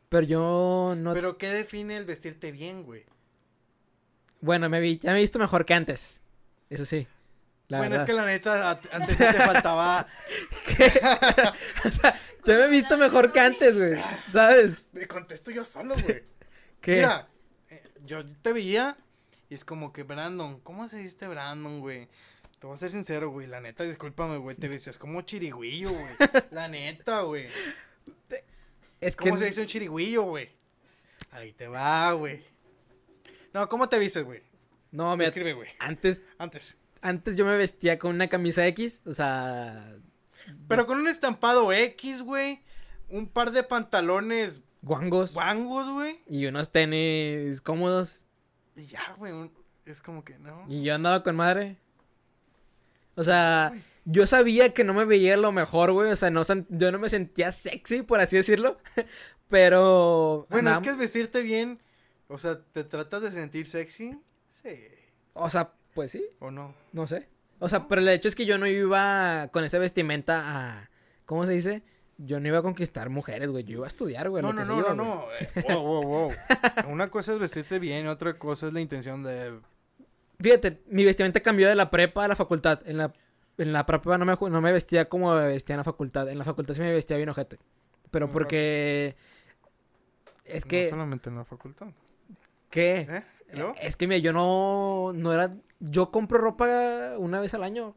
Pero 0.09 0.25
yo 0.25 0.95
no... 0.97 1.13
Pero 1.13 1.37
¿qué 1.37 1.49
define 1.49 1.97
el 1.97 2.05
vestirte 2.05 2.51
bien, 2.51 2.83
güey? 2.83 3.05
Bueno, 4.41 4.69
me 4.69 4.79
vi, 4.79 4.97
ya 4.99 5.11
me 5.11 5.19
he 5.19 5.21
visto 5.21 5.37
mejor 5.37 5.65
que 5.65 5.73
antes. 5.73 6.21
Eso 6.69 6.85
sí. 6.85 7.07
La 7.67 7.77
bueno, 7.77 7.91
verdad. 7.91 8.03
es 8.03 8.07
que 8.09 8.15
la 8.15 8.25
neta, 8.25 8.79
antes 8.91 9.15
sí 9.15 9.23
te 9.23 9.33
faltaba. 9.33 10.07
o 11.85 11.91
sea, 11.91 12.19
ya 12.45 12.55
me 12.55 12.65
he 12.65 12.69
visto 12.69 12.97
mejor 12.97 13.31
que 13.31 13.39
antes, 13.39 13.77
güey. 13.77 14.01
¿Sabes? 14.33 14.87
Me 14.91 15.07
contesto 15.07 15.51
yo 15.51 15.63
solo, 15.63 15.93
güey. 16.03 16.23
¿Qué? 16.81 16.95
Mira, 16.95 17.27
eh, 17.69 17.83
yo 18.05 18.25
te 18.25 18.53
veía 18.53 18.97
y 19.49 19.53
es 19.53 19.65
como 19.65 19.93
que 19.93 20.03
Brandon, 20.03 20.59
¿cómo 20.61 20.87
se 20.87 20.97
dice 20.97 21.27
Brandon, 21.27 21.79
güey? 21.79 22.07
Te 22.59 22.67
voy 22.67 22.75
a 22.75 22.79
ser 22.79 22.89
sincero, 22.89 23.29
güey, 23.29 23.45
la 23.45 23.61
neta, 23.61 23.83
discúlpame, 23.83 24.37
güey, 24.37 24.55
te 24.55 24.67
vestías 24.69 24.97
como 24.97 25.21
chirigüillo, 25.21 25.91
güey. 25.91 26.13
La 26.51 26.67
neta, 26.67 27.21
güey. 27.21 27.47
Es 29.01 29.15
que... 29.15 29.25
¿Cómo 29.29 29.37
se 29.39 29.45
dice 29.45 29.61
un 29.61 29.67
chirigüillo, 29.67 30.23
güey? 30.23 30.49
Ahí 31.31 31.53
te 31.53 31.67
va, 31.67 32.11
güey. 32.13 32.43
No, 33.53 33.67
¿cómo 33.69 33.87
te 33.89 33.99
vistes, 33.99 34.23
güey? 34.23 34.41
No, 34.91 35.15
mira, 35.15 35.27
Escribe, 35.27 35.53
güey. 35.53 35.69
antes, 35.79 36.23
Antes. 36.37 36.77
antes 37.01 37.35
yo 37.35 37.45
me 37.45 37.55
vestía 37.57 37.99
con 37.99 38.15
una 38.15 38.27
camisa 38.27 38.65
X, 38.67 39.03
o 39.05 39.13
sea... 39.13 39.95
Pero 40.67 40.85
con 40.87 40.97
un 40.99 41.07
estampado 41.07 41.71
X, 41.71 42.21
güey. 42.23 42.63
Un 43.09 43.27
par 43.27 43.51
de 43.51 43.61
pantalones 43.63 44.63
Guangos. 44.81 45.33
guangos, 45.33 45.89
güey. 45.89 46.17
Y 46.27 46.45
unos 46.47 46.71
tenis 46.71 47.61
cómodos. 47.61 48.25
Y 48.75 48.85
ya, 48.87 49.13
güey. 49.17 49.31
un- 49.33 49.53
es 49.85 50.01
como 50.01 50.23
que 50.23 50.39
no. 50.39 50.65
Y 50.69 50.81
yo 50.83 50.95
andaba 50.95 51.21
con 51.23 51.35
madre. 51.35 51.77
O 53.15 53.23
sea, 53.23 53.73
yo 54.11 54.25
sabía 54.25 54.73
que 54.73 54.83
no 54.83 54.93
me 54.93 55.05
veía 55.05 55.37
lo 55.37 55.51
mejor, 55.51 55.91
güey. 55.91 56.11
O 56.11 56.15
sea, 56.15 56.31
no, 56.31 56.41
yo 56.69 56.91
no 56.91 56.99
me 56.99 57.09
sentía 57.09 57.51
sexy, 57.51 58.01
por 58.01 58.19
así 58.19 58.37
decirlo. 58.37 58.77
Pero. 59.49 60.47
Bueno, 60.49 60.73
es 60.73 60.79
que 60.79 60.93
vestirte 60.93 61.41
bien, 61.41 61.79
o 62.27 62.37
sea, 62.37 62.59
¿te 62.61 62.83
tratas 62.83 63.21
de 63.21 63.31
sentir 63.31 63.65
sexy? 63.65 64.19
Sí. 64.47 64.75
O 65.33 65.49
sea, 65.49 65.73
pues 65.93 66.11
sí, 66.11 66.23
¿O 66.39 66.51
no? 66.51 66.73
no 66.91 67.07
sé. 67.07 67.27
O 67.59 67.67
sea, 67.67 67.87
pero 67.87 68.01
el 68.01 68.07
hecho 68.07 68.29
es 68.29 68.35
que 68.35 68.45
yo 68.45 68.57
no 68.57 68.67
iba 68.67 69.49
con 69.51 69.63
esa 69.63 69.79
vestimenta 69.79 70.43
a. 70.45 70.89
¿Cómo 71.25 71.45
se 71.45 71.53
dice? 71.53 71.83
Yo 72.17 72.39
no 72.39 72.47
iba 72.47 72.59
a 72.59 72.61
conquistar 72.61 73.09
mujeres, 73.09 73.49
güey. 73.49 73.63
Yo 73.63 73.77
iba 73.77 73.85
a 73.85 73.89
estudiar, 73.89 74.29
güey. 74.29 74.41
No, 74.41 74.53
no, 74.53 74.65
no, 74.65 74.79
iba, 74.79 74.93
no, 74.93 75.03
no. 75.03 75.23
eh, 75.39 75.63
wow, 75.69 75.81
wow, 75.81 76.03
wow. 76.03 76.31
Una 76.87 77.09
cosa 77.09 77.33
es 77.33 77.39
vestirte 77.39 77.79
bien, 77.79 78.07
otra 78.07 78.37
cosa 78.37 78.67
es 78.67 78.73
la 78.73 78.81
intención 78.81 79.23
de... 79.23 79.59
Fíjate, 80.39 80.81
mi 80.87 81.03
vestimenta 81.03 81.41
cambió 81.41 81.67
de 81.67 81.75
la 81.75 81.89
prepa 81.89 82.25
a 82.25 82.27
la 82.27 82.35
facultad. 82.35 82.81
En 82.85 82.97
la, 82.97 83.13
en 83.59 83.73
la 83.73 83.85
prepa 83.85 84.17
no 84.17 84.25
me, 84.25 84.35
no 84.49 84.61
me 84.61 84.71
vestía 84.71 85.07
como 85.09 85.35
me 85.35 85.47
vestía 85.47 85.75
en 85.75 85.79
la 85.79 85.83
facultad. 85.83 86.27
En 86.29 86.37
la 86.37 86.43
facultad 86.43 86.73
sí 86.73 86.81
me 86.81 86.91
vestía 86.91 87.17
bien 87.17 87.29
ojete. 87.29 87.59
Pero 88.11 88.31
porque... 88.31 89.15
Es 90.45 90.65
No 90.65 90.69
que... 90.69 90.89
solamente 90.89 91.29
en 91.29 91.35
la 91.35 91.45
facultad. 91.45 91.89
¿Qué? 92.69 93.01
¿Eh? 93.09 93.23
Es 93.81 93.95
que 93.95 94.07
mira, 94.07 94.19
yo 94.19 94.33
no, 94.33 95.11
no 95.13 95.33
era, 95.33 95.55
yo 95.79 96.11
compro 96.11 96.39
ropa 96.39 97.15
una 97.17 97.39
vez 97.39 97.53
al 97.53 97.63
año. 97.63 97.95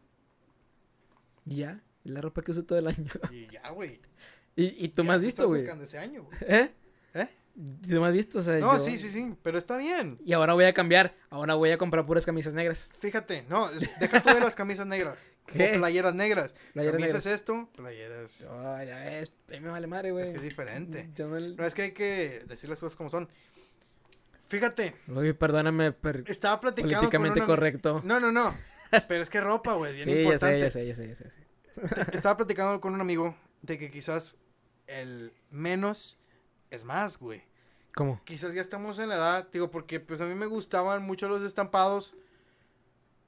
Y 1.46 1.56
ya, 1.56 1.80
la 2.04 2.20
ropa 2.20 2.42
que 2.42 2.50
uso 2.52 2.64
todo 2.64 2.78
el 2.78 2.88
año. 2.88 3.10
Y 3.30 3.48
ya, 3.48 3.70
güey. 3.70 4.00
Y, 4.54 4.84
y 4.84 4.88
tú 4.90 5.02
me 5.02 5.14
has 5.14 5.22
visto, 5.22 5.48
güey. 5.48 5.64
ese 5.66 5.98
año, 5.98 6.24
güey. 6.24 6.36
¿Eh? 6.42 6.70
¿Eh? 7.14 7.26
¿Tú 7.55 8.00
me 8.00 8.07
has 8.09 8.12
visto? 8.14 8.38
O 8.38 8.42
sea, 8.42 8.59
No, 8.59 8.72
yo- 8.74 8.78
sí, 8.78 8.98
sí, 8.98 9.11
sí, 9.11 9.34
pero 9.42 9.59
está 9.59 9.76
bien. 9.76 10.18
Y 10.24 10.32
ahora 10.32 10.55
voy 10.55 10.64
a 10.64 10.72
cambiar, 10.72 11.14
ahora 11.28 11.55
voy 11.55 11.70
a 11.70 11.76
comprar 11.78 12.07
puras 12.07 12.24
camisas 12.24 12.55
negras. 12.55 12.88
Fíjate, 12.98 13.44
no, 13.48 13.68
es- 13.70 13.88
deja 14.00 14.22
tú 14.22 14.32
de 14.34 14.40
las 14.40 14.57
camisas 14.57 14.86
negras. 14.86 15.18
¿Qué? 15.46 15.76
O 15.76 15.78
playeras 15.80 16.14
negras. 16.14 16.55
Playeras 16.72 16.96
camisas 16.98 17.24
negras. 17.26 17.40
esto, 17.40 17.68
playeras... 17.76 18.48
Ay, 18.50 18.86
ya 18.86 18.96
ves, 19.00 19.32
a 19.48 19.53
mí 19.53 19.61
me 19.61 19.68
vale 19.70 19.86
madre, 19.86 20.12
güey. 20.12 20.24
Es 20.26 20.30
que 20.30 20.36
es 20.36 20.42
diferente. 20.42 21.11
Yo 21.14 21.28
no 21.28 21.66
es 21.66 21.74
que 21.74 21.82
hay 21.82 21.92
que 21.92 22.42
decir 22.46 22.70
las 22.70 22.80
cosas 22.80 22.96
como 22.96 23.11
son. 23.11 23.28
Fíjate, 24.48 24.94
Uy, 25.09 25.32
perdóname, 25.32 25.92
per- 25.92 26.24
estaba 26.26 26.61
platicando 26.61 26.96
políticamente 26.96 27.40
con 27.40 27.48
una... 27.48 27.55
correcto. 27.57 28.00
No, 28.05 28.20
no, 28.20 28.30
no. 28.32 28.55
Pero 29.09 29.22
es 29.22 29.30
que 29.30 29.40
ropa, 29.40 29.72
güey, 29.74 29.94
bien 29.94 30.05
sí, 30.09 30.20
importante. 30.22 30.59
ya 30.61 30.70
sé, 30.70 30.86
ya 30.86 30.94
sé, 30.94 31.09
ya 31.09 31.14
sé. 31.14 31.24
ya 31.24 31.30
sé. 31.30 32.16
Estaba 32.16 32.36
platicando 32.36 32.80
con 32.80 32.92
un 32.92 33.00
amigo 33.00 33.34
de 33.62 33.78
que 33.78 33.90
quizás 33.90 34.36
el 34.86 35.32
menos 35.50 36.18
es 36.72 36.84
más, 36.84 37.18
güey. 37.18 37.42
¿Cómo? 37.94 38.18
Quizás 38.24 38.54
ya 38.54 38.62
estamos 38.62 38.98
en 38.98 39.10
la 39.10 39.16
edad, 39.16 39.48
digo, 39.52 39.70
porque 39.70 40.00
pues 40.00 40.22
a 40.22 40.24
mí 40.24 40.34
me 40.34 40.46
gustaban 40.46 41.02
mucho 41.02 41.28
los 41.28 41.42
estampados, 41.42 42.16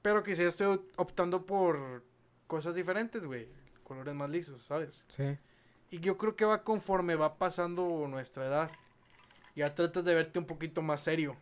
pero 0.01 0.23
quizás 0.23 0.47
estoy 0.47 0.81
optando 0.97 1.45
por 1.45 2.03
cosas 2.47 2.73
diferentes, 2.73 3.23
güey. 3.23 3.47
Colores 3.83 4.15
más 4.15 4.31
lisos, 4.31 4.63
¿sabes? 4.63 5.05
Sí. 5.09 5.37
Y 5.91 5.99
yo 5.99 6.17
creo 6.17 6.35
que 6.35 6.43
va 6.43 6.63
conforme 6.63 7.13
va 7.13 7.37
pasando 7.37 8.07
nuestra 8.07 8.47
edad. 8.47 8.71
Ya 9.55 9.75
tratas 9.75 10.03
de 10.03 10.15
verte 10.15 10.39
un 10.39 10.45
poquito 10.45 10.81
más 10.81 11.01
serio. 11.01 11.37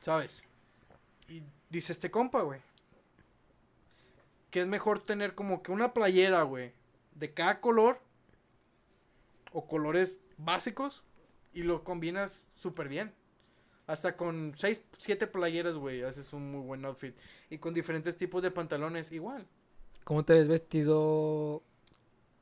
¿Sabes? 0.00 0.48
Y 1.28 1.44
dice 1.70 1.92
este 1.92 2.10
compa, 2.10 2.42
güey. 2.42 2.60
Que 4.50 4.62
es 4.62 4.66
mejor 4.66 5.00
tener 5.00 5.36
como 5.36 5.62
que 5.62 5.70
una 5.70 5.94
playera, 5.94 6.42
güey. 6.42 6.72
De 7.14 7.32
cada 7.32 7.60
color. 7.60 8.00
O 9.52 9.68
colores 9.68 10.18
básicos. 10.44 11.02
Y 11.54 11.62
lo 11.64 11.84
combinas 11.84 12.42
súper 12.56 12.88
bien. 12.88 13.12
Hasta 13.86 14.16
con 14.16 14.52
6, 14.56 14.82
7 14.98 15.26
playeras, 15.26 15.74
güey. 15.74 16.02
Haces 16.02 16.32
un 16.32 16.50
muy 16.50 16.60
buen 16.62 16.84
outfit. 16.84 17.14
Y 17.50 17.58
con 17.58 17.74
diferentes 17.74 18.16
tipos 18.16 18.42
de 18.42 18.50
pantalones, 18.50 19.12
igual. 19.12 19.46
¿Cómo 20.04 20.24
te 20.24 20.32
ves 20.34 20.48
vestido 20.48 21.62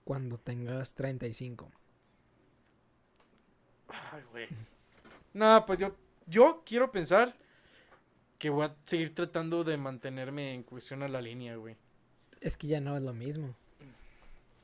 cuando 0.04 0.38
tengas 0.38 0.94
35? 0.94 1.70
Ay, 3.88 4.22
güey. 4.30 4.46
No, 5.34 5.64
pues 5.66 5.78
yo, 5.78 5.96
yo 6.26 6.62
quiero 6.64 6.90
pensar 6.90 7.34
que 8.38 8.50
voy 8.50 8.64
a 8.66 8.76
seguir 8.84 9.14
tratando 9.14 9.64
de 9.64 9.76
mantenerme 9.76 10.54
en 10.54 10.62
cuestión 10.62 11.02
a 11.02 11.08
la 11.08 11.20
línea, 11.20 11.56
güey. 11.56 11.76
Es 12.40 12.56
que 12.56 12.66
ya 12.68 12.80
no 12.80 12.96
es 12.96 13.02
lo 13.02 13.12
mismo. 13.12 13.54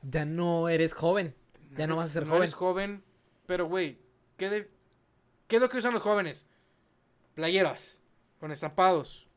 Ya 0.03 0.25
no 0.25 0.69
eres 0.69 0.93
joven. 0.93 1.35
Ya 1.77 1.85
no 1.87 1.93
eres- 1.93 1.97
vas 1.97 2.05
a 2.05 2.09
ser 2.13 2.23
no 2.23 2.29
joven. 2.29 2.41
eres 2.43 2.53
joven, 2.55 3.03
pero 3.47 3.65
güey, 3.65 3.97
¿qué, 4.37 4.49
de- 4.51 4.69
¿qué 5.47 5.55
es 5.55 5.61
lo 5.61 5.69
que 5.69 5.77
usan 5.77 5.93
los 5.93 6.03
jóvenes? 6.03 6.45
Playeras, 7.33 7.99
con 8.39 8.51
estampados. 8.51 9.27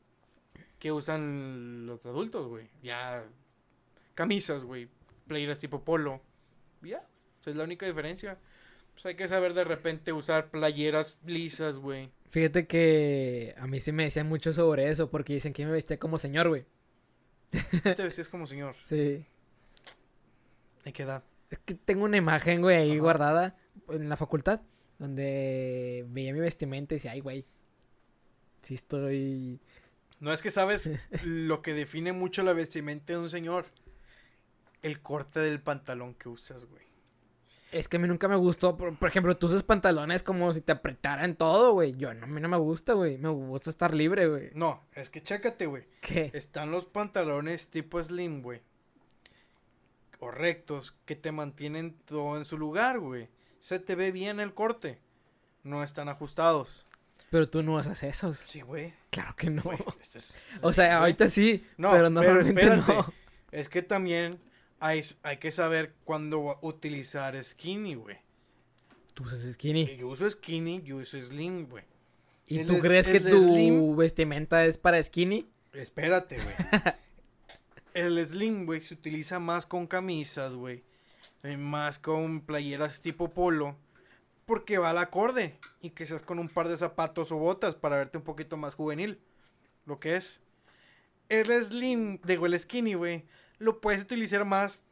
¿Qué 0.79 0.93
usan 0.93 1.87
los 1.87 2.05
adultos, 2.07 2.49
güey? 2.49 2.69
Ya, 2.83 3.25
camisas, 4.15 4.63
güey. 4.65 4.89
Playeras 5.27 5.59
tipo 5.59 5.83
polo. 5.85 6.21
Ya, 6.83 7.07
esa 7.41 7.51
es 7.51 7.57
la 7.57 7.65
única 7.65 7.87
diferencia. 7.87 8.39
Pues 8.95 9.07
hay 9.07 9.15
que 9.15 9.29
saber 9.29 9.55
de 9.55 9.65
repente 9.65 10.13
usar 10.13 10.51
playeras 10.51 11.17
lisas, 11.25 11.77
güey. 11.77 12.11
Fíjate 12.31 12.67
que 12.67 13.55
a 13.59 13.67
mí 13.67 13.81
sí 13.81 13.93
me 13.93 14.05
decían 14.05 14.29
mucho 14.29 14.53
sobre 14.53 14.89
eso 14.91 15.11
porque 15.11 15.35
dicen 15.35 15.53
que 15.53 15.67
me 15.67 15.73
vestía 15.73 15.99
como 15.99 16.17
señor, 16.19 16.49
güey. 16.49 16.65
Te 17.83 18.03
vestías 18.03 18.29
como 18.29 18.47
señor. 18.47 18.75
Sí. 18.83 19.27
¿En 20.85 20.93
qué 20.95 21.03
edad? 21.03 21.23
Es 21.51 21.59
que 21.59 21.75
tengo 21.75 22.05
una 22.05 22.17
imagen, 22.17 22.63
güey, 22.63 22.77
ahí 22.77 22.93
Ajá. 22.93 23.01
guardada 23.01 23.57
en 23.89 24.09
la 24.09 24.17
facultad 24.17 24.61
donde 25.01 26.05
veía 26.11 26.33
mi 26.35 26.41
vestimenta 26.41 26.95
y 26.95 26.97
decía, 26.99 27.13
ay, 27.13 27.21
güey. 27.21 27.47
Sí 28.61 28.75
estoy... 28.75 29.59
No 30.21 30.33
es 30.33 30.43
que 30.43 30.51
sabes 30.51 30.91
lo 31.25 31.63
que 31.63 31.73
define 31.73 32.13
mucho 32.13 32.43
la 32.43 32.53
vestimenta 32.53 33.15
de 33.15 33.19
un 33.19 33.31
señor. 33.31 33.65
El 34.83 35.01
corte 35.01 35.41
del 35.41 35.61
pantalón 35.63 36.15
que 36.15 36.29
usas, 36.29 36.67
güey. 36.67 36.85
Es 37.73 37.89
que 37.89 37.97
a 37.97 38.01
mí 38.01 38.09
nunca 38.09 38.29
me 38.29 38.37
gustó. 38.37 38.77
Por, 38.77 38.99
por 38.99 39.09
ejemplo, 39.09 39.37
tú 39.39 39.47
usas 39.47 39.63
pantalones 39.63 40.23
como 40.23 40.53
si 40.53 40.61
te 40.61 40.73
apretaran 40.73 41.35
todo, 41.37 41.73
güey. 41.73 41.93
Yo 41.97 42.13
no, 42.13 42.25
a 42.25 42.27
mí 42.27 42.41
no 42.41 42.49
me 42.49 42.59
gusta, 42.59 42.93
güey. 42.93 43.17
Me 43.17 43.31
gusta 43.31 43.71
estar 43.71 43.95
libre, 43.95 44.29
güey. 44.29 44.51
No, 44.55 44.85
es 44.95 45.09
que 45.09 45.23
chécate, 45.23 45.65
güey. 45.65 45.85
¿Qué? 46.03 46.31
Están 46.35 46.73
los 46.73 46.85
pantalones 46.85 47.69
tipo 47.69 48.03
slim, 48.03 48.43
güey. 48.43 48.61
O 50.19 50.31
rectos, 50.31 50.95
que 51.07 51.17
te 51.17 51.33
mantienen 51.33 51.97
todo 52.05 52.37
en 52.37 52.45
su 52.45 52.59
lugar, 52.59 52.99
güey. 52.99 53.29
Se 53.61 53.79
te 53.79 53.95
ve 53.95 54.11
bien 54.13 54.41
el 54.41 54.55
corte. 54.55 54.99
No 55.63 55.83
están 55.85 56.09
ajustados. 56.09 56.87
Pero 57.31 57.49
tú 57.49 57.63
no 57.63 57.79
haces 57.79 58.03
esos. 58.03 58.39
Sí, 58.49 58.61
güey. 58.63 58.93
Claro 59.11 59.37
que 59.37 59.51
no. 59.51 59.63
güey, 59.63 59.79
es- 60.15 60.43
O 60.63 60.73
sea, 60.73 60.87
güey. 60.87 60.97
ahorita 60.99 61.29
sí, 61.29 61.65
No, 61.77 61.91
pero 61.91 61.99
pero 62.05 62.11
normalmente 62.11 62.61
espérate. 62.61 62.93
no. 62.93 63.13
Es 63.53 63.69
que 63.69 63.83
también 63.83 64.41
hay, 64.81 65.03
hay 65.23 65.37
que 65.37 65.53
saber 65.53 65.93
cuándo 66.05 66.59
utilizar 66.63 67.43
skinny, 67.43 67.95
güey. 67.95 68.17
Tú 69.15 69.25
usas 69.25 69.41
skinny. 69.53 69.97
Yo 69.97 70.09
uso 70.09 70.29
skinny, 70.31 70.83
yo 70.83 70.97
uso 70.97 71.21
slim, 71.21 71.67
güey. 71.69 71.85
¿Y 72.47 72.61
el 72.61 72.67
tú 72.67 72.75
es- 72.75 72.81
crees 72.81 73.07
que 73.07 73.21
tu 73.21 73.29
slim- 73.29 73.95
vestimenta 73.97 74.65
es 74.65 74.79
para 74.79 75.03
skinny? 75.03 75.49
Espérate, 75.73 76.37
güey. 76.37 76.55
El 77.95 78.25
slim, 78.25 78.67
güey, 78.67 78.81
se 78.81 78.95
utiliza 78.95 79.39
más 79.41 79.67
con 79.67 79.87
camisas, 79.87 80.55
güey. 80.55 80.83
Eh, 81.43 81.57
Más 81.57 81.99
con 81.99 82.41
playeras 82.41 83.01
tipo 83.01 83.29
polo. 83.31 83.77
Porque 84.47 84.79
va 84.79 84.91
al 84.91 84.99
acorde. 84.99 85.59
Y 85.81 85.91
que 85.91 86.07
seas 86.07 86.23
con 86.23 86.39
un 86.39 86.49
par 86.49 86.69
de 86.69 86.77
zapatos 86.77 87.31
o 87.33 87.37
botas 87.37 87.75
para 87.75 87.97
verte 87.97 88.19
un 88.19 88.25
poquito 88.25 88.57
más 88.57 88.75
juvenil. 88.75 89.21
Lo 89.87 90.01
que 90.01 90.17
es. 90.17 90.41
El 91.29 91.47
slim, 91.63 92.19
digo, 92.25 92.47
el 92.47 92.59
skinny, 92.59 92.95
güey. 92.95 93.25
Lo 93.59 93.81
puedes 93.81 94.03
utilizar 94.03 94.45
más 94.45 94.85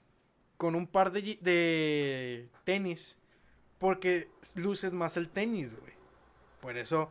con 0.56 0.74
un 0.74 0.86
par 0.86 1.10
de, 1.10 1.38
de 1.40 2.48
tenis. 2.64 3.16
Porque 3.78 4.28
luces 4.56 4.92
más 4.92 5.16
el 5.16 5.28
tenis, 5.28 5.76
güey. 5.78 5.92
Por 6.60 6.76
eso 6.76 7.10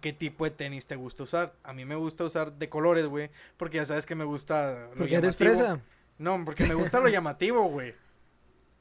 qué 0.00 0.12
tipo 0.12 0.44
de 0.44 0.50
tenis 0.50 0.86
te 0.86 0.96
gusta 0.96 1.24
usar. 1.24 1.54
A 1.62 1.72
mí 1.72 1.84
me 1.84 1.96
gusta 1.96 2.24
usar 2.24 2.52
de 2.52 2.68
colores, 2.68 3.06
güey, 3.06 3.30
porque 3.56 3.78
ya 3.78 3.86
sabes 3.86 4.06
que 4.06 4.14
me 4.14 4.24
gusta 4.24 4.88
lo 4.90 4.96
Porque 4.96 5.16
eres 5.16 5.36
llamativo. 5.36 5.66
fresa. 5.66 5.80
No, 6.18 6.44
porque 6.44 6.66
me 6.66 6.74
gusta 6.74 7.00
lo 7.00 7.08
llamativo, 7.08 7.64
güey. 7.64 7.94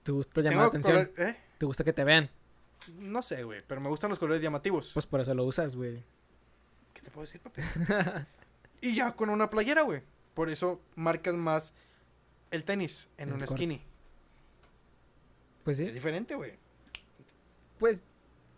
Te 0.03 0.11
gusta 0.11 0.41
llamar 0.41 0.57
la 0.59 0.65
atención. 0.65 1.05
color- 1.05 1.29
¿eh? 1.29 1.37
Te 1.57 1.65
gusta 1.65 1.83
que 1.83 1.93
te 1.93 2.03
vean. 2.03 2.29
No 2.97 3.21
sé, 3.21 3.43
güey, 3.43 3.61
pero 3.67 3.79
me 3.81 3.89
gustan 3.89 4.09
los 4.09 4.17
colores 4.19 4.41
llamativos. 4.41 4.91
Pues 4.93 5.05
por 5.05 5.21
eso 5.21 5.33
lo 5.35 5.43
usas, 5.45 5.75
güey. 5.75 6.03
¿Qué 6.93 7.01
te 7.01 7.11
puedo 7.11 7.21
decir, 7.25 7.39
papi? 7.41 7.61
y 8.81 8.95
ya 8.95 9.11
con 9.13 9.29
una 9.29 9.49
playera, 9.49 9.83
güey. 9.83 10.01
Por 10.33 10.49
eso 10.49 10.81
marcas 10.95 11.35
más 11.35 11.73
el 12.49 12.63
tenis 12.63 13.09
en 13.17 13.29
El 13.29 13.33
un 13.35 13.39
corte. 13.41 13.53
skinny. 13.55 13.81
Pues 15.63 15.79
Es 15.79 15.87
sí. 15.87 15.93
diferente, 15.93 16.35
güey. 16.35 16.53
Pues 17.77 18.01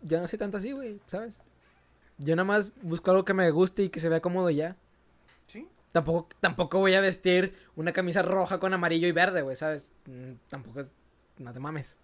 ya 0.02 0.20
no 0.20 0.28
soy 0.28 0.38
tanto 0.38 0.56
así, 0.56 0.72
güey, 0.72 1.00
¿sabes? 1.06 1.40
Yo 2.18 2.34
nada 2.36 2.44
más 2.46 2.72
busco 2.82 3.10
algo 3.10 3.24
que 3.24 3.34
me 3.34 3.50
guste 3.50 3.82
y 3.82 3.88
que 3.90 4.00
se 4.00 4.08
vea 4.08 4.20
cómodo 4.20 4.48
ya. 4.50 4.76
Sí. 5.46 5.68
Tampoco, 5.92 6.28
tampoco 6.40 6.78
voy 6.78 6.94
a 6.94 7.00
vestir 7.00 7.54
una 7.76 7.92
camisa 7.92 8.22
roja 8.22 8.58
con 8.58 8.72
amarillo 8.72 9.06
y 9.06 9.12
verde, 9.12 9.42
güey, 9.42 9.56
¿sabes? 9.56 9.94
Mm, 10.06 10.32
Tampoco 10.48 10.80
es... 10.80 10.90
No 11.38 11.52
te 11.52 11.60
mames. 11.60 11.98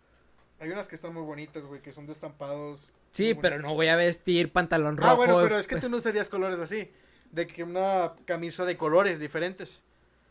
Hay 0.59 0.69
unas 0.71 0.89
que 0.89 0.95
están 0.95 1.15
muy 1.15 1.23
bonitas, 1.23 1.65
güey, 1.65 1.81
que 1.81 1.93
son 1.93 2.07
de 2.07 2.13
estampados. 2.13 2.93
Sí, 3.13 3.35
pero 3.35 3.55
bonitos. 3.55 3.71
no 3.71 3.75
voy 3.75 3.89
a 3.89 3.97
vestir 3.97 4.53
pantalón 4.53 4.97
rojo. 4.97 5.09
Ah, 5.09 5.15
bueno, 5.15 5.39
pero 5.43 5.59
es 5.59 5.67
que 5.67 5.77
tú 5.77 5.89
no 5.89 5.97
usarías 5.99 6.29
colores 6.29 6.61
así. 6.61 6.91
de 7.33 7.47
que 7.47 7.63
una 7.63 8.13
camisa 8.25 8.65
de 8.65 8.77
colores 8.77 9.21
diferentes. 9.21 9.83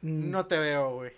Mm, 0.02 0.30
No 0.32 0.46
te 0.48 0.60
veo, 0.60 0.96
güey. 0.96 1.12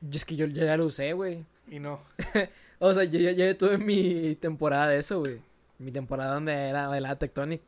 yo- 0.00 0.16
Es 0.16 0.24
que 0.24 0.34
yo, 0.36 0.46
yo 0.46 0.64
ya 0.64 0.76
lo 0.76 0.86
usé, 0.86 1.12
güey. 1.12 1.44
Y 1.68 1.78
no. 1.78 2.00
O 2.82 2.94
sea, 2.94 3.04
yo 3.04 3.18
ya, 3.20 3.30
ya 3.32 3.56
tuve 3.58 3.76
mi 3.76 4.34
temporada 4.36 4.88
de 4.88 4.98
eso, 4.98 5.20
güey. 5.20 5.38
Mi 5.78 5.92
temporada 5.92 6.32
donde 6.34 6.52
era 6.54 6.88
bailada 6.88 7.18
Tectonic. 7.18 7.60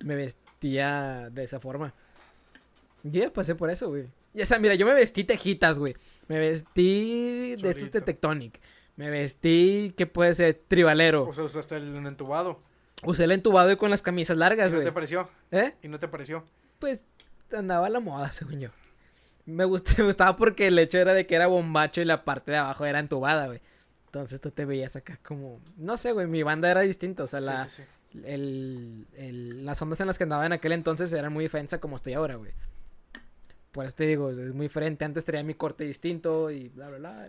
Me 0.00 0.16
vestía 0.16 1.28
de 1.30 1.44
esa 1.44 1.60
forma. 1.60 1.94
Yo 3.04 3.22
ya 3.22 3.32
pasé 3.32 3.54
por 3.54 3.70
eso, 3.70 3.88
güey. 3.88 4.06
Y, 4.34 4.42
o 4.42 4.46
sea, 4.46 4.58
mira, 4.58 4.74
yo 4.74 4.86
me 4.86 4.92
vestí 4.94 5.22
tejitas, 5.24 5.78
güey. 5.78 5.94
Me 6.28 6.38
vestí 6.38 7.54
de 7.56 7.70
estos 7.70 7.92
de. 7.92 8.00
Tectonic. 8.00 8.60
Me 9.00 9.08
vestí, 9.08 9.94
¿qué 9.96 10.06
puede 10.06 10.34
ser? 10.34 10.60
Tribalero. 10.68 11.26
O 11.26 11.32
sea, 11.32 11.44
usaste 11.44 11.76
el 11.78 11.96
entubado. 12.06 12.60
Usé 13.02 13.24
el 13.24 13.32
entubado 13.32 13.72
y 13.72 13.76
con 13.76 13.88
las 13.88 14.02
camisas 14.02 14.36
¿Y 14.36 14.40
largas, 14.40 14.72
no 14.72 14.76
güey. 14.76 14.86
te 14.86 14.92
pareció? 14.92 15.30
¿Eh? 15.50 15.74
¿Y 15.82 15.88
no 15.88 15.98
te 15.98 16.06
pareció? 16.06 16.44
Pues 16.78 17.02
andaba 17.50 17.86
a 17.86 17.88
la 17.88 18.00
moda, 18.00 18.30
según 18.32 18.60
yo. 18.60 18.68
Me, 19.46 19.64
me 19.96 20.04
gustaba 20.04 20.36
porque 20.36 20.66
el 20.66 20.78
hecho 20.78 20.98
era 20.98 21.14
de 21.14 21.26
que 21.26 21.34
era 21.34 21.46
bombacho 21.46 22.02
y 22.02 22.04
la 22.04 22.26
parte 22.26 22.50
de 22.50 22.58
abajo 22.58 22.84
era 22.84 22.98
entubada, 22.98 23.46
güey. 23.46 23.62
Entonces 24.04 24.38
tú 24.38 24.50
te 24.50 24.66
veías 24.66 24.94
acá 24.96 25.18
como... 25.24 25.62
No 25.78 25.96
sé, 25.96 26.12
güey, 26.12 26.26
mi 26.26 26.42
banda 26.42 26.70
era 26.70 26.82
distinta. 26.82 27.22
O 27.22 27.26
sea, 27.26 27.40
Sí, 27.40 27.46
la, 27.46 27.64
sí, 27.64 27.82
sí. 28.12 28.20
el, 28.26 29.06
el- 29.16 29.64
las 29.64 29.80
ondas 29.80 29.98
en 30.00 30.08
las 30.08 30.18
que 30.18 30.24
andaba 30.24 30.44
en 30.44 30.52
aquel 30.52 30.72
entonces 30.72 31.10
eran 31.14 31.32
muy 31.32 31.44
diferentes 31.44 31.72
a 31.72 31.80
como 31.80 31.96
estoy 31.96 32.12
ahora, 32.12 32.34
güey. 32.34 32.52
Por 33.72 33.86
eso 33.86 33.96
te 33.96 34.04
digo, 34.06 34.30
es 34.30 34.52
muy 34.52 34.66
diferente. 34.66 35.06
Antes 35.06 35.24
tenía 35.24 35.42
mi 35.42 35.54
corte 35.54 35.84
distinto 35.84 36.50
y 36.50 36.68
bla, 36.68 36.88
bla, 36.90 36.98
bla. 36.98 37.28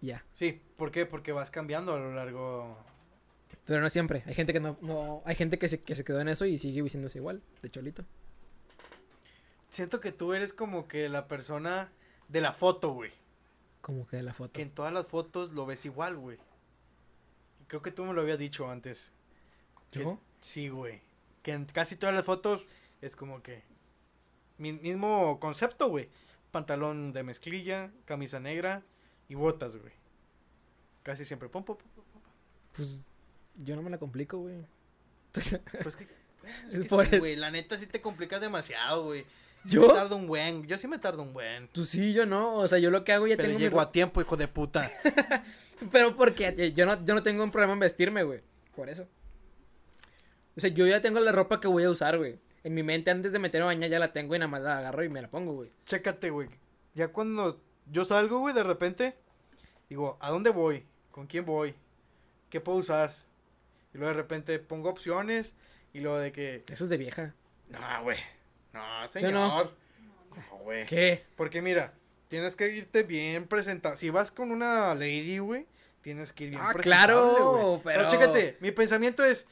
Ya. 0.00 0.24
Sí, 0.32 0.60
¿por 0.76 0.90
qué? 0.90 1.06
Porque 1.06 1.32
vas 1.32 1.50
cambiando 1.50 1.94
a 1.94 1.98
lo 1.98 2.12
largo. 2.14 2.76
Pero 3.64 3.80
no 3.80 3.90
siempre. 3.90 4.22
Hay 4.26 4.34
gente 4.34 4.52
que 4.52 4.60
no... 4.60 4.76
no 4.80 5.22
hay 5.24 5.34
gente 5.34 5.58
que 5.58 5.68
se, 5.68 5.82
que 5.82 5.94
se 5.94 6.04
quedó 6.04 6.20
en 6.20 6.28
eso 6.28 6.44
y 6.46 6.58
sigue 6.58 6.82
vistiéndose 6.82 7.18
igual, 7.18 7.42
de 7.62 7.70
cholito. 7.70 8.04
Siento 9.68 10.00
que 10.00 10.12
tú 10.12 10.32
eres 10.32 10.52
como 10.52 10.88
que 10.88 11.08
la 11.08 11.28
persona 11.28 11.90
de 12.28 12.40
la 12.40 12.52
foto, 12.52 12.90
güey. 12.92 13.10
Como 13.80 14.06
que 14.06 14.16
de 14.16 14.22
la 14.22 14.32
foto. 14.34 14.52
Que 14.52 14.62
en 14.62 14.70
todas 14.70 14.92
las 14.92 15.06
fotos 15.06 15.52
lo 15.52 15.66
ves 15.66 15.84
igual, 15.84 16.16
güey. 16.16 16.38
Creo 17.66 17.82
que 17.82 17.90
tú 17.90 18.04
me 18.04 18.12
lo 18.14 18.20
habías 18.22 18.38
dicho 18.38 18.70
antes. 18.70 19.12
que- 19.90 20.00
¿Yo? 20.00 20.18
Sí, 20.40 20.68
güey. 20.68 21.00
Que 21.42 21.52
en 21.52 21.64
casi 21.66 21.96
todas 21.96 22.14
las 22.14 22.24
fotos 22.24 22.64
es 23.00 23.16
como 23.16 23.42
que. 23.42 23.62
mi- 24.58 24.72
mismo 24.72 25.38
concepto, 25.40 25.88
güey. 25.88 26.08
Pantalón 26.52 27.12
de 27.12 27.22
mezclilla, 27.22 27.90
camisa 28.06 28.40
negra 28.40 28.82
y 29.28 29.34
botas, 29.34 29.76
güey. 29.76 29.92
Casi 31.02 31.24
siempre. 31.24 31.48
Pum, 31.48 31.64
pum, 31.64 31.76
pum, 31.76 31.88
pum, 31.94 32.04
pum. 32.12 32.22
Pues 32.74 33.04
yo 33.56 33.76
no 33.76 33.82
me 33.82 33.90
la 33.90 33.98
complico, 33.98 34.38
güey. 34.38 34.56
Pues 35.32 35.96
que. 35.96 36.06
bueno, 36.42 36.68
es 36.70 36.78
que 36.78 37.10
sí, 37.10 37.18
güey. 37.18 37.36
La 37.36 37.50
neta 37.50 37.78
sí 37.78 37.86
te 37.86 38.00
complicas 38.00 38.40
demasiado, 38.40 39.04
güey. 39.04 39.24
Sí 39.64 39.74
¿Yo? 39.74 39.88
me 39.88 39.94
tardo 39.94 40.16
un 40.16 40.26
buen. 40.26 40.66
Yo 40.66 40.78
sí 40.78 40.86
me 40.86 40.98
tardo 40.98 41.22
un 41.22 41.32
buen. 41.32 41.68
Tú 41.68 41.84
sí, 41.84 42.12
yo 42.12 42.26
no. 42.26 42.56
O 42.56 42.68
sea, 42.68 42.78
yo 42.78 42.90
lo 42.90 43.04
que 43.04 43.12
hago 43.12 43.26
ya 43.26 43.36
Pero 43.36 43.48
tengo 43.48 43.58
llego 43.58 43.80
a 43.80 43.90
tiempo, 43.90 44.20
hijo 44.20 44.36
de 44.36 44.48
puta. 44.48 44.90
Pero 45.92 46.16
porque 46.16 46.72
yo 46.74 46.86
no, 46.86 47.04
yo 47.04 47.14
no 47.14 47.22
tengo 47.22 47.42
un 47.42 47.50
problema 47.50 47.72
en 47.72 47.80
vestirme, 47.80 48.22
güey. 48.22 48.40
Por 48.74 48.88
eso. 48.88 49.08
O 50.56 50.60
sea, 50.60 50.70
yo 50.70 50.86
ya 50.86 51.02
tengo 51.02 51.20
la 51.20 51.32
ropa 51.32 51.60
que 51.60 51.68
voy 51.68 51.84
a 51.84 51.90
usar, 51.90 52.16
güey. 52.18 52.38
En 52.64 52.74
mi 52.74 52.82
mente, 52.82 53.10
antes 53.10 53.32
de 53.32 53.38
meterme 53.38 53.64
a 53.64 53.66
bañar, 53.66 53.90
ya 53.90 53.98
la 53.98 54.12
tengo 54.12 54.34
y 54.34 54.38
nada 54.38 54.50
más 54.50 54.62
la 54.62 54.78
agarro 54.78 55.04
y 55.04 55.08
me 55.08 55.22
la 55.22 55.28
pongo, 55.28 55.52
güey. 55.52 55.70
Chécate, 55.84 56.30
güey. 56.30 56.48
Ya 56.94 57.08
cuando 57.08 57.60
yo 57.90 58.04
salgo, 58.04 58.38
güey, 58.40 58.54
de 58.54 58.62
repente, 58.62 59.16
digo, 59.88 60.16
¿a 60.20 60.30
dónde 60.30 60.50
voy? 60.50 60.86
¿Con 61.10 61.26
quién 61.26 61.44
voy? 61.44 61.74
¿Qué 62.50 62.60
puedo 62.60 62.78
usar? 62.78 63.14
Y 63.94 63.98
luego 63.98 64.12
de 64.14 64.20
repente 64.20 64.58
pongo 64.58 64.90
opciones 64.90 65.54
y 65.92 66.00
luego 66.00 66.18
de 66.18 66.32
que... 66.32 66.64
Eso 66.70 66.84
es 66.84 66.90
de 66.90 66.96
vieja. 66.96 67.34
No, 67.68 68.02
güey. 68.02 68.18
No, 68.72 68.80
¿Sí 69.08 69.18
o 69.18 69.20
señor. 69.20 69.32
no? 69.32 69.64
No, 69.64 70.58
güey. 70.62 70.86
¿Qué? 70.86 71.24
Porque 71.36 71.62
mira, 71.62 71.94
tienes 72.28 72.54
que 72.56 72.68
irte 72.68 73.02
bien 73.02 73.46
presentado. 73.46 73.96
Si 73.96 74.10
vas 74.10 74.30
con 74.30 74.50
una 74.50 74.94
lady, 74.94 75.38
güey, 75.38 75.66
tienes 76.02 76.32
que 76.32 76.44
ir 76.44 76.50
bien 76.50 76.62
Ah, 76.62 76.72
presentable, 76.74 77.06
claro, 77.14 77.80
güey. 77.82 77.96
pero- 77.96 78.08
chécate, 78.08 78.56
mi 78.60 78.70
pensamiento 78.72 79.24
es... 79.24 79.48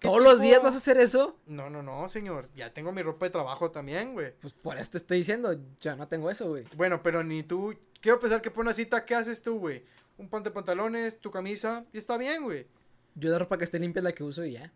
¿qué 0.00 0.08
¿Todos 0.08 0.22
los 0.22 0.40
días 0.40 0.62
vas 0.62 0.74
a 0.74 0.78
hacer 0.78 0.98
eso? 0.98 1.38
No, 1.46 1.68
no, 1.70 1.82
no, 1.82 2.08
señor. 2.08 2.48
Ya 2.54 2.72
tengo 2.72 2.92
mi 2.92 3.02
ropa 3.02 3.26
de 3.26 3.30
trabajo 3.30 3.70
también, 3.70 4.12
güey. 4.12 4.32
Pues 4.40 4.52
por 4.52 4.78
eso 4.78 4.90
te 4.92 4.98
estoy 4.98 5.18
diciendo. 5.18 5.58
Yo 5.80 5.96
no 5.96 6.08
tengo 6.08 6.30
eso, 6.30 6.48
güey. 6.48 6.64
Bueno, 6.76 7.02
pero 7.02 7.22
ni 7.22 7.42
tú. 7.42 7.74
Quiero 8.00 8.20
pensar 8.20 8.40
que 8.40 8.50
por 8.50 8.62
una 8.64 8.74
cita, 8.74 9.04
¿qué 9.04 9.14
haces 9.14 9.42
tú, 9.42 9.58
güey? 9.58 9.82
Un 10.18 10.28
pan 10.28 10.42
de 10.42 10.50
pantalones, 10.50 11.18
tu 11.20 11.30
camisa, 11.30 11.84
y 11.92 11.98
está 11.98 12.16
bien, 12.16 12.42
güey. 12.44 12.66
Yo 13.14 13.30
la 13.30 13.38
ropa 13.38 13.58
que 13.58 13.64
esté 13.64 13.78
limpia 13.78 14.00
es 14.00 14.04
la 14.04 14.12
que 14.12 14.22
uso 14.24 14.44
y 14.44 14.52
ya. 14.52 14.72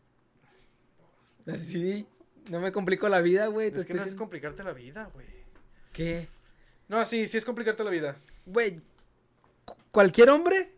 Así. 1.46 2.06
No 2.50 2.60
me 2.60 2.72
complico 2.72 3.08
la 3.08 3.20
vida, 3.20 3.46
güey. 3.46 3.68
Es 3.74 3.84
que 3.84 3.94
no 3.94 4.02
es 4.02 4.14
complicarte 4.14 4.64
la 4.64 4.72
vida, 4.72 5.10
güey. 5.14 5.26
¿Qué? 5.92 6.26
No, 6.88 7.04
sí, 7.06 7.26
sí 7.26 7.36
es 7.38 7.44
complicarte 7.44 7.84
la 7.84 7.90
vida. 7.90 8.16
Güey, 8.46 8.80
cu- 9.64 9.76
cualquier 9.92 10.30
hombre 10.30 10.72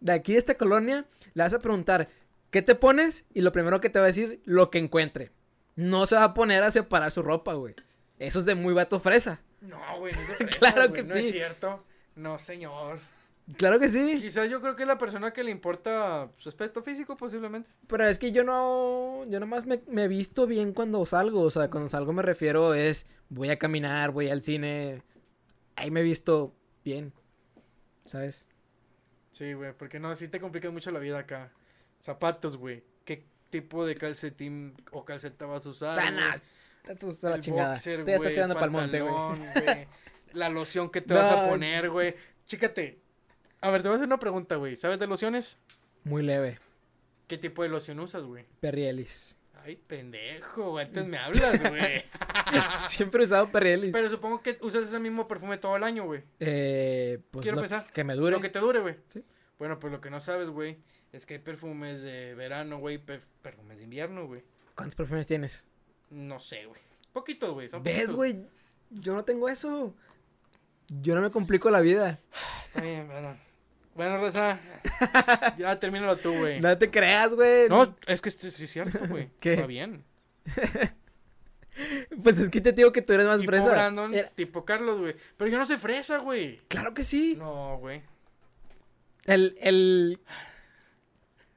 de 0.00 0.12
aquí 0.12 0.32
de 0.32 0.38
esta 0.38 0.56
colonia 0.56 1.06
le 1.34 1.42
vas 1.42 1.54
a 1.54 1.58
preguntar, 1.58 2.08
¿qué 2.50 2.62
te 2.62 2.74
pones? 2.74 3.24
Y 3.34 3.40
lo 3.42 3.52
primero 3.52 3.80
que 3.80 3.90
te 3.90 3.98
va 3.98 4.06
a 4.06 4.08
decir, 4.08 4.40
lo 4.44 4.70
que 4.70 4.78
encuentre. 4.78 5.30
No 5.76 6.06
se 6.06 6.16
va 6.16 6.24
a 6.24 6.34
poner 6.34 6.62
a 6.62 6.70
separar 6.70 7.12
su 7.12 7.22
ropa, 7.22 7.54
güey. 7.54 7.74
Eso 8.18 8.40
es 8.40 8.44
de 8.44 8.54
muy 8.54 8.74
vato 8.74 8.98
fresa. 9.00 9.40
No, 9.60 9.78
güey, 9.98 10.12
no 10.14 10.20
es 10.20 10.28
de 10.28 10.34
fresa, 10.36 10.58
Claro 10.58 10.88
güey, 10.88 10.92
que 10.92 11.02
no 11.08 11.14
sí. 11.14 11.20
es 11.20 11.32
cierto. 11.32 11.84
No, 12.16 12.38
señor. 12.38 12.98
Claro 13.56 13.78
que 13.78 13.88
sí. 13.88 14.20
Quizás 14.20 14.50
yo 14.50 14.60
creo 14.60 14.76
que 14.76 14.82
es 14.82 14.88
la 14.88 14.98
persona 14.98 15.32
que 15.32 15.42
le 15.42 15.50
importa 15.50 16.30
su 16.36 16.48
aspecto 16.48 16.82
físico, 16.82 17.16
posiblemente. 17.16 17.70
Pero 17.86 18.06
es 18.06 18.18
que 18.18 18.30
yo 18.32 18.44
no, 18.44 19.24
yo 19.28 19.40
nomás 19.40 19.64
me, 19.64 19.80
me 19.86 20.06
visto 20.08 20.46
bien 20.46 20.72
cuando 20.74 21.06
salgo. 21.06 21.42
O 21.42 21.50
sea, 21.50 21.70
cuando 21.70 21.88
salgo 21.88 22.12
me 22.12 22.22
refiero 22.22 22.74
es, 22.74 23.06
voy 23.30 23.48
a 23.50 23.58
caminar, 23.58 24.10
voy 24.10 24.28
al 24.28 24.42
cine. 24.42 25.02
Ahí 25.76 25.90
me 25.90 26.00
he 26.00 26.02
visto 26.02 26.54
bien. 26.84 27.12
¿Sabes? 28.04 28.46
Sí, 29.30 29.52
güey, 29.54 29.72
porque 29.72 29.98
no, 30.00 30.14
sí 30.14 30.28
te 30.28 30.40
complicas 30.40 30.72
mucho 30.72 30.90
la 30.90 30.98
vida 30.98 31.18
acá. 31.20 31.50
Zapatos, 32.00 32.56
güey. 32.56 32.84
¿Qué 33.04 33.24
tipo 33.50 33.84
de 33.86 33.94
calcetín 33.96 34.74
o 34.92 35.04
calceta 35.04 35.46
vas 35.46 35.66
a 35.66 35.70
usar? 35.70 35.96
Tanas. 35.96 36.42
Estás 36.86 37.22
la 37.22 37.40
chingada. 37.40 37.70
boxer, 37.70 38.04
Te 38.04 38.14
estás 38.14 38.56
pa'l 38.56 38.70
monte, 38.70 39.00
güey. 39.02 39.86
La 40.32 40.48
loción 40.48 40.90
que 40.90 41.00
te 41.00 41.14
vas 41.14 41.30
a 41.30 41.48
poner, 41.48 41.90
güey. 41.90 42.14
Chícate. 42.46 43.00
A 43.60 43.70
ver, 43.70 43.82
te 43.82 43.88
voy 43.88 43.94
a 43.94 43.96
hacer 43.96 44.06
una 44.06 44.18
pregunta, 44.20 44.56
güey. 44.56 44.76
¿Sabes 44.76 44.98
de 44.98 45.06
lociones? 45.06 45.58
Muy 46.04 46.22
leve. 46.22 46.58
¿Qué 47.26 47.36
tipo 47.36 47.62
de 47.62 47.68
loción 47.68 48.00
usas, 48.00 48.22
güey? 48.22 48.46
Perrielis. 48.60 49.36
Ay, 49.64 49.76
pendejo, 49.76 50.70
güey, 50.70 50.86
antes 50.86 51.04
me 51.04 51.18
hablas, 51.18 51.62
güey. 51.68 52.02
Siempre 52.88 53.22
he 53.22 53.26
usado 53.26 53.50
Perrielis. 53.50 53.92
Pero 53.92 54.08
supongo 54.08 54.40
que 54.40 54.56
usas 54.62 54.86
ese 54.86 54.98
mismo 54.98 55.28
perfume 55.28 55.58
todo 55.58 55.76
el 55.76 55.82
año, 55.84 56.04
güey. 56.04 56.22
Eh, 56.40 57.18
pues 57.30 57.42
Quiero 57.42 57.58
pensar. 57.60 57.86
que 57.92 58.04
me 58.04 58.14
dure. 58.14 58.30
Lo 58.36 58.40
que 58.40 58.48
te 58.48 58.60
dure, 58.60 58.80
güey. 58.80 58.96
Sí. 59.08 59.22
Bueno, 59.58 59.78
pues 59.78 59.92
lo 59.92 60.00
que 60.00 60.08
no 60.08 60.20
sabes, 60.20 60.48
güey, 60.48 60.78
es 61.12 61.26
que 61.26 61.34
hay 61.34 61.40
perfumes 61.40 62.02
de 62.02 62.34
verano, 62.34 62.78
güey, 62.78 62.98
perf- 63.04 63.22
perfumes 63.42 63.78
de 63.78 63.84
invierno, 63.84 64.26
güey. 64.26 64.42
¿Cuántos 64.74 64.94
perfumes 64.94 65.26
tienes? 65.26 65.66
No 66.10 66.38
sé, 66.38 66.66
güey. 66.66 66.80
Poquitos, 67.12 67.52
güey. 67.52 67.68
¿Ves, 67.82 68.12
güey? 68.12 68.44
Yo 68.90 69.14
no 69.14 69.24
tengo 69.24 69.48
eso. 69.48 69.94
Yo 71.02 71.14
no 71.14 71.20
me 71.20 71.30
complico 71.30 71.70
la 71.70 71.80
vida. 71.80 72.20
Está 72.66 72.80
bien, 72.80 73.06
perdón. 73.08 73.38
Bueno, 73.94 74.18
Rosa, 74.18 74.60
ya 75.58 75.78
termínalo 75.80 76.16
tú, 76.18 76.32
güey. 76.32 76.60
No 76.60 76.78
te 76.78 76.88
creas, 76.90 77.34
güey. 77.34 77.68
No, 77.68 77.96
es 78.06 78.22
que 78.22 78.30
sí 78.30 78.46
es 78.46 78.70
cierto, 78.70 79.00
güey. 79.08 79.28
¿Qué? 79.40 79.54
Está 79.54 79.66
bien. 79.66 80.04
Pues 82.24 82.40
es 82.40 82.50
que 82.50 82.60
te 82.60 82.72
digo 82.72 82.90
que 82.90 83.02
tú 83.02 83.12
eres 83.12 83.26
más 83.26 83.38
tipo 83.38 83.52
fresa. 83.52 83.70
Brandon, 83.70 84.12
Era- 84.12 84.30
tipo 84.30 84.64
Carlos, 84.64 84.98
güey. 84.98 85.14
Pero 85.36 85.48
yo 85.48 85.58
no 85.58 85.64
soy 85.64 85.76
fresa, 85.76 86.18
güey. 86.18 86.56
Claro 86.66 86.92
que 86.92 87.04
sí. 87.04 87.36
No, 87.38 87.78
güey. 87.78 88.02
El, 89.26 89.56
el... 89.60 90.18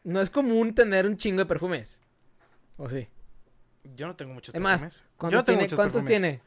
No 0.03 0.19
es 0.21 0.29
común 0.29 0.73
tener 0.73 1.05
un 1.05 1.17
chingo 1.17 1.39
de 1.39 1.45
perfumes. 1.45 1.99
¿O 2.77 2.89
sí? 2.89 3.07
Yo 3.95 4.07
no 4.07 4.15
tengo 4.15 4.33
muchos 4.33 4.53
Es 4.53 4.61
más, 4.61 4.73
perfumes. 4.81 4.99
Yo 5.01 5.05
¿Cuántos, 5.17 5.37
no 5.39 5.43
tengo 5.43 5.57
tiene? 5.57 5.63
muchos 5.65 5.75
¿Cuántos 5.77 6.03
perfumes. 6.03 6.21
tiene? 6.21 6.41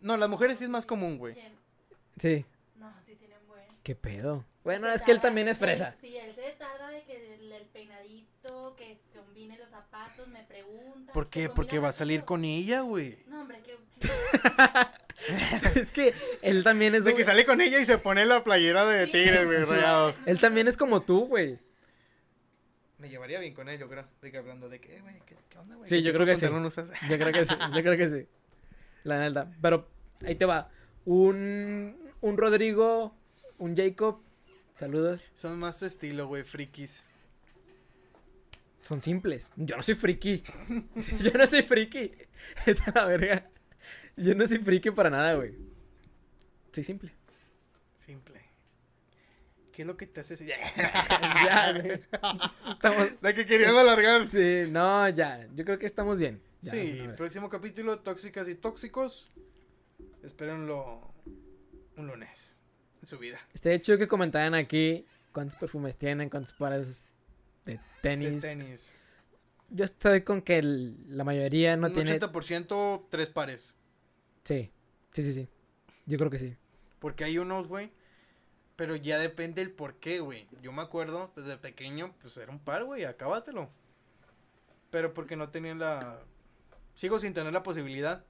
No, 0.00 0.16
las 0.16 0.28
mujeres 0.28 0.58
sí 0.58 0.64
es 0.64 0.70
más 0.70 0.86
común, 0.86 1.18
güey. 1.18 1.34
¿Quién? 1.34 1.52
Sí. 2.18 2.44
No, 2.76 2.92
sí 3.06 3.14
tienen 3.16 3.38
buen. 3.48 3.64
¿Qué 3.82 3.94
pedo? 3.94 4.44
Bueno, 4.64 4.86
Se 4.88 4.94
es 4.94 5.02
que 5.02 5.12
él 5.12 5.20
también 5.20 5.48
es 5.48 5.58
fresa. 5.58 5.94
Sí, 6.00 6.16
él 6.16 6.34
se 6.34 6.50
tarda 6.58 6.88
de 6.90 7.02
que 7.04 7.34
el, 7.34 7.52
el 7.52 7.66
peinadito, 7.66 8.74
que 8.76 9.00
combine 9.16 9.56
los 9.58 9.68
zapatos, 9.70 10.28
me 10.28 10.42
pregunta. 10.44 11.12
¿Por 11.12 11.28
qué? 11.28 11.48
Porque 11.48 11.78
va 11.80 11.88
a 11.88 11.92
salir 11.92 12.24
con 12.24 12.44
ella, 12.44 12.80
güey. 12.82 13.18
No, 13.26 13.40
hombre, 13.40 13.60
que. 13.62 13.76
es 15.80 15.90
que 15.92 16.14
él 16.42 16.64
también 16.64 16.94
es... 16.94 17.04
De 17.04 17.12
un- 17.12 17.16
que 17.16 17.24
sale 17.24 17.44
con 17.46 17.60
ella 17.60 17.78
y 17.80 17.84
se 17.84 17.98
pone 17.98 18.24
la 18.26 18.42
playera 18.42 18.84
de 18.84 19.06
Sí. 19.06 19.12
tigres, 19.12 19.44
güey, 19.46 19.64
Sí. 19.64 19.70
rayados. 19.70 20.16
Él 20.26 20.38
también 20.40 20.66
es 20.68 20.76
como 20.76 21.00
tú, 21.00 21.26
güey. 21.26 21.58
Me 23.02 23.08
llevaría 23.08 23.40
bien 23.40 23.52
con 23.52 23.68
él, 23.68 23.80
yo 23.80 23.88
creo. 23.88 24.06
De 24.22 24.30
que 24.30 24.38
hablando 24.38 24.68
de 24.68 24.80
que, 24.80 24.94
eh, 24.96 25.00
güey, 25.00 25.16
¿qué, 25.26 25.34
qué 25.48 25.58
onda, 25.58 25.74
güey? 25.74 25.88
Sí, 25.88 25.96
¿Qué 25.96 26.02
yo 26.04 26.12
creo 26.12 26.24
que 26.24 26.36
sí. 26.36 26.46
usas? 26.46 26.88
Yo 27.10 27.18
creo 27.18 27.32
que 27.32 27.44
sí, 27.44 27.54
yo 27.74 27.82
creo 27.82 27.96
que 27.96 28.08
sí. 28.08 28.26
La 29.02 29.18
neta. 29.18 29.50
Pero 29.60 29.88
ahí 30.24 30.36
te 30.36 30.44
va. 30.44 30.70
Un, 31.04 31.96
un 32.20 32.36
Rodrigo, 32.36 33.16
un 33.58 33.76
Jacob. 33.76 34.20
Saludos. 34.76 35.32
Son 35.34 35.58
más 35.58 35.80
tu 35.80 35.86
estilo, 35.86 36.28
güey, 36.28 36.44
frikis. 36.44 37.04
Son 38.82 39.02
simples. 39.02 39.52
Yo 39.56 39.76
no 39.76 39.82
soy 39.82 39.96
friki. 39.96 40.44
Yo 41.24 41.32
no 41.32 41.46
soy 41.48 41.62
friki. 41.62 42.12
Esta 42.66 42.84
es 42.86 42.94
la 42.94 43.04
verga. 43.04 43.50
Yo 44.16 44.36
no 44.36 44.46
soy 44.46 44.58
friki 44.58 44.92
para 44.92 45.10
nada, 45.10 45.34
güey. 45.34 45.56
Soy. 46.70 46.84
Simple. 46.84 47.12
¿Qué 49.82 49.84
es 49.84 49.88
lo 49.88 49.96
que 49.96 50.06
te 50.06 50.20
hace 50.20 50.36
ya, 50.46 51.72
güey. 51.72 52.00
Estamos... 52.70 53.08
La 53.20 53.34
que 53.34 53.44
querían 53.44 53.74
alargar. 53.74 54.28
Sí, 54.28 54.66
no, 54.70 55.08
ya. 55.08 55.48
Yo 55.56 55.64
creo 55.64 55.76
que 55.76 55.86
estamos 55.86 56.20
bien. 56.20 56.40
Ya, 56.60 56.70
sí, 56.70 57.02
próximo 57.16 57.48
capítulo, 57.48 57.98
tóxicas 57.98 58.48
y 58.48 58.54
tóxicos. 58.54 59.32
Espérenlo 60.22 61.12
un 61.96 62.06
lunes 62.06 62.54
en 63.00 63.08
su 63.08 63.18
vida. 63.18 63.40
Este 63.52 63.74
hecho 63.74 63.98
que 63.98 64.06
comentaran 64.06 64.54
aquí 64.54 65.04
cuántos 65.32 65.56
perfumes 65.58 65.96
tienen, 65.96 66.30
cuántos 66.30 66.52
pares 66.52 67.04
de 67.64 67.72
De 67.72 67.80
tenis. 68.02 68.40
tenis. 68.40 68.94
Yo 69.68 69.84
estoy 69.84 70.20
con 70.22 70.42
que 70.42 70.58
el- 70.58 70.96
la 71.08 71.24
mayoría 71.24 71.76
no 71.76 71.88
un 71.88 71.94
tiene. 71.94 72.20
80% 72.20 73.08
tres 73.10 73.30
pares. 73.30 73.74
Sí, 74.44 74.70
sí, 75.12 75.22
sí, 75.24 75.32
sí. 75.32 75.48
Yo 76.06 76.18
creo 76.18 76.30
que 76.30 76.38
sí. 76.38 76.56
Porque 77.00 77.24
hay 77.24 77.38
unos, 77.38 77.66
güey. 77.66 77.90
Pero 78.76 78.96
ya 78.96 79.18
depende 79.18 79.60
el 79.62 79.70
por 79.70 79.94
qué, 79.96 80.20
güey. 80.20 80.48
Yo 80.62 80.72
me 80.72 80.82
acuerdo, 80.82 81.30
desde 81.36 81.56
pequeño, 81.58 82.14
pues 82.20 82.36
era 82.36 82.50
un 82.50 82.58
par, 82.58 82.84
güey, 82.84 83.04
acábatelo. 83.04 83.70
Pero 84.90 85.12
porque 85.14 85.36
no 85.36 85.50
tenían 85.50 85.78
la... 85.78 86.20
Sigo 86.94 87.18
sin 87.18 87.34
tener 87.34 87.52
la 87.52 87.62
posibilidad. 87.62 88.24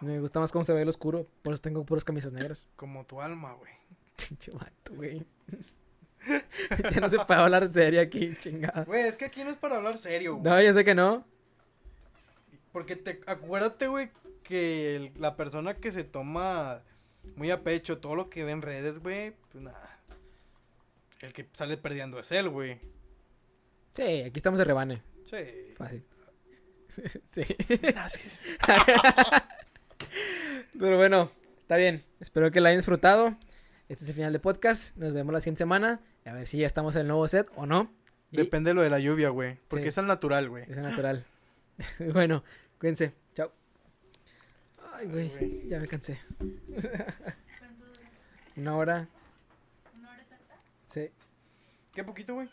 Me 0.00 0.20
gusta 0.20 0.40
más 0.40 0.52
cómo 0.52 0.64
se 0.64 0.72
ve 0.72 0.82
el 0.82 0.88
oscuro. 0.88 1.26
Por 1.42 1.52
eso 1.54 1.62
tengo 1.62 1.84
puras 1.84 2.04
camisas 2.04 2.32
negras. 2.32 2.68
Como 2.76 3.04
tu 3.06 3.20
alma, 3.20 3.52
güey. 3.54 3.72
Pinche 4.16 4.50
vato, 4.52 4.94
güey. 4.94 5.24
ya 6.92 7.00
no 7.00 7.08
se 7.08 7.18
puede 7.20 7.40
hablar 7.40 7.68
serio 7.68 8.00
aquí, 8.00 8.34
chingada. 8.38 8.84
Güey, 8.84 9.02
es 9.06 9.16
que 9.16 9.24
aquí 9.26 9.42
no 9.44 9.50
es 9.50 9.56
para 9.56 9.76
hablar 9.76 9.96
serio, 9.96 10.36
güey. 10.36 10.44
No, 10.44 10.60
ya 10.62 10.72
sé 10.74 10.84
que 10.84 10.94
no. 10.94 11.24
Porque 12.72 12.96
te, 12.96 13.20
acuérdate, 13.26 13.86
güey, 13.88 14.10
que 14.42 14.96
el- 14.96 15.12
la 15.18 15.36
persona 15.36 15.74
que 15.74 15.90
se 15.92 16.04
toma 16.04 16.82
muy 17.36 17.50
a 17.50 17.62
pecho 17.62 17.98
todo 17.98 18.14
lo 18.14 18.28
que 18.30 18.44
ve 18.44 18.52
en 18.52 18.62
redes, 18.62 18.98
güey, 19.00 19.34
pues 19.50 19.62
nada. 19.64 19.98
El 21.20 21.32
que 21.32 21.48
sale 21.52 21.76
perdiendo 21.76 22.18
es 22.20 22.30
él, 22.32 22.48
güey. 22.48 22.78
Sí, 23.96 24.02
aquí 24.22 24.38
estamos 24.38 24.58
de 24.58 24.64
rebane. 24.64 25.02
Sí. 25.30 25.74
Fácil. 25.76 26.04
sí. 27.30 27.42
Gracias. 27.82 28.46
Pero 30.78 30.96
bueno, 30.96 31.30
está 31.60 31.76
bien. 31.76 32.04
Espero 32.20 32.50
que 32.50 32.60
la 32.60 32.70
hayan 32.70 32.78
disfrutado. 32.78 33.36
Este 33.88 34.04
es 34.04 34.08
el 34.10 34.14
final 34.14 34.32
de 34.32 34.38
podcast. 34.40 34.96
Nos 34.96 35.14
vemos 35.14 35.32
la 35.32 35.40
siguiente 35.40 35.58
semana. 35.58 36.00
A 36.24 36.32
ver 36.32 36.46
si 36.46 36.58
ya 36.58 36.66
estamos 36.66 36.94
en 36.96 37.02
el 37.02 37.08
nuevo 37.08 37.26
set 37.28 37.48
o 37.56 37.66
no. 37.66 37.90
Y 38.30 38.36
Depende 38.36 38.70
de 38.70 38.74
lo 38.74 38.82
de 38.82 38.90
la 38.90 38.98
lluvia, 38.98 39.30
güey. 39.30 39.58
Porque 39.68 39.84
Sí. 39.84 39.88
es 39.88 39.98
al 39.98 40.06
natural, 40.06 40.48
güey. 40.50 40.64
es 40.64 40.76
natural. 40.76 41.24
bueno, 42.12 42.44
cuídense. 42.78 43.14
Chao. 43.34 43.52
Ay, 44.92 45.08
güey. 45.08 45.28
güey. 45.30 45.68
Ya 45.68 45.78
me 45.80 45.88
cansé. 45.88 46.18
¿Cuánto 46.38 46.66
dura? 47.86 48.10
Una 48.56 48.76
hora. 48.76 49.08
¿Una 49.96 50.10
hora 50.10 50.20
exacta? 50.22 50.54
Sí. 50.92 51.10
¿Qué 51.94 52.04
poquito, 52.04 52.34
güey? 52.34 52.48